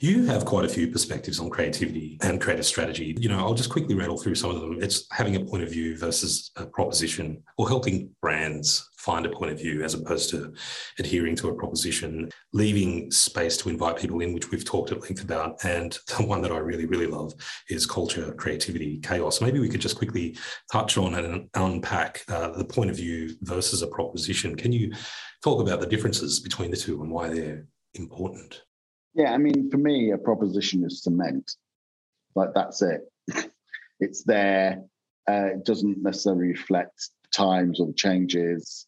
You 0.00 0.24
have 0.26 0.44
quite 0.44 0.64
a 0.64 0.68
few 0.68 0.88
perspectives 0.88 1.40
on 1.40 1.50
creativity 1.50 2.18
and 2.22 2.40
creative 2.40 2.66
strategy. 2.66 3.16
You 3.18 3.28
know, 3.28 3.38
I'll 3.38 3.54
just 3.54 3.70
quickly 3.70 3.94
rattle 3.94 4.18
through 4.18 4.34
some 4.34 4.50
of 4.50 4.60
them. 4.60 4.82
It's 4.82 5.06
having 5.10 5.36
a 5.36 5.44
point 5.44 5.62
of 5.62 5.70
view 5.70 5.96
versus 5.96 6.50
a 6.56 6.66
proposition, 6.66 7.42
or 7.58 7.68
helping 7.68 8.10
brands 8.20 8.88
find 8.98 9.24
a 9.24 9.30
point 9.30 9.52
of 9.52 9.58
view 9.58 9.84
as 9.84 9.94
opposed 9.94 10.30
to 10.30 10.52
adhering 10.98 11.36
to 11.36 11.48
a 11.48 11.54
proposition, 11.54 12.28
leaving 12.52 13.10
space 13.10 13.56
to 13.56 13.68
invite 13.68 13.96
people 13.96 14.20
in, 14.20 14.32
which 14.32 14.50
we've 14.50 14.64
talked 14.64 14.90
at 14.90 15.00
length 15.00 15.22
about. 15.22 15.64
And 15.64 15.96
the 16.16 16.24
one 16.24 16.42
that 16.42 16.50
I 16.50 16.58
really, 16.58 16.86
really 16.86 17.06
love 17.06 17.32
is 17.70 17.86
culture, 17.86 18.32
creativity, 18.34 18.98
chaos. 18.98 19.40
Maybe 19.40 19.60
we 19.60 19.68
could 19.68 19.80
just 19.80 19.96
quickly 19.96 20.36
touch 20.72 20.98
on 20.98 21.14
and 21.14 21.48
unpack 21.54 22.22
uh, 22.28 22.50
the 22.50 22.64
point 22.64 22.90
of 22.90 22.96
view 22.96 23.36
versus 23.42 23.82
a 23.82 23.86
proposition. 23.86 24.56
Can 24.56 24.72
you 24.72 24.92
talk 25.42 25.60
about 25.60 25.80
the 25.80 25.86
differences 25.86 26.40
between 26.40 26.70
the 26.70 26.76
two 26.76 27.00
and 27.02 27.10
why 27.10 27.28
they're 27.28 27.66
important? 27.94 28.62
Yeah, 29.16 29.32
I 29.32 29.38
mean, 29.38 29.70
for 29.70 29.78
me, 29.78 30.10
a 30.10 30.18
proposition 30.18 30.84
is 30.84 31.02
cement. 31.02 31.50
Like 32.34 32.50
that's 32.54 32.82
it. 32.82 33.00
it's 34.00 34.24
there. 34.24 34.82
Uh, 35.28 35.48
it 35.54 35.64
doesn't 35.64 36.02
necessarily 36.02 36.48
reflect 36.48 37.08
times 37.32 37.80
or 37.80 37.92
changes. 37.94 38.86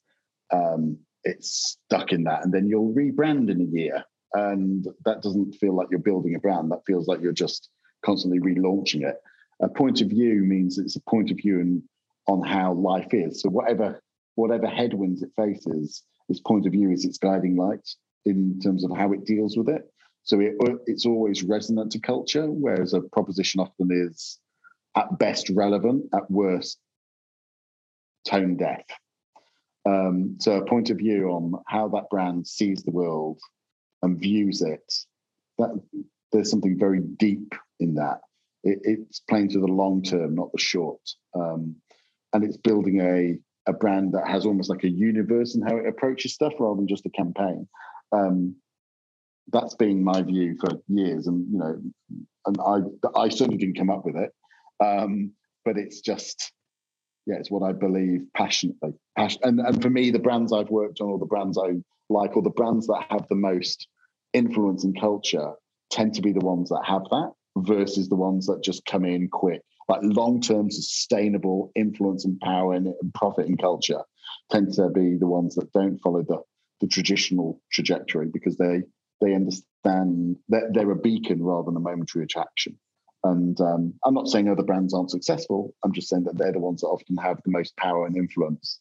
Um, 0.52 0.98
it's 1.24 1.78
stuck 1.86 2.12
in 2.12 2.24
that, 2.24 2.44
and 2.44 2.52
then 2.52 2.68
you'll 2.68 2.92
rebrand 2.94 3.50
in 3.50 3.62
a 3.62 3.64
year, 3.64 4.04
and 4.34 4.86
that 5.06 5.22
doesn't 5.22 5.54
feel 5.54 5.74
like 5.74 5.88
you're 5.90 5.98
building 5.98 6.34
a 6.34 6.38
brand. 6.38 6.70
That 6.70 6.84
feels 6.86 7.08
like 7.08 7.22
you're 7.22 7.32
just 7.32 7.70
constantly 8.04 8.38
relaunching 8.38 9.08
it. 9.08 9.16
A 9.62 9.68
point 9.68 10.02
of 10.02 10.08
view 10.08 10.44
means 10.44 10.78
it's 10.78 10.96
a 10.96 11.10
point 11.10 11.30
of 11.30 11.38
view 11.38 11.82
on 12.28 12.42
how 12.42 12.74
life 12.74 13.12
is. 13.12 13.40
So 13.40 13.48
whatever 13.48 14.00
whatever 14.34 14.66
headwinds 14.66 15.22
it 15.22 15.30
faces, 15.36 16.02
its 16.28 16.40
point 16.40 16.66
of 16.66 16.72
view 16.72 16.90
is 16.92 17.06
its 17.06 17.18
guiding 17.18 17.56
light 17.56 17.88
in 18.26 18.60
terms 18.60 18.84
of 18.84 18.94
how 18.94 19.12
it 19.12 19.24
deals 19.24 19.56
with 19.56 19.70
it. 19.70 19.90
So 20.28 20.40
it, 20.40 20.56
it's 20.86 21.06
always 21.06 21.42
resonant 21.42 21.90
to 21.92 22.00
culture, 22.00 22.46
whereas 22.46 22.92
a 22.92 23.00
proposition 23.00 23.60
often 23.60 23.88
is 23.90 24.38
at 24.94 25.18
best 25.18 25.48
relevant, 25.48 26.04
at 26.14 26.30
worst 26.30 26.78
tone 28.26 28.58
deaf. 28.58 28.84
Um, 29.86 30.36
so 30.38 30.56
a 30.56 30.66
point 30.66 30.90
of 30.90 30.98
view 30.98 31.30
on 31.30 31.54
how 31.66 31.88
that 31.88 32.10
brand 32.10 32.46
sees 32.46 32.82
the 32.82 32.90
world 32.90 33.40
and 34.02 34.20
views 34.20 34.60
it, 34.60 34.92
that 35.56 35.70
there's 36.30 36.50
something 36.50 36.78
very 36.78 37.00
deep 37.00 37.54
in 37.80 37.94
that. 37.94 38.20
It, 38.64 38.80
it's 38.82 39.20
playing 39.20 39.48
to 39.50 39.60
the 39.60 39.66
long 39.66 40.02
term, 40.02 40.34
not 40.34 40.52
the 40.52 40.58
short. 40.58 41.00
Um, 41.34 41.74
and 42.34 42.44
it's 42.44 42.58
building 42.58 43.00
a, 43.00 43.38
a 43.66 43.72
brand 43.72 44.12
that 44.12 44.28
has 44.28 44.44
almost 44.44 44.68
like 44.68 44.84
a 44.84 44.90
universe 44.90 45.54
in 45.54 45.62
how 45.62 45.78
it 45.78 45.88
approaches 45.88 46.34
stuff 46.34 46.52
rather 46.58 46.76
than 46.76 46.86
just 46.86 47.06
a 47.06 47.10
campaign. 47.10 47.66
Um, 48.12 48.56
that's 49.52 49.74
been 49.74 50.04
my 50.04 50.22
view 50.22 50.56
for 50.60 50.70
years, 50.88 51.26
and 51.26 51.46
you 51.50 51.58
know, 51.58 51.80
and 52.46 52.56
I 52.60 53.18
I 53.20 53.28
certainly 53.28 53.56
didn't 53.56 53.78
come 53.78 53.90
up 53.90 54.04
with 54.04 54.16
it, 54.16 54.32
um, 54.84 55.32
but 55.64 55.76
it's 55.76 56.00
just 56.00 56.52
yeah, 57.26 57.36
it's 57.36 57.50
what 57.50 57.62
I 57.62 57.72
believe 57.72 58.22
passionately. 58.34 58.92
Passion, 59.16 59.40
and 59.44 59.60
and 59.60 59.82
for 59.82 59.90
me, 59.90 60.10
the 60.10 60.18
brands 60.18 60.52
I've 60.52 60.70
worked 60.70 61.00
on, 61.00 61.08
or 61.08 61.18
the 61.18 61.26
brands 61.26 61.58
I 61.58 61.74
like, 62.08 62.36
or 62.36 62.42
the 62.42 62.50
brands 62.50 62.86
that 62.86 63.04
have 63.10 63.26
the 63.28 63.36
most 63.36 63.88
influence 64.32 64.84
in 64.84 64.94
culture, 64.94 65.52
tend 65.90 66.14
to 66.14 66.22
be 66.22 66.32
the 66.32 66.44
ones 66.44 66.68
that 66.70 66.82
have 66.84 67.04
that 67.10 67.32
versus 67.56 68.08
the 68.08 68.16
ones 68.16 68.46
that 68.46 68.62
just 68.62 68.84
come 68.86 69.04
in 69.04 69.28
quick. 69.28 69.62
Like 69.88 70.00
long-term 70.02 70.70
sustainable 70.70 71.72
influence 71.74 72.26
and 72.26 72.38
power 72.40 72.74
and, 72.74 72.86
and 72.86 73.14
profit 73.14 73.46
in 73.46 73.56
culture 73.56 74.02
tend 74.50 74.74
to 74.74 74.90
be 74.90 75.16
the 75.16 75.26
ones 75.26 75.54
that 75.54 75.72
don't 75.72 75.98
follow 75.98 76.22
the 76.22 76.42
the 76.80 76.86
traditional 76.86 77.60
trajectory 77.72 78.28
because 78.32 78.56
they 78.56 78.82
they 79.20 79.34
understand 79.34 80.36
that 80.48 80.72
they're 80.72 80.90
a 80.90 80.96
beacon 80.96 81.42
rather 81.42 81.66
than 81.66 81.76
a 81.76 81.80
momentary 81.80 82.24
attraction. 82.24 82.78
And 83.24 83.60
um, 83.60 83.94
I'm 84.04 84.14
not 84.14 84.28
saying 84.28 84.48
other 84.48 84.62
brands 84.62 84.94
aren't 84.94 85.10
successful. 85.10 85.74
I'm 85.84 85.92
just 85.92 86.08
saying 86.08 86.24
that 86.24 86.38
they're 86.38 86.52
the 86.52 86.60
ones 86.60 86.82
that 86.82 86.88
often 86.88 87.16
have 87.16 87.40
the 87.44 87.50
most 87.50 87.76
power 87.76 88.06
and 88.06 88.16
influence 88.16 88.80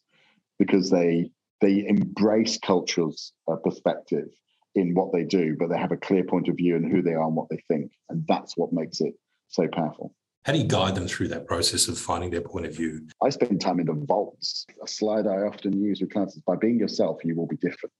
because 0.60 0.90
they 0.90 1.32
they 1.60 1.88
embrace 1.88 2.60
culture's 2.60 3.34
uh, 3.52 3.56
perspective 3.56 4.28
in 4.76 4.94
what 4.94 5.12
they 5.12 5.24
do, 5.24 5.56
but 5.58 5.70
they 5.70 5.78
have 5.78 5.92
a 5.92 5.98
clear 5.98 6.24
point 6.24 6.48
of 6.50 6.56
view 6.56 6.76
and 6.76 6.92
who 6.92 7.02
they 7.02 7.14
are 7.14 7.26
and 7.26 7.36
what 7.36 7.50
they 7.50 7.64
think, 7.68 7.92
and 8.10 8.24
that's 8.28 8.56
what 8.56 8.72
makes 8.72 9.02
it 9.02 9.16
so 9.48 9.68
powerful. 9.68 10.14
How 10.46 10.54
do 10.54 10.60
you 10.60 10.66
guide 10.66 10.94
them 10.94 11.08
through 11.08 11.30
that 11.30 11.48
process 11.48 11.88
of 11.88 11.98
finding 11.98 12.30
their 12.30 12.42
point 12.42 12.68
of 12.68 12.76
view? 12.76 13.08
I 13.24 13.30
spend 13.30 13.60
time 13.60 13.80
in 13.80 13.88
the 13.88 13.94
vaults. 13.94 14.68
A 14.84 14.88
slide 14.88 15.26
I 15.26 15.42
often 15.42 15.82
use 15.82 16.00
with 16.00 16.14
clients 16.14 16.36
is 16.36 16.44
by 16.44 16.56
being 16.56 16.80
yourself, 16.80 17.18
you 17.24 17.36
will 17.36 17.48
be 17.48 17.58
different. 17.58 17.92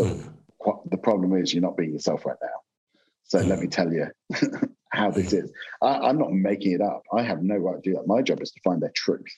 Mm 0.00 0.32
the 0.90 0.98
problem 0.98 1.36
is 1.36 1.52
you're 1.52 1.62
not 1.62 1.76
being 1.76 1.92
yourself 1.92 2.26
right 2.26 2.36
now. 2.42 2.48
So 3.24 3.38
let 3.38 3.60
me 3.60 3.68
tell 3.68 3.92
you 3.92 4.08
how 4.92 5.10
this 5.10 5.32
is. 5.32 5.52
I, 5.80 6.10
am 6.10 6.18
not 6.18 6.32
making 6.32 6.72
it 6.72 6.80
up. 6.80 7.02
I 7.16 7.22
have 7.22 7.42
no 7.42 7.56
right 7.56 7.82
to 7.82 7.90
do 7.90 7.94
that. 7.94 8.06
My 8.06 8.22
job 8.22 8.42
is 8.42 8.50
to 8.52 8.60
find 8.62 8.82
their 8.82 8.92
truth. 8.94 9.32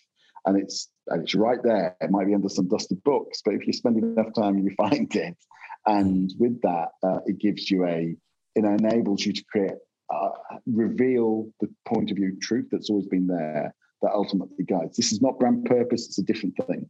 And 0.46 0.60
it's 0.60 0.88
and 1.08 1.22
it's 1.22 1.34
right 1.34 1.58
there. 1.62 1.96
It 2.00 2.10
might 2.10 2.26
be 2.26 2.34
under 2.34 2.48
some 2.48 2.68
dusted 2.68 3.02
books, 3.04 3.42
but 3.44 3.54
if 3.54 3.66
you 3.66 3.72
spend 3.72 3.98
enough 3.98 4.34
time, 4.34 4.58
you 4.58 4.70
find 4.76 5.14
it. 5.14 5.36
And 5.86 6.32
with 6.38 6.60
that, 6.62 6.88
uh, 7.02 7.18
it 7.26 7.38
gives 7.38 7.70
you 7.70 7.86
a, 7.86 8.16
it 8.54 8.64
enables 8.64 9.24
you 9.24 9.32
to 9.32 9.44
create, 9.50 9.72
uh, 10.12 10.30
reveal 10.66 11.48
the 11.60 11.68
point 11.86 12.10
of 12.10 12.16
view 12.16 12.36
truth 12.40 12.68
that's 12.70 12.90
always 12.90 13.06
been 13.06 13.26
there 13.26 13.74
that 14.02 14.12
ultimately 14.12 14.64
guides. 14.64 14.96
This 14.96 15.12
is 15.12 15.20
not 15.20 15.38
brand 15.38 15.64
purpose; 15.66 16.06
it's 16.06 16.18
a 16.18 16.22
different 16.22 16.56
thing. 16.66 16.88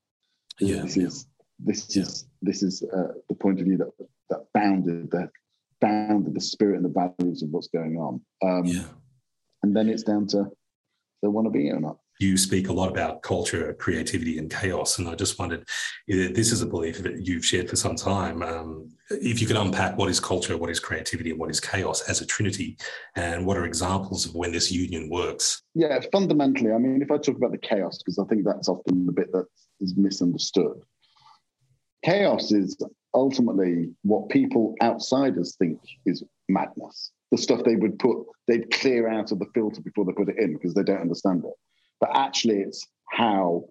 Yeah, 0.60 0.82
this 0.82 0.96
is 0.96 1.26
this 1.64 1.96
yeah. 1.96 2.02
is 2.02 2.26
this 2.40 2.62
is 2.62 2.82
uh, 2.82 3.12
the 3.28 3.34
point 3.34 3.60
of 3.60 3.66
view 3.66 3.76
that 3.78 3.90
that 4.30 4.46
bounded 4.54 5.10
the 5.10 5.30
bounded 5.80 6.34
the 6.34 6.40
spirit 6.40 6.76
and 6.76 6.84
the 6.84 7.12
values 7.18 7.42
of 7.42 7.50
what's 7.50 7.68
going 7.68 7.96
on. 7.96 8.20
Um, 8.42 8.64
yeah. 8.64 8.84
And 9.62 9.76
then 9.76 9.88
it's 9.88 10.02
down 10.02 10.26
to 10.28 10.46
they 11.22 11.28
want 11.28 11.46
to 11.46 11.50
be 11.50 11.70
or 11.70 11.80
not. 11.80 11.98
You 12.20 12.36
speak 12.36 12.68
a 12.68 12.72
lot 12.72 12.90
about 12.90 13.22
culture, 13.22 13.74
creativity, 13.74 14.38
and 14.38 14.50
chaos, 14.50 14.98
and 14.98 15.08
I 15.08 15.14
just 15.14 15.38
wondered, 15.38 15.66
this 16.06 16.52
is 16.52 16.62
a 16.62 16.66
belief 16.66 17.02
that 17.02 17.26
you've 17.26 17.44
shared 17.44 17.68
for 17.70 17.74
some 17.74 17.96
time. 17.96 18.42
Um, 18.42 18.90
if 19.10 19.40
you 19.40 19.46
could 19.46 19.56
unpack 19.56 19.96
what 19.96 20.10
is 20.10 20.20
culture, 20.20 20.56
what 20.56 20.70
is 20.70 20.78
creativity, 20.78 21.30
and 21.30 21.40
what 21.40 21.50
is 21.50 21.58
chaos 21.58 22.02
as 22.02 22.20
a 22.20 22.26
trinity, 22.26 22.76
and 23.16 23.44
what 23.44 23.56
are 23.56 23.64
examples 23.64 24.26
of 24.26 24.34
when 24.34 24.52
this 24.52 24.70
union 24.70 25.08
works? 25.10 25.62
Yeah, 25.74 25.98
fundamentally, 26.12 26.70
I 26.70 26.78
mean, 26.78 27.02
if 27.02 27.10
I 27.10 27.16
talk 27.16 27.36
about 27.36 27.50
the 27.50 27.58
chaos, 27.58 27.98
because 27.98 28.18
I 28.18 28.24
think 28.26 28.44
that's 28.44 28.68
often 28.68 29.06
the 29.06 29.12
bit 29.12 29.32
that 29.32 29.46
is 29.80 29.96
misunderstood. 29.96 30.80
Chaos 32.04 32.50
is 32.52 32.76
ultimately 33.14 33.90
what 34.02 34.28
people 34.28 34.74
outsiders 34.82 35.56
think 35.56 35.78
is 36.06 36.22
madness. 36.48 37.12
The 37.30 37.38
stuff 37.38 37.64
they 37.64 37.76
would 37.76 37.98
put, 37.98 38.18
they'd 38.46 38.70
clear 38.70 39.08
out 39.08 39.32
of 39.32 39.38
the 39.38 39.46
filter 39.54 39.80
before 39.80 40.04
they 40.04 40.12
put 40.12 40.28
it 40.28 40.38
in 40.38 40.54
because 40.54 40.74
they 40.74 40.82
don't 40.82 41.00
understand 41.00 41.44
it. 41.44 41.54
But 42.00 42.10
actually, 42.14 42.60
it's 42.60 42.86
how 43.10 43.64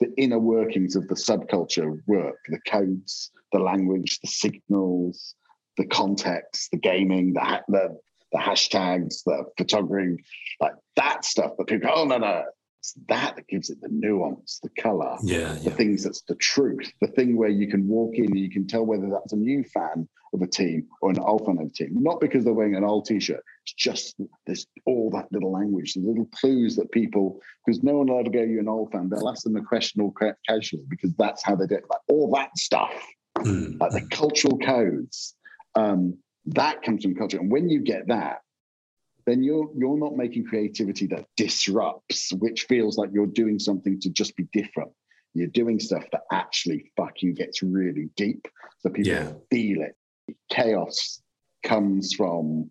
the 0.00 0.12
inner 0.16 0.38
workings 0.38 0.96
of 0.96 1.08
the 1.08 1.14
subculture 1.14 1.98
work 2.06 2.36
the 2.48 2.58
codes, 2.68 3.30
the 3.52 3.58
language, 3.58 4.18
the 4.20 4.28
signals, 4.28 5.34
the 5.76 5.86
context, 5.86 6.70
the 6.70 6.78
gaming, 6.78 7.32
the, 7.32 7.60
the, 7.68 7.98
the 8.32 8.38
hashtags, 8.38 9.22
the 9.24 9.44
photography, 9.56 10.22
like 10.60 10.74
that 10.96 11.24
stuff 11.24 11.52
that 11.56 11.66
people 11.66 11.90
oh 11.94 12.04
no, 12.04 12.18
no. 12.18 12.44
It's 12.82 12.94
that 13.06 13.36
that 13.36 13.46
gives 13.46 13.70
it 13.70 13.80
the 13.80 13.88
nuance, 13.88 14.58
the 14.60 14.68
color, 14.70 15.16
yeah, 15.22 15.52
the 15.52 15.70
things 15.70 16.02
that's 16.02 16.22
the 16.22 16.34
truth, 16.34 16.92
the 17.00 17.06
thing 17.06 17.36
where 17.36 17.48
you 17.48 17.68
can 17.68 17.86
walk 17.86 18.16
in 18.16 18.24
and 18.24 18.38
you 18.38 18.50
can 18.50 18.66
tell 18.66 18.84
whether 18.84 19.08
that's 19.08 19.32
a 19.32 19.36
new 19.36 19.62
fan 19.62 20.08
of 20.34 20.42
a 20.42 20.48
team 20.48 20.88
or 21.00 21.10
an 21.10 21.20
old 21.20 21.46
fan 21.46 21.58
of 21.58 21.68
a 21.68 21.70
team. 21.70 21.90
Not 21.92 22.20
because 22.20 22.42
they're 22.42 22.52
wearing 22.52 22.74
an 22.74 22.82
old 22.82 23.04
t-shirt. 23.04 23.44
It's 23.62 23.74
just 23.74 24.16
there's 24.46 24.66
all 24.84 25.10
that 25.10 25.30
little 25.30 25.52
language, 25.52 25.94
the 25.94 26.00
little 26.00 26.28
clues 26.34 26.74
that 26.74 26.90
people, 26.90 27.40
because 27.64 27.84
no 27.84 27.98
one 27.98 28.08
will 28.08 28.18
ever 28.18 28.30
go, 28.30 28.42
you 28.42 28.58
an 28.58 28.68
old 28.68 28.90
fan. 28.90 29.08
They'll 29.08 29.28
ask 29.28 29.44
them 29.44 29.54
a 29.54 29.62
question 29.62 30.00
or 30.00 30.12
casually 30.48 30.82
because 30.90 31.14
that's 31.14 31.44
how 31.44 31.54
they 31.54 31.66
do 31.66 31.76
it. 31.76 31.84
Like 31.88 32.00
all 32.08 32.32
that 32.32 32.58
stuff, 32.58 32.92
mm. 33.38 33.80
like 33.80 33.92
the 33.92 34.08
cultural 34.10 34.58
codes. 34.58 35.36
Um, 35.76 36.18
that 36.46 36.82
comes 36.82 37.04
from 37.04 37.14
culture. 37.14 37.38
And 37.38 37.52
when 37.52 37.68
you 37.68 37.80
get 37.80 38.08
that, 38.08 38.41
then 39.26 39.42
you're 39.42 39.68
you're 39.76 39.98
not 39.98 40.16
making 40.16 40.44
creativity 40.44 41.06
that 41.08 41.26
disrupts, 41.36 42.32
which 42.32 42.64
feels 42.68 42.96
like 42.96 43.10
you're 43.12 43.26
doing 43.26 43.58
something 43.58 44.00
to 44.00 44.10
just 44.10 44.36
be 44.36 44.46
different. 44.52 44.90
You're 45.34 45.48
doing 45.48 45.80
stuff 45.80 46.04
that 46.12 46.22
actually 46.30 46.92
fuck 46.96 47.22
you 47.22 47.32
gets 47.32 47.62
really 47.62 48.10
deep, 48.16 48.46
so 48.80 48.90
people 48.90 49.12
yeah. 49.12 49.32
feel 49.50 49.82
it. 49.82 49.96
Chaos 50.50 51.22
comes 51.64 52.14
from 52.14 52.70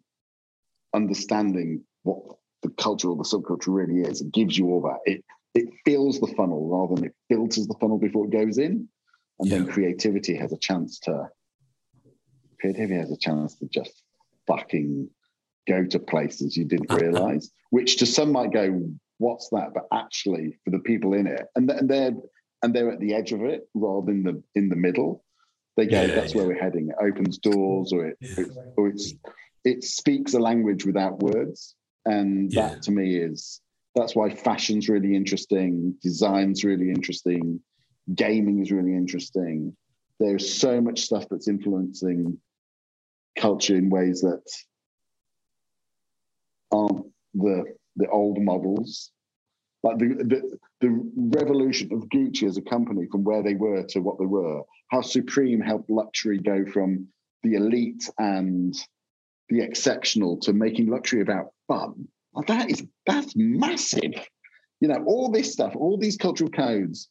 understanding 0.94 1.84
what 2.04 2.20
the 2.62 2.70
culture 2.70 3.10
or 3.10 3.16
the 3.16 3.24
subculture 3.24 3.68
really 3.68 4.02
is. 4.02 4.22
It 4.22 4.32
gives 4.32 4.58
you 4.58 4.68
all 4.68 4.82
that. 4.82 5.00
It 5.12 5.24
it 5.54 5.70
fills 5.86 6.20
the 6.20 6.34
funnel 6.38 6.68
rather 6.70 6.96
than 6.96 7.06
it 7.06 7.16
filters 7.30 7.68
the 7.68 7.76
funnel 7.80 7.98
before 7.98 8.26
it 8.26 8.32
goes 8.32 8.58
in, 8.58 8.88
and 9.40 9.50
yeah. 9.50 9.58
then 9.58 9.68
creativity 9.68 10.36
has 10.36 10.54
a 10.54 10.58
chance 10.58 11.00
to 11.00 11.30
creativity 12.60 13.00
has 13.00 13.12
a 13.12 13.18
chance 13.18 13.56
to 13.56 13.68
just 13.68 14.04
fucking 14.48 15.10
go 15.68 15.86
to 15.86 16.00
places 16.00 16.58
you 16.58 16.66
didn't 16.66 16.92
uh-huh. 16.92 17.00
realize, 17.02 17.52
which 17.70 17.98
to 17.98 18.06
some 18.06 18.32
might 18.32 18.52
go, 18.52 18.82
what's 19.18 19.50
that? 19.50 19.74
But 19.74 19.88
actually, 19.94 20.58
for 20.64 20.72
the 20.72 20.80
people 20.80 21.14
in 21.14 21.28
it, 21.28 21.48
and 21.56 21.70
they're 21.70 22.14
and 22.64 22.74
they're 22.74 22.92
at 22.92 23.00
the 23.00 23.14
edge 23.14 23.32
of 23.32 23.44
it 23.44 23.68
rather 23.74 24.06
than 24.06 24.24
the 24.24 24.44
in 24.56 24.70
the 24.70 24.76
middle. 24.76 25.24
They 25.78 25.86
go, 25.86 26.02
yeah, 26.02 26.08
that's 26.08 26.34
yeah. 26.34 26.42
where 26.42 26.48
we're 26.50 26.62
heading. 26.62 26.90
It 26.90 26.96
opens 27.02 27.38
doors, 27.38 27.94
or 27.94 28.08
it, 28.08 28.18
yeah. 28.20 28.46
it 28.46 28.48
or 28.76 28.90
it's 28.90 29.14
it 29.64 29.84
speaks 29.84 30.34
a 30.34 30.40
language 30.40 30.86
without 30.86 31.20
words, 31.20 31.76
and 32.06 32.52
that 32.52 32.82
to 32.84 32.92
me 32.92 33.16
is 33.16 33.62
that's 33.96 34.16
why 34.16 34.30
fashion's 34.34 34.90
really 34.90 35.16
interesting, 35.16 35.96
design's 36.02 36.64
really 36.64 36.90
interesting, 36.90 37.60
gaming 38.14 38.62
is 38.62 38.72
really 38.72 38.94
interesting. 38.94 39.76
There's 40.20 40.54
so 40.54 40.82
much 40.82 41.02
stuff 41.02 41.26
that's 41.30 41.48
influencing 41.48 42.38
culture 43.38 43.76
in 43.76 43.90
ways 43.90 44.22
that 44.22 44.44
aren't 46.72 47.06
the 47.34 47.64
the 47.96 48.10
old 48.10 48.40
models. 48.42 49.12
Like 49.84 49.98
the, 49.98 50.08
the 50.08 50.58
the 50.82 51.12
revolution 51.16 51.92
of 51.92 52.08
Gucci 52.10 52.48
as 52.48 52.58
a 52.58 52.62
company 52.62 53.08
from 53.12 53.24
where 53.24 53.44
they 53.44 53.56
were 53.56 53.84
to 53.90 54.00
what 54.00 54.20
they 54.20 54.26
were, 54.26 54.62
how 54.90 55.02
Supreme 55.02 55.60
helped 55.60 55.90
luxury 55.90 56.38
go 56.38 56.66
from 56.66 57.08
the 57.44 57.56
elite 57.56 58.10
and 58.20 58.76
the 59.50 59.62
exceptional 59.62 60.38
to 60.42 60.54
making 60.54 60.88
luxury 60.88 61.22
about 61.22 61.48
fun. 61.68 62.08
Like 62.34 62.48
that 62.48 62.70
is 62.70 62.84
that's 63.06 63.34
massive. 63.36 64.14
You 64.80 64.88
know, 64.88 65.04
all 65.06 65.32
this 65.32 65.52
stuff, 65.52 65.76
all 65.76 65.98
these 65.98 66.18
cultural 66.18 66.50
codes, 66.50 67.10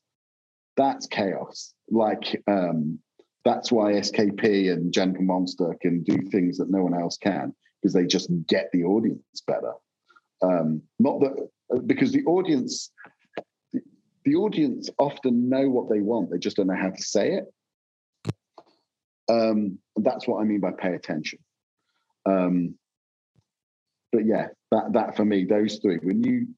that's 0.77 1.07
chaos. 1.07 1.75
Like 1.91 2.41
um, 2.47 3.01
that's 3.45 3.73
why 3.73 3.93
SKP 3.93 4.73
and 4.73 4.93
Gentle 4.93 5.23
Monster 5.23 5.77
can 5.81 6.03
do 6.03 6.19
things 6.31 6.59
that 6.59 6.71
no 6.71 6.83
one 6.83 6.95
else 6.95 7.17
can 7.17 7.53
because 7.81 7.95
they 7.95 8.07
just 8.07 8.31
get 8.47 8.70
the 8.72 8.85
audience 8.85 9.43
better. 9.47 9.72
Um, 10.43 10.83
not 10.99 11.20
that 11.20 11.49
because 11.87 12.12
the 12.12 12.24
audience, 12.24 12.91
the, 13.72 13.81
the, 14.24 14.35
audience 14.37 14.89
often 14.99 15.49
know 15.49 15.68
what 15.68 15.91
they 15.91 16.01
want, 16.01 16.31
they 16.31 16.39
just 16.39 16.57
don't 16.57 16.66
know 16.66 16.76
how 16.76 16.91
to 16.91 17.03
say 17.03 17.35
it. 17.35 17.45
Um, 19.28 19.78
that's 19.97 20.26
what 20.26 20.41
I 20.41 20.45
mean 20.45 20.61
by 20.61 20.72
pay 20.72 20.95
attention. 20.95 21.39
Um, 22.26 22.74
but 24.12 24.26
yeah, 24.26 24.49
that 24.72 24.93
that 24.93 25.16
for 25.16 25.24
me, 25.24 25.45
those 25.45 25.78
three. 25.78 25.99
When 26.03 26.22
you 26.22 26.49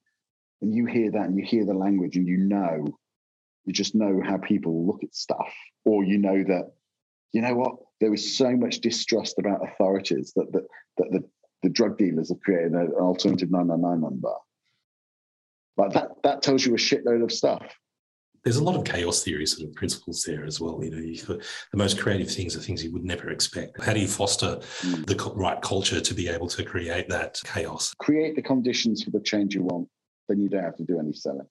when 0.60 0.72
you 0.72 0.86
hear 0.86 1.10
that 1.10 1.24
and 1.24 1.36
you 1.36 1.44
hear 1.44 1.66
the 1.66 1.74
language 1.74 2.16
and 2.16 2.26
you 2.26 2.38
know, 2.38 2.86
you 3.64 3.72
just 3.72 3.94
know 3.94 4.22
how 4.24 4.38
people 4.38 4.86
look 4.86 5.02
at 5.02 5.14
stuff, 5.14 5.52
or 5.84 6.04
you 6.04 6.18
know 6.18 6.42
that 6.44 6.72
you 7.32 7.42
know 7.42 7.54
what? 7.54 7.74
There 8.02 8.10
was 8.10 8.36
so 8.36 8.56
much 8.56 8.80
distrust 8.80 9.38
about 9.38 9.60
authorities 9.66 10.32
that 10.34 10.50
that, 10.52 10.66
that 10.98 11.12
the, 11.12 11.24
the 11.62 11.68
drug 11.68 11.96
dealers 11.96 12.30
have 12.30 12.40
created 12.40 12.72
an 12.72 12.92
alternative 12.98 13.48
999 13.48 14.00
number. 14.00 14.34
Like 15.76 15.92
that, 15.92 16.10
that 16.24 16.42
tells 16.42 16.66
you 16.66 16.74
a 16.74 16.76
shitload 16.76 17.22
of 17.22 17.30
stuff. 17.30 17.62
There's 18.42 18.56
a 18.56 18.64
lot 18.64 18.74
of 18.74 18.84
chaos 18.84 19.22
theory 19.22 19.46
sort 19.46 19.68
of 19.68 19.74
principles 19.76 20.24
there 20.26 20.44
as 20.44 20.60
well. 20.60 20.82
You 20.82 20.90
know, 20.90 20.98
you, 20.98 21.14
the 21.14 21.76
most 21.76 22.00
creative 22.00 22.28
things 22.28 22.56
are 22.56 22.60
things 22.60 22.82
you 22.82 22.92
would 22.92 23.04
never 23.04 23.30
expect. 23.30 23.80
How 23.80 23.92
do 23.92 24.00
you 24.00 24.08
foster 24.08 24.56
mm. 24.80 25.06
the 25.06 25.32
right 25.36 25.62
culture 25.62 26.00
to 26.00 26.14
be 26.14 26.26
able 26.26 26.48
to 26.48 26.64
create 26.64 27.08
that 27.08 27.40
chaos? 27.44 27.94
Create 28.00 28.34
the 28.34 28.42
conditions 28.42 29.04
for 29.04 29.10
the 29.10 29.20
change 29.20 29.54
you 29.54 29.62
want, 29.62 29.88
then 30.28 30.40
you 30.40 30.48
don't 30.48 30.64
have 30.64 30.76
to 30.78 30.84
do 30.84 30.98
any 30.98 31.12
selling. 31.12 31.46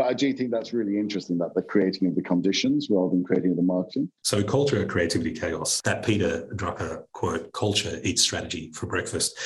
But 0.00 0.06
I 0.06 0.14
do 0.14 0.32
think 0.32 0.50
that's 0.50 0.72
really 0.72 0.98
interesting 0.98 1.36
that 1.40 1.52
the 1.54 1.60
creating 1.60 2.08
of 2.08 2.14
the 2.14 2.22
conditions 2.22 2.88
rather 2.88 3.10
than 3.10 3.22
creating 3.22 3.50
of 3.50 3.58
the 3.58 3.62
marketing. 3.62 4.10
So 4.24 4.42
culture, 4.42 4.86
creativity, 4.86 5.34
chaos. 5.34 5.82
That 5.84 6.02
Peter 6.02 6.48
Drucker 6.54 7.04
quote, 7.12 7.52
culture 7.52 8.00
eats 8.02 8.22
strategy 8.22 8.72
for 8.72 8.86
breakfast. 8.86 9.38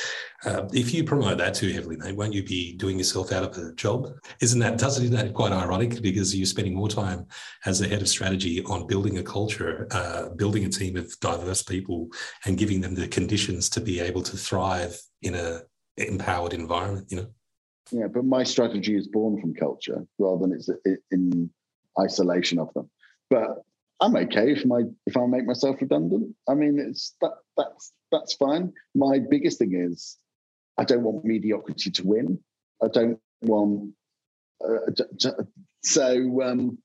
Uh, 0.45 0.65
if 0.71 0.93
you 0.93 1.03
promote 1.03 1.39
that 1.39 1.55
too 1.55 1.73
heavily, 1.73 1.97
mate, 1.97 2.15
won't 2.15 2.31
you 2.31 2.41
be 2.41 2.73
doing 2.77 2.97
yourself 2.97 3.33
out 3.33 3.43
of 3.43 3.57
a 3.57 3.73
job? 3.73 4.07
Isn't 4.41 4.61
that 4.61 4.77
doesn't 4.77 5.11
that 5.11 5.33
quite 5.33 5.51
ironic 5.51 6.01
because 6.01 6.33
you're 6.33 6.45
spending 6.45 6.73
more 6.73 6.87
time 6.87 7.25
as 7.65 7.79
the 7.79 7.89
head 7.89 8.01
of 8.01 8.07
strategy 8.07 8.63
on 8.63 8.87
building 8.87 9.17
a 9.17 9.23
culture, 9.23 9.89
uh, 9.91 10.29
building 10.37 10.63
a 10.63 10.69
team 10.69 10.95
of 10.95 11.13
diverse 11.19 11.63
people, 11.63 12.07
and 12.45 12.57
giving 12.57 12.79
them 12.79 12.95
the 12.95 13.09
conditions 13.09 13.69
to 13.71 13.81
be 13.81 13.99
able 13.99 14.21
to 14.21 14.37
thrive 14.37 14.97
in 15.21 15.35
a 15.35 15.63
empowered 15.97 16.53
environment. 16.53 17.07
You 17.09 17.17
know. 17.17 17.27
Yeah, 17.91 18.07
but 18.07 18.25
my 18.25 18.43
strategy 18.43 18.95
is 18.95 19.07
born 19.07 19.39
from 19.39 19.53
culture 19.53 20.05
rather 20.17 20.47
than 20.47 20.53
it's 20.53 20.69
in 21.11 21.49
isolation 21.99 22.59
of 22.59 22.73
them. 22.73 22.89
But 23.29 23.63
I'm 24.01 24.15
okay 24.15 24.51
if 24.51 24.65
my 24.65 24.81
if 25.05 25.15
I 25.15 25.25
make 25.25 25.45
myself 25.45 25.77
redundant. 25.79 26.35
I 26.49 26.55
mean, 26.55 26.79
it's 26.79 27.15
that 27.21 27.33
that's 27.57 27.93
that's 28.11 28.33
fine. 28.33 28.73
My 28.93 29.19
biggest 29.19 29.59
thing 29.59 29.73
is 29.75 30.17
I 30.77 30.83
don't 30.83 31.03
want 31.03 31.25
mediocrity 31.25 31.91
to 31.91 32.07
win. 32.07 32.39
I 32.83 32.87
don't 32.87 33.19
want 33.41 33.93
uh, 34.63 34.91
so. 35.83 36.41
Um, 36.41 36.77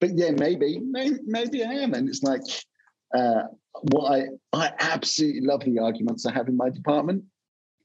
but 0.00 0.10
yeah, 0.14 0.32
maybe, 0.32 0.78
maybe 0.78 1.18
maybe 1.24 1.64
I 1.64 1.72
am, 1.74 1.94
and 1.94 2.08
it's 2.08 2.22
like 2.22 2.42
uh, 3.14 3.42
what 3.82 4.12
I 4.12 4.26
I 4.52 4.72
absolutely 4.80 5.42
love 5.42 5.64
the 5.64 5.78
arguments 5.78 6.26
I 6.26 6.32
have 6.32 6.48
in 6.48 6.56
my 6.56 6.70
department. 6.70 7.24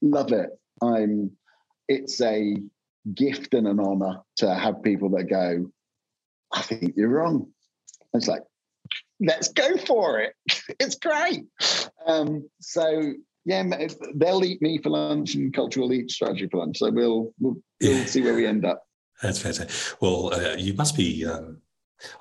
Love 0.00 0.32
it. 0.32 0.50
I'm 0.82 1.30
it's 1.88 2.20
a 2.20 2.56
gift 3.12 3.54
and 3.54 3.66
an 3.66 3.80
honor 3.80 4.20
to 4.36 4.54
have 4.54 4.82
people 4.82 5.10
that 5.10 5.24
go, 5.24 5.70
I 6.52 6.62
think 6.62 6.94
you're 6.96 7.08
wrong. 7.08 7.48
it's 8.12 8.28
like, 8.28 8.42
let's 9.20 9.48
go 9.48 9.76
for 9.76 10.20
it. 10.20 10.34
It's 10.80 10.96
great. 10.96 11.44
Um, 12.06 12.48
so 12.60 13.12
yeah, 13.44 13.64
they'll 14.14 14.44
eat 14.44 14.62
me 14.62 14.78
for 14.78 14.90
lunch 14.90 15.34
and 15.34 15.52
cultural 15.52 15.92
eat 15.92 16.10
strategy 16.10 16.48
for 16.48 16.58
lunch. 16.58 16.78
So 16.78 16.90
we'll 16.90 17.32
we'll, 17.38 17.56
we'll 17.80 18.04
see 18.04 18.22
where 18.22 18.34
we 18.34 18.46
end 18.46 18.64
up. 18.64 18.82
That's 19.22 19.40
fantastic. 19.40 20.00
Well, 20.00 20.32
uh, 20.34 20.56
you 20.56 20.74
must 20.74 20.96
be. 20.96 21.26
Um, 21.26 21.58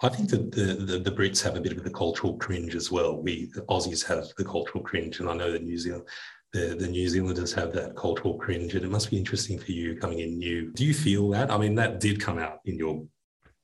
I 0.03 0.09
think 0.09 0.29
that 0.29 0.51
the, 0.51 0.75
the, 0.75 0.99
the 0.99 1.11
Brits 1.11 1.41
have 1.41 1.55
a 1.55 1.61
bit 1.61 1.71
of 1.71 1.83
the 1.83 1.89
cultural 1.89 2.37
cringe 2.37 2.75
as 2.75 2.91
well. 2.91 3.19
We 3.19 3.45
the 3.53 3.61
Aussies 3.63 4.05
have 4.05 4.27
the 4.37 4.45
cultural 4.45 4.83
cringe, 4.83 5.19
and 5.19 5.29
I 5.29 5.35
know 5.35 5.51
that 5.51 5.63
New 5.63 5.77
Zealand 5.77 6.07
the, 6.53 6.75
the 6.77 6.87
New 6.87 7.07
Zealanders 7.07 7.53
have 7.53 7.71
that 7.73 7.95
cultural 7.95 8.35
cringe, 8.35 8.75
and 8.75 8.83
it 8.83 8.91
must 8.91 9.09
be 9.09 9.17
interesting 9.17 9.57
for 9.57 9.71
you 9.71 9.95
coming 9.97 10.19
in 10.19 10.37
new. 10.37 10.71
Do 10.73 10.85
you 10.85 10.93
feel 10.93 11.29
that? 11.29 11.49
I 11.49 11.57
mean, 11.57 11.75
that 11.75 11.99
did 11.99 12.19
come 12.19 12.37
out 12.37 12.59
in 12.65 12.77
your 12.77 13.05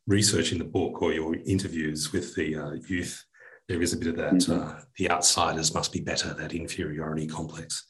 research 0.08 0.54
in 0.54 0.58
the 0.58 0.64
book 0.64 1.02
or 1.02 1.12
your 1.12 1.36
interviews 1.46 2.14
with 2.14 2.34
the 2.36 2.56
uh, 2.56 2.72
youth. 2.88 3.24
There 3.68 3.82
is 3.82 3.92
a 3.92 3.98
bit 3.98 4.08
of 4.08 4.16
that. 4.16 4.34
Mm-hmm. 4.36 4.62
Uh, 4.62 4.80
the 4.98 5.12
outsiders 5.12 5.74
must 5.74 5.92
be 5.92 6.00
better. 6.00 6.34
That 6.34 6.54
inferiority 6.54 7.28
complex. 7.28 7.86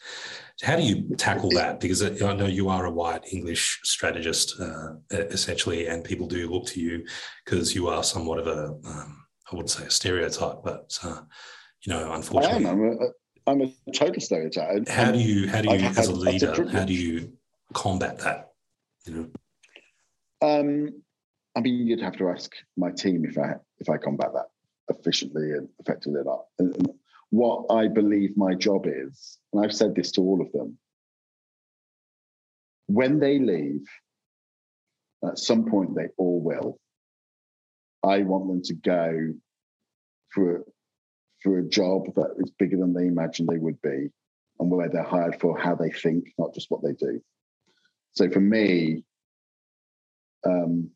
How 0.63 0.75
do 0.75 0.81
you 0.81 1.15
tackle 1.15 1.51
that? 1.51 1.79
Because 1.79 2.01
uh, 2.01 2.17
I 2.25 2.33
know 2.33 2.47
you 2.47 2.69
are 2.69 2.85
a 2.85 2.91
white 2.91 3.25
English 3.31 3.79
strategist, 3.83 4.59
uh, 4.59 4.93
essentially, 5.11 5.85
and 5.87 6.03
people 6.03 6.25
do 6.25 6.49
look 6.49 6.65
to 6.67 6.81
you 6.81 7.05
because 7.45 7.75
you 7.75 7.87
are 7.89 8.03
somewhat 8.03 8.39
of 8.39 8.47
a, 8.47 8.69
um, 8.87 9.23
I 9.51 9.55
wouldn't 9.55 9.69
say 9.69 9.85
a 9.85 9.91
stereotype, 9.91 10.63
but 10.63 10.97
uh, 11.03 11.21
you 11.83 11.93
know, 11.93 12.11
unfortunately, 12.13 12.65
I 12.65 12.71
am. 12.71 12.81
I'm 12.81 12.91
a 12.93 13.09
total 13.93 14.21
stereotype. 14.21 14.87
How 14.87 15.11
do 15.11 15.19
you, 15.19 15.47
how 15.47 15.61
do 15.61 15.69
you, 15.69 15.85
as 15.85 16.07
a 16.07 16.13
leader, 16.13 16.69
how 16.69 16.83
do 16.83 16.93
you 16.93 17.33
combat 17.73 18.19
that? 18.19 18.51
You 19.05 19.13
know. 19.13 19.29
Um, 20.41 21.03
I 21.55 21.61
mean, 21.61 21.87
you'd 21.87 22.01
have 22.01 22.17
to 22.17 22.29
ask 22.29 22.51
my 22.75 22.91
team 22.91 23.25
if 23.25 23.37
I 23.37 23.55
if 23.79 23.89
I 23.89 23.97
combat 23.97 24.31
that 24.33 24.47
efficiently 24.89 25.51
and 25.53 25.67
effectively 25.79 26.21
or 26.21 26.25
not. 26.25 26.45
And 26.59 26.89
what 27.29 27.65
I 27.71 27.87
believe 27.87 28.37
my 28.37 28.53
job 28.53 28.85
is, 28.85 29.37
and 29.53 29.63
I've 29.63 29.73
said 29.73 29.95
this 29.95 30.11
to 30.13 30.21
all 30.21 30.41
of 30.41 30.51
them, 30.51 30.77
when 32.87 33.19
they 33.19 33.39
leave, 33.39 33.85
at 35.25 35.39
some 35.39 35.65
point 35.65 35.95
they 35.95 36.07
all 36.17 36.41
will. 36.41 36.79
I 38.03 38.21
want 38.21 38.47
them 38.47 38.61
to 38.63 38.73
go 38.75 39.33
for 40.29 40.63
for 41.43 41.59
a 41.59 41.63
job 41.63 42.13
that 42.15 42.35
is 42.39 42.51
bigger 42.51 42.77
than 42.77 42.93
they 42.93 43.07
imagine 43.07 43.45
they 43.45 43.57
would 43.57 43.81
be, 43.81 44.09
and 44.59 44.71
where 44.71 44.89
they're 44.89 45.03
hired 45.03 45.39
for 45.39 45.57
how 45.57 45.75
they 45.75 45.91
think, 45.91 46.33
not 46.37 46.53
just 46.53 46.71
what 46.71 46.83
they 46.83 46.93
do. 46.93 47.21
So 48.13 48.29
for 48.29 48.39
me, 48.39 49.03
um, 50.43 50.89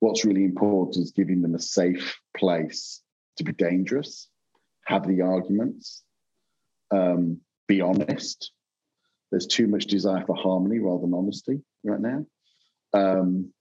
what's 0.00 0.24
really 0.24 0.44
important 0.44 0.96
is 1.02 1.12
giving 1.12 1.42
them 1.42 1.54
a 1.54 1.60
safe 1.60 2.18
place 2.36 3.02
to 3.36 3.44
be 3.44 3.52
dangerous, 3.52 4.28
have 4.86 5.06
the 5.06 5.22
arguments, 5.22 6.02
um, 6.90 7.40
be 7.68 7.80
honest. 7.80 8.52
There's 9.30 9.46
too 9.46 9.68
much 9.68 9.86
desire 9.86 10.24
for 10.26 10.34
harmony 10.34 10.80
rather 10.80 11.02
than 11.02 11.14
honesty 11.14 11.62
right 11.84 12.00
now. 12.00 12.26
Um, 12.92 13.52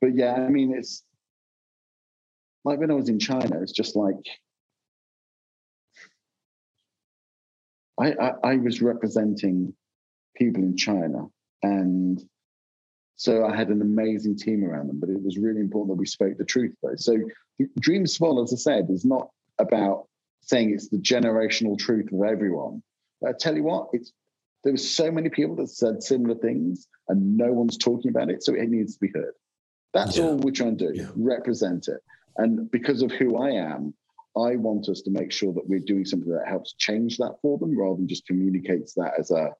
but 0.00 0.14
yeah, 0.14 0.32
I 0.34 0.48
mean, 0.48 0.74
it's 0.74 1.02
like 2.64 2.78
when 2.78 2.90
I 2.90 2.94
was 2.94 3.08
in 3.08 3.18
China, 3.18 3.60
it's 3.60 3.72
just 3.72 3.96
like 3.96 4.16
I, 8.00 8.12
I, 8.12 8.32
I 8.42 8.56
was 8.56 8.82
representing 8.82 9.74
people 10.36 10.62
in 10.62 10.76
China 10.76 11.26
and 11.62 12.22
so 13.16 13.46
I 13.46 13.54
had 13.54 13.68
an 13.68 13.80
amazing 13.80 14.36
team 14.36 14.64
around 14.64 14.88
them, 14.88 14.98
but 14.98 15.08
it 15.08 15.22
was 15.22 15.38
really 15.38 15.60
important 15.60 15.90
that 15.90 16.00
we 16.00 16.06
spoke 16.06 16.36
the 16.36 16.44
truth 16.44 16.74
though. 16.82 16.96
So 16.96 17.16
Dream 17.78 18.06
Small, 18.06 18.42
as 18.42 18.52
I 18.52 18.56
said, 18.56 18.88
is 18.90 19.04
not 19.04 19.28
about 19.58 20.08
saying 20.42 20.74
it's 20.74 20.88
the 20.88 20.98
generational 20.98 21.78
truth 21.78 22.12
of 22.12 22.22
everyone. 22.22 22.82
But 23.20 23.30
I 23.30 23.32
tell 23.38 23.56
you 23.56 23.62
what, 23.62 23.88
it's 23.92 24.12
there 24.64 24.72
were 24.72 24.78
so 24.78 25.10
many 25.10 25.28
people 25.28 25.56
that 25.56 25.68
said 25.68 26.02
similar 26.02 26.34
things 26.34 26.88
and 27.08 27.36
no 27.36 27.52
one's 27.52 27.76
talking 27.76 28.10
about 28.10 28.30
it. 28.30 28.42
So 28.42 28.54
it 28.54 28.68
needs 28.68 28.94
to 28.94 29.00
be 29.00 29.12
heard. 29.14 29.34
That's 29.92 30.16
yeah. 30.16 30.24
all 30.24 30.36
we're 30.36 30.50
trying 30.50 30.78
to 30.78 30.92
do, 30.92 31.00
yeah. 31.00 31.08
represent 31.14 31.86
it. 31.88 32.00
And 32.36 32.70
because 32.70 33.02
of 33.02 33.12
who 33.12 33.36
I 33.36 33.50
am, 33.50 33.94
I 34.36 34.56
want 34.56 34.88
us 34.88 35.02
to 35.02 35.10
make 35.10 35.30
sure 35.30 35.52
that 35.52 35.68
we're 35.68 35.78
doing 35.78 36.04
something 36.04 36.30
that 36.30 36.48
helps 36.48 36.74
change 36.74 37.18
that 37.18 37.36
for 37.40 37.58
them 37.58 37.78
rather 37.78 37.96
than 37.96 38.08
just 38.08 38.26
communicates 38.26 38.94
that 38.94 39.12
as 39.18 39.30
a 39.30 39.50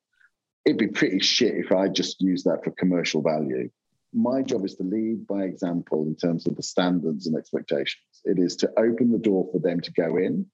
it'd 0.64 0.78
be 0.78 0.88
pretty 0.88 1.20
shit 1.20 1.54
if 1.54 1.72
I 1.72 1.88
just 1.88 2.20
use 2.20 2.44
that 2.44 2.64
for 2.64 2.70
commercial 2.72 3.22
value. 3.22 3.68
My 4.12 4.42
job 4.42 4.64
is 4.64 4.74
to 4.76 4.82
lead 4.82 5.26
by 5.26 5.42
example 5.42 6.06
in 6.06 6.16
terms 6.16 6.46
of 6.46 6.56
the 6.56 6.62
standards 6.62 7.26
and 7.26 7.36
expectations. 7.36 8.22
It 8.24 8.38
is 8.38 8.56
to 8.56 8.70
open 8.78 9.10
the 9.10 9.18
door 9.18 9.48
for 9.52 9.58
them 9.58 9.80
to 9.80 9.92
go 9.92 10.16
in 10.16 10.46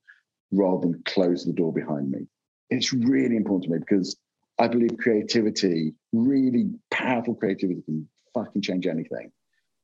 rather 0.50 0.88
than 0.88 1.02
close 1.04 1.44
the 1.44 1.52
door 1.52 1.72
behind 1.72 2.10
me. 2.10 2.26
It's 2.70 2.92
really 2.92 3.36
important 3.36 3.64
to 3.64 3.70
me 3.70 3.78
because 3.78 4.16
I 4.58 4.68
believe 4.68 4.96
creativity, 4.98 5.94
really 6.12 6.70
powerful 6.90 7.34
creativity, 7.34 7.82
can 7.82 8.08
fucking 8.34 8.62
change 8.62 8.86
anything. 8.86 9.30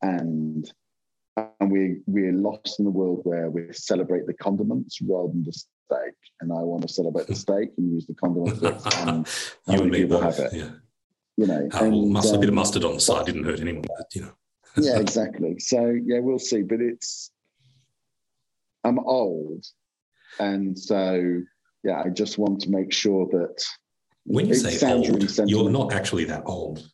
And 0.03 0.71
and 1.61 1.71
we 1.71 1.99
we're 2.07 2.33
lost 2.33 2.79
in 2.79 2.85
the 2.85 2.91
world 2.91 3.21
where 3.25 3.51
we 3.51 3.73
celebrate 3.73 4.27
the 4.27 4.35
condiments 4.35 5.01
rather 5.01 5.29
than 5.29 5.45
the 5.45 5.53
steak. 5.53 6.15
And 6.41 6.53
I 6.53 6.61
want 6.63 6.83
to 6.83 6.89
celebrate 6.89 7.27
the 7.27 7.35
steak 7.47 7.71
and 7.79 7.93
use 7.93 8.07
the 8.07 8.15
condiments. 8.15 8.63
and 8.99 9.27
you 9.69 9.83
and 9.83 9.91
me 9.91 10.05
both. 10.05 10.23
Have 10.23 10.39
it. 10.39 10.53
Yeah. 10.55 10.71
You 11.39 11.47
know, 11.47 11.69
uh, 11.73 11.85
and, 11.85 12.11
must, 12.13 12.31
um, 12.31 12.37
a 12.37 12.39
bit 12.39 12.49
of 12.49 12.53
um, 12.53 12.57
mustard 12.57 12.85
on 12.85 12.95
the 12.95 13.01
side 13.01 13.27
didn't 13.27 13.45
hurt 13.45 13.61
anyone, 13.61 13.85
but, 13.87 14.07
you 14.15 14.23
know. 14.23 14.33
yeah, 14.79 14.99
exactly. 14.99 15.59
So 15.59 15.95
yeah, 16.05 16.19
we'll 16.19 16.39
see. 16.39 16.63
But 16.63 16.81
it's 16.81 17.31
I'm 18.85 18.99
old, 18.99 19.65
and 20.39 20.79
so 20.79 21.43
yeah, 21.83 22.03
I 22.05 22.11
just 22.11 22.37
want 22.37 22.61
to 22.63 22.71
make 22.71 22.93
sure 22.93 23.27
that 23.33 23.65
when 24.25 24.47
you 24.49 24.55
say 24.55 24.93
old, 24.93 25.49
you're 25.49 25.71
not 25.71 25.93
actually 25.93 26.25
that 26.25 26.43
old 26.47 26.87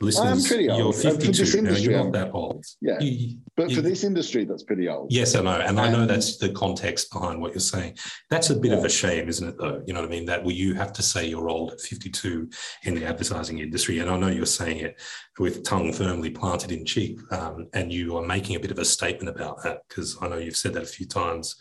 listeners, 0.00 0.44
I'm 0.44 0.48
pretty 0.48 0.68
old. 0.68 1.02
You're 1.02 1.12
52 1.12 1.62
now. 1.62 1.70
You're 1.72 2.04
not 2.04 2.12
that 2.12 2.30
old. 2.34 2.64
Yeah. 2.80 2.98
You, 3.00 3.38
but 3.56 3.70
you, 3.70 3.76
for 3.76 3.82
this 3.82 4.04
industry, 4.04 4.44
that's 4.44 4.62
pretty 4.62 4.88
old. 4.88 5.12
Yes, 5.12 5.34
I 5.34 5.42
know. 5.42 5.52
And, 5.52 5.62
and, 5.70 5.80
I 5.80 5.90
know 5.90 6.06
that's 6.06 6.36
the 6.36 6.50
context 6.50 7.10
behind 7.12 7.40
what 7.40 7.52
you're 7.52 7.60
saying. 7.60 7.96
That's 8.28 8.50
a 8.50 8.56
bit 8.56 8.72
yeah. 8.72 8.78
of 8.78 8.84
a 8.84 8.88
shame, 8.88 9.28
isn't 9.28 9.48
it, 9.48 9.56
though? 9.58 9.82
You 9.86 9.94
know 9.94 10.00
what 10.00 10.08
I 10.08 10.10
mean? 10.10 10.26
That 10.26 10.44
well, 10.44 10.54
you 10.54 10.74
have 10.74 10.92
to 10.94 11.02
say 11.02 11.26
you're 11.26 11.48
old 11.48 11.72
at 11.72 11.80
52 11.80 12.50
in 12.84 12.94
the 12.94 13.06
advertising 13.06 13.58
industry. 13.58 14.00
And 14.00 14.10
I 14.10 14.18
know 14.18 14.28
you're 14.28 14.46
saying 14.46 14.78
it 14.78 15.00
with 15.38 15.64
tongue 15.64 15.92
firmly 15.92 16.30
planted 16.30 16.72
in 16.72 16.84
cheek. 16.84 17.18
Um, 17.32 17.68
and 17.72 17.92
you 17.92 18.16
are 18.16 18.26
making 18.26 18.56
a 18.56 18.60
bit 18.60 18.70
of 18.70 18.78
a 18.78 18.84
statement 18.84 19.34
about 19.34 19.62
that 19.62 19.80
because 19.88 20.16
I 20.20 20.28
know 20.28 20.38
you've 20.38 20.56
said 20.56 20.74
that 20.74 20.82
a 20.82 20.86
few 20.86 21.06
times 21.06 21.56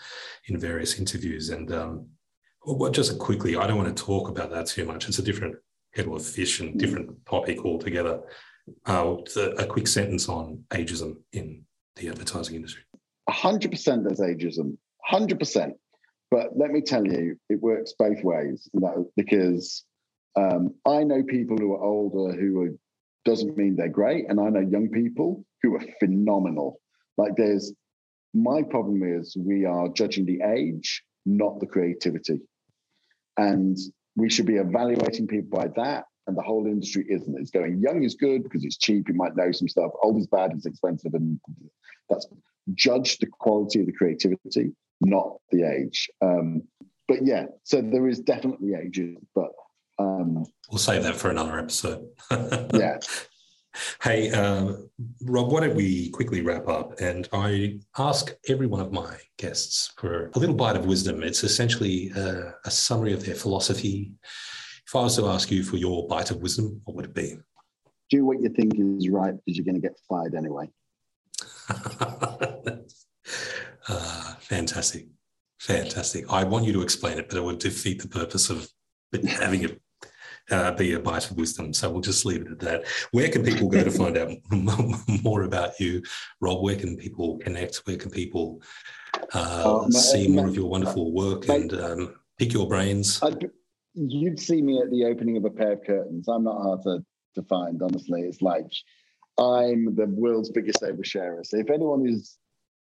in 0.47 0.59
various 0.59 0.99
interviews. 0.99 1.49
And 1.49 1.71
um, 1.71 2.07
well, 2.65 2.91
just 2.91 3.17
quickly, 3.19 3.55
I 3.55 3.67
don't 3.67 3.77
want 3.77 3.95
to 3.95 4.03
talk 4.03 4.27
about 4.29 4.49
that 4.51 4.67
too 4.67 4.86
much. 4.86 5.07
It's 5.07 5.19
a 5.19 5.23
different 5.23 5.55
kettle 5.96 6.16
of 6.16 6.26
fish 6.26 6.60
and 6.60 6.78
different 6.80 7.26
topic 7.26 7.64
altogether. 7.64 8.22
Uh, 8.86 9.18
a 9.58 9.66
quick 9.66 9.88
sentence 9.88 10.28
on 10.28 10.64
ageism 10.72 11.18
in 11.34 11.64
the 11.96 12.10
advertising 12.10 12.56
industry. 12.56 12.84
100% 13.30 14.04
there's 14.04 14.20
ageism, 14.20 14.78
100%. 15.12 15.72
But 16.32 16.58
let 16.58 16.72
me 16.72 16.82
tell 16.82 17.06
you, 17.06 17.38
it 17.50 17.62
works 17.62 17.93
both 17.98 18.24
ways 18.24 18.68
because 19.16 19.84
um, 20.36 20.74
I 20.86 21.04
know 21.04 21.24
people 21.24 21.58
who 21.58 21.74
are 21.74 21.84
older 21.84 22.36
who 22.36 22.62
are, 22.62 22.72
doesn't 23.24 23.58
mean 23.58 23.76
they're 23.76 23.88
great. 23.88 24.26
And 24.30 24.39
I 24.39 24.50
know 24.50 24.60
young 24.60 24.89
people 24.89 25.46
who 25.62 25.76
are 25.76 25.84
phenomenal. 26.00 26.80
Like 27.18 27.36
there's, 27.36 27.74
my 28.34 28.64
problem 28.64 29.04
is 29.04 29.38
we 29.39 29.66
are 29.66 29.88
judging 29.89 30.26
the 30.26 30.41
age, 30.41 31.04
not 31.26 31.60
the 31.60 31.68
creativity. 31.68 32.41
And 33.38 33.78
we 34.16 34.30
should 34.30 34.45
be 34.45 34.55
evaluating 34.55 35.28
people 35.28 35.57
by 35.57 35.68
that. 35.76 36.05
And 36.28 36.36
the 36.36 36.41
whole 36.41 36.66
industry 36.66 37.05
isn't. 37.07 37.39
It's 37.39 37.51
going 37.51 37.80
young 37.80 38.03
is 38.03 38.16
good 38.16 38.41
because 38.41 38.63
it's 38.63 38.78
cheap. 38.78 39.07
You 39.07 39.13
might 39.13 39.36
know 39.36 39.51
some 39.51 39.68
stuff. 39.68 39.91
Old 40.01 40.18
is 40.18 40.26
bad. 40.26 40.53
It's 40.53 40.66
expensive. 40.66 41.13
And 41.13 41.39
that's 42.09 42.28
judge 42.74 43.20
the 43.20 43.28
quality 43.28 43.82
of 43.82 43.86
the 43.86 43.91
creativity, 43.91 44.74
not 45.01 45.38
the 45.51 45.63
age. 45.63 46.09
Um, 46.22 46.63
but 47.07 47.24
yeah, 47.24 47.45
so 47.63 47.82
there 47.82 48.07
is 48.07 48.20
definitely 48.20 48.74
ages, 48.74 49.18
but 49.36 49.49
um, 49.99 50.45
we'll 50.72 50.80
save 50.80 51.03
that 51.03 51.16
for 51.16 51.30
another 51.30 51.59
episode. 51.59 52.07
yeah. 52.74 52.97
Hey, 54.01 54.32
uh, 54.32 54.73
Rob, 55.23 55.51
why 55.51 55.61
don't 55.61 55.76
we 55.76 56.09
quickly 56.09 56.41
wrap 56.41 56.67
up? 56.67 56.99
And 56.99 57.28
I 57.34 57.80
ask 57.97 58.34
every 58.47 58.67
one 58.67 58.82
of 58.82 58.91
my 58.91 59.17
guests 59.38 59.93
for 59.97 60.32
a 60.34 60.39
little 60.39 60.55
bite 60.55 60.76
of 60.76 60.86
wisdom. 60.86 61.23
It's 61.23 61.43
essentially 61.43 62.11
a, 62.15 62.55
a 62.65 62.71
summary 62.71 63.13
of 63.13 63.26
their 63.26 63.36
philosophy. 63.36 64.11
If 64.88 64.95
I 64.95 65.01
was 65.01 65.15
to 65.17 65.28
ask 65.28 65.51
you 65.51 65.63
for 65.63 65.78
your 65.78 66.07
bite 66.07 66.32
of 66.32 66.41
wisdom, 66.41 66.82
what 66.84 66.95
would 66.95 67.05
it 67.05 67.13
be? 67.13 67.38
Do 68.09 68.26
what 68.26 68.41
you 68.41 68.49
think 68.49 68.73
is 68.78 69.09
right 69.09 69.34
because 69.34 69.57
you're 69.57 69.65
going 69.65 69.76
to 69.76 69.82
get 69.82 69.97
fired 70.07 70.36
anyway. 70.36 70.69
uh, 73.89 74.36
fantastic. 74.39 75.07
Fantastic. 75.59 76.32
I 76.32 76.43
want 76.43 76.65
you 76.65 76.73
to 76.73 76.82
explain 76.82 77.17
it, 77.17 77.28
but 77.28 77.38
it 77.38 77.43
would 77.43 77.59
defeat 77.59 78.01
the 78.01 78.07
purpose 78.07 78.49
of 78.49 78.69
having 79.28 79.63
it 79.63 79.82
uh, 80.52 80.72
be 80.72 80.93
a 80.93 81.00
bite 81.00 81.30
of 81.30 81.38
wisdom. 81.38 81.74
So 81.74 81.89
we'll 81.89 82.02
just 82.02 82.26
leave 82.26 82.41
it 82.41 82.52
at 82.52 82.60
that. 82.60 82.86
Where 83.12 83.30
can 83.30 83.43
people 83.43 83.68
go 83.68 83.84
to 83.84 83.91
find 84.04 84.18
out 84.18 84.32
more 85.24 85.43
about 85.43 85.80
you, 85.80 86.04
Rob? 86.41 86.64
Where 86.64 86.76
can 86.76 86.98
people 86.98 87.38
connect? 87.39 87.78
Where 87.86 87.98
can 87.98 88.12
people 88.12 88.62
uh, 89.34 89.82
uh, 89.82 89.89
see 89.91 90.28
more 90.28 90.48
of 90.48 90.56
your 90.56 90.70
wonderful 90.70 91.12
work 91.12 91.48
and 91.50 91.74
um, 91.74 92.16
pick 92.38 92.54
your 92.54 92.68
brains? 92.68 93.20
I'd, 93.24 93.50
you'd 93.93 94.39
see 94.39 94.62
me 94.62 94.80
at 94.80 94.91
the 94.91 95.06
opening 95.06 95.38
of 95.38 95.46
a 95.46 95.50
pair 95.50 95.74
of 95.74 95.84
curtains. 95.86 96.28
I'm 96.28 96.43
not 96.43 96.62
hard 96.62 96.84
to, 96.84 97.06
to 97.36 97.43
find, 97.43 97.82
honestly. 97.82 98.22
It's 98.22 98.41
like 98.41 98.72
I'm 99.38 99.96
the 99.96 100.08
world's 100.08 100.50
biggest 100.50 100.82
oversharer. 100.82 101.46
So 101.46 101.58
if 101.58 101.70
anyone 101.70 102.08
is 102.08 102.38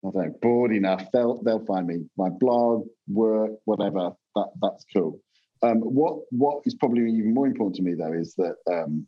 I 0.07 0.11
don't 0.11 0.27
know, 0.27 0.35
bored 0.43 0.73
enough, 0.73 1.11
they'll 1.13 1.43
they'll 1.43 1.65
find 1.65 1.87
me. 1.87 2.05
My 2.19 2.29
blog, 2.29 2.87
work, 3.09 3.53
whatever. 3.65 4.13
That 4.37 4.49
that's 4.61 4.85
cool. 4.93 5.21
Um, 5.65 5.79
what 5.81 6.19
what 6.31 6.63
is 6.67 6.75
probably 6.75 7.11
even 7.11 7.33
more 7.33 7.47
important 7.47 7.77
to 7.77 7.83
me 7.83 7.95
though 7.95 8.13
is 8.13 8.35
that 8.35 8.57
um, 8.71 9.07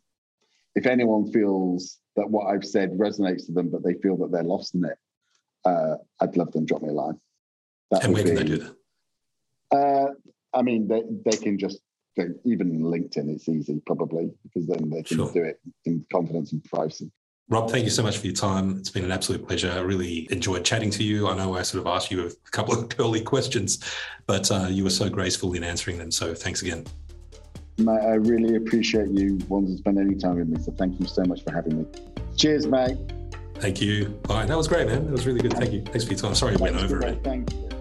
if 0.75 0.87
anyone 0.87 1.31
feels 1.31 1.99
that 2.15 2.29
what 2.29 2.47
I've 2.47 2.65
said 2.65 2.97
resonates 2.97 3.45
to 3.45 3.51
them, 3.51 3.69
but 3.69 3.83
they 3.83 3.93
feel 3.93 4.17
that 4.17 4.31
they're 4.31 4.43
lost 4.43 4.73
in 4.73 4.83
it, 4.85 4.97
uh, 5.65 5.95
I'd 6.19 6.35
love 6.35 6.51
them 6.51 6.65
to 6.65 6.67
drop 6.67 6.81
me 6.81 6.89
a 6.89 6.93
line. 6.93 7.19
That 7.91 8.05
and 8.05 8.13
where 8.13 8.23
can 8.23 8.31
be, 8.31 8.37
they 8.37 8.43
do 8.43 8.57
that? 8.57 8.75
Uh, 9.71 10.13
I 10.53 10.61
mean, 10.63 10.87
they, 10.87 11.03
they 11.25 11.37
can 11.37 11.59
just 11.59 11.79
they, 12.15 12.25
even 12.45 12.81
LinkedIn. 12.81 13.29
It's 13.29 13.47
easy 13.47 13.81
probably 13.85 14.31
because 14.43 14.67
then 14.67 14.89
they 14.89 15.03
can 15.03 15.17
sure. 15.17 15.31
do 15.31 15.43
it 15.43 15.59
in 15.85 16.05
confidence 16.11 16.53
and 16.53 16.63
privacy. 16.63 17.11
Rob, 17.49 17.71
thank 17.71 17.85
you 17.85 17.89
so 17.89 18.03
much 18.03 18.17
for 18.17 18.27
your 18.27 18.35
time. 18.35 18.77
It's 18.77 18.89
been 18.89 19.05
an 19.05 19.11
absolute 19.11 19.47
pleasure. 19.47 19.71
I 19.71 19.79
really 19.79 20.27
enjoyed 20.31 20.65
chatting 20.65 20.89
to 20.91 21.03
you. 21.03 21.29
I 21.29 21.35
know 21.37 21.55
I 21.55 21.61
sort 21.61 21.79
of 21.79 21.87
asked 21.87 22.11
you 22.11 22.27
a 22.27 22.49
couple 22.51 22.77
of 22.77 22.89
curly 22.97 23.21
questions, 23.21 23.81
but 24.25 24.51
uh, 24.51 24.67
you 24.69 24.83
were 24.83 24.89
so 24.89 25.09
graceful 25.09 25.53
in 25.53 25.63
answering 25.63 25.97
them. 25.97 26.11
So 26.11 26.33
thanks 26.33 26.61
again. 26.61 26.85
Mate, 27.77 28.01
I 28.01 28.15
really 28.15 28.55
appreciate 28.55 29.09
you 29.11 29.39
wanting 29.47 29.71
to 29.71 29.77
spend 29.77 29.97
any 29.97 30.15
time 30.15 30.35
with 30.35 30.49
me. 30.49 30.61
So 30.61 30.73
thank 30.73 30.99
you 30.99 31.05
so 31.05 31.23
much 31.23 31.43
for 31.43 31.53
having 31.53 31.77
me. 31.77 31.85
Cheers, 32.35 32.67
mate. 32.67 32.97
Thank 33.55 33.81
you. 33.81 34.09
Bye. 34.27 34.45
That 34.45 34.57
was 34.57 34.67
great, 34.67 34.87
man. 34.87 35.05
That 35.05 35.11
was 35.11 35.25
really 35.25 35.39
good. 35.39 35.53
Thank 35.53 35.71
you. 35.71 35.83
Thanks 35.83 36.03
for 36.03 36.11
your 36.11 36.19
time. 36.19 36.35
Sorry 36.35 36.55
I 36.55 36.57
went 36.57 36.75
over 36.75 37.01
it. 37.05 37.23
Thank 37.23 37.53
you. 37.53 37.76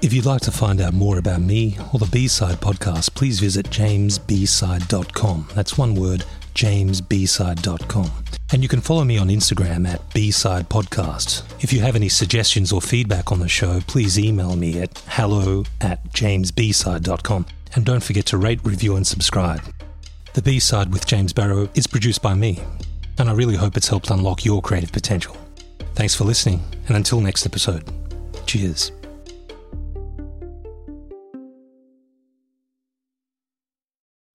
If 0.00 0.12
you'd 0.12 0.26
like 0.26 0.42
to 0.42 0.52
find 0.52 0.80
out 0.80 0.94
more 0.94 1.18
about 1.18 1.40
me 1.40 1.76
or 1.92 1.98
the 1.98 2.06
B-Side 2.06 2.60
podcast, 2.60 3.14
please 3.14 3.40
visit 3.40 3.66
jamesbside.com. 3.66 5.48
That's 5.54 5.76
one 5.76 5.96
word, 5.96 6.24
jamesbside.com. 6.54 8.10
And 8.52 8.62
you 8.62 8.68
can 8.68 8.80
follow 8.80 9.04
me 9.04 9.18
on 9.18 9.28
Instagram 9.28 9.88
at 9.88 10.14
B-Side 10.14 10.68
Podcast. 10.68 11.42
If 11.62 11.72
you 11.72 11.80
have 11.80 11.96
any 11.96 12.08
suggestions 12.08 12.72
or 12.72 12.80
feedback 12.80 13.32
on 13.32 13.40
the 13.40 13.48
show, 13.48 13.80
please 13.88 14.18
email 14.18 14.56
me 14.56 14.80
at 14.80 15.02
hello 15.08 15.64
at 15.80 16.02
jamesbside.com. 16.12 17.46
And 17.74 17.84
don't 17.84 18.02
forget 18.02 18.24
to 18.26 18.38
rate, 18.38 18.60
review, 18.64 18.96
and 18.96 19.06
subscribe. 19.06 19.62
The 20.32 20.42
B-Side 20.42 20.92
with 20.92 21.06
James 21.06 21.32
Barrow 21.32 21.68
is 21.74 21.86
produced 21.88 22.22
by 22.22 22.34
me, 22.34 22.62
and 23.18 23.28
I 23.28 23.34
really 23.34 23.56
hope 23.56 23.76
it's 23.76 23.88
helped 23.88 24.10
unlock 24.10 24.44
your 24.44 24.62
creative 24.62 24.92
potential. 24.92 25.36
Thanks 25.94 26.14
for 26.14 26.24
listening, 26.24 26.62
and 26.86 26.96
until 26.96 27.20
next 27.20 27.44
episode, 27.44 27.84
cheers. 28.46 28.92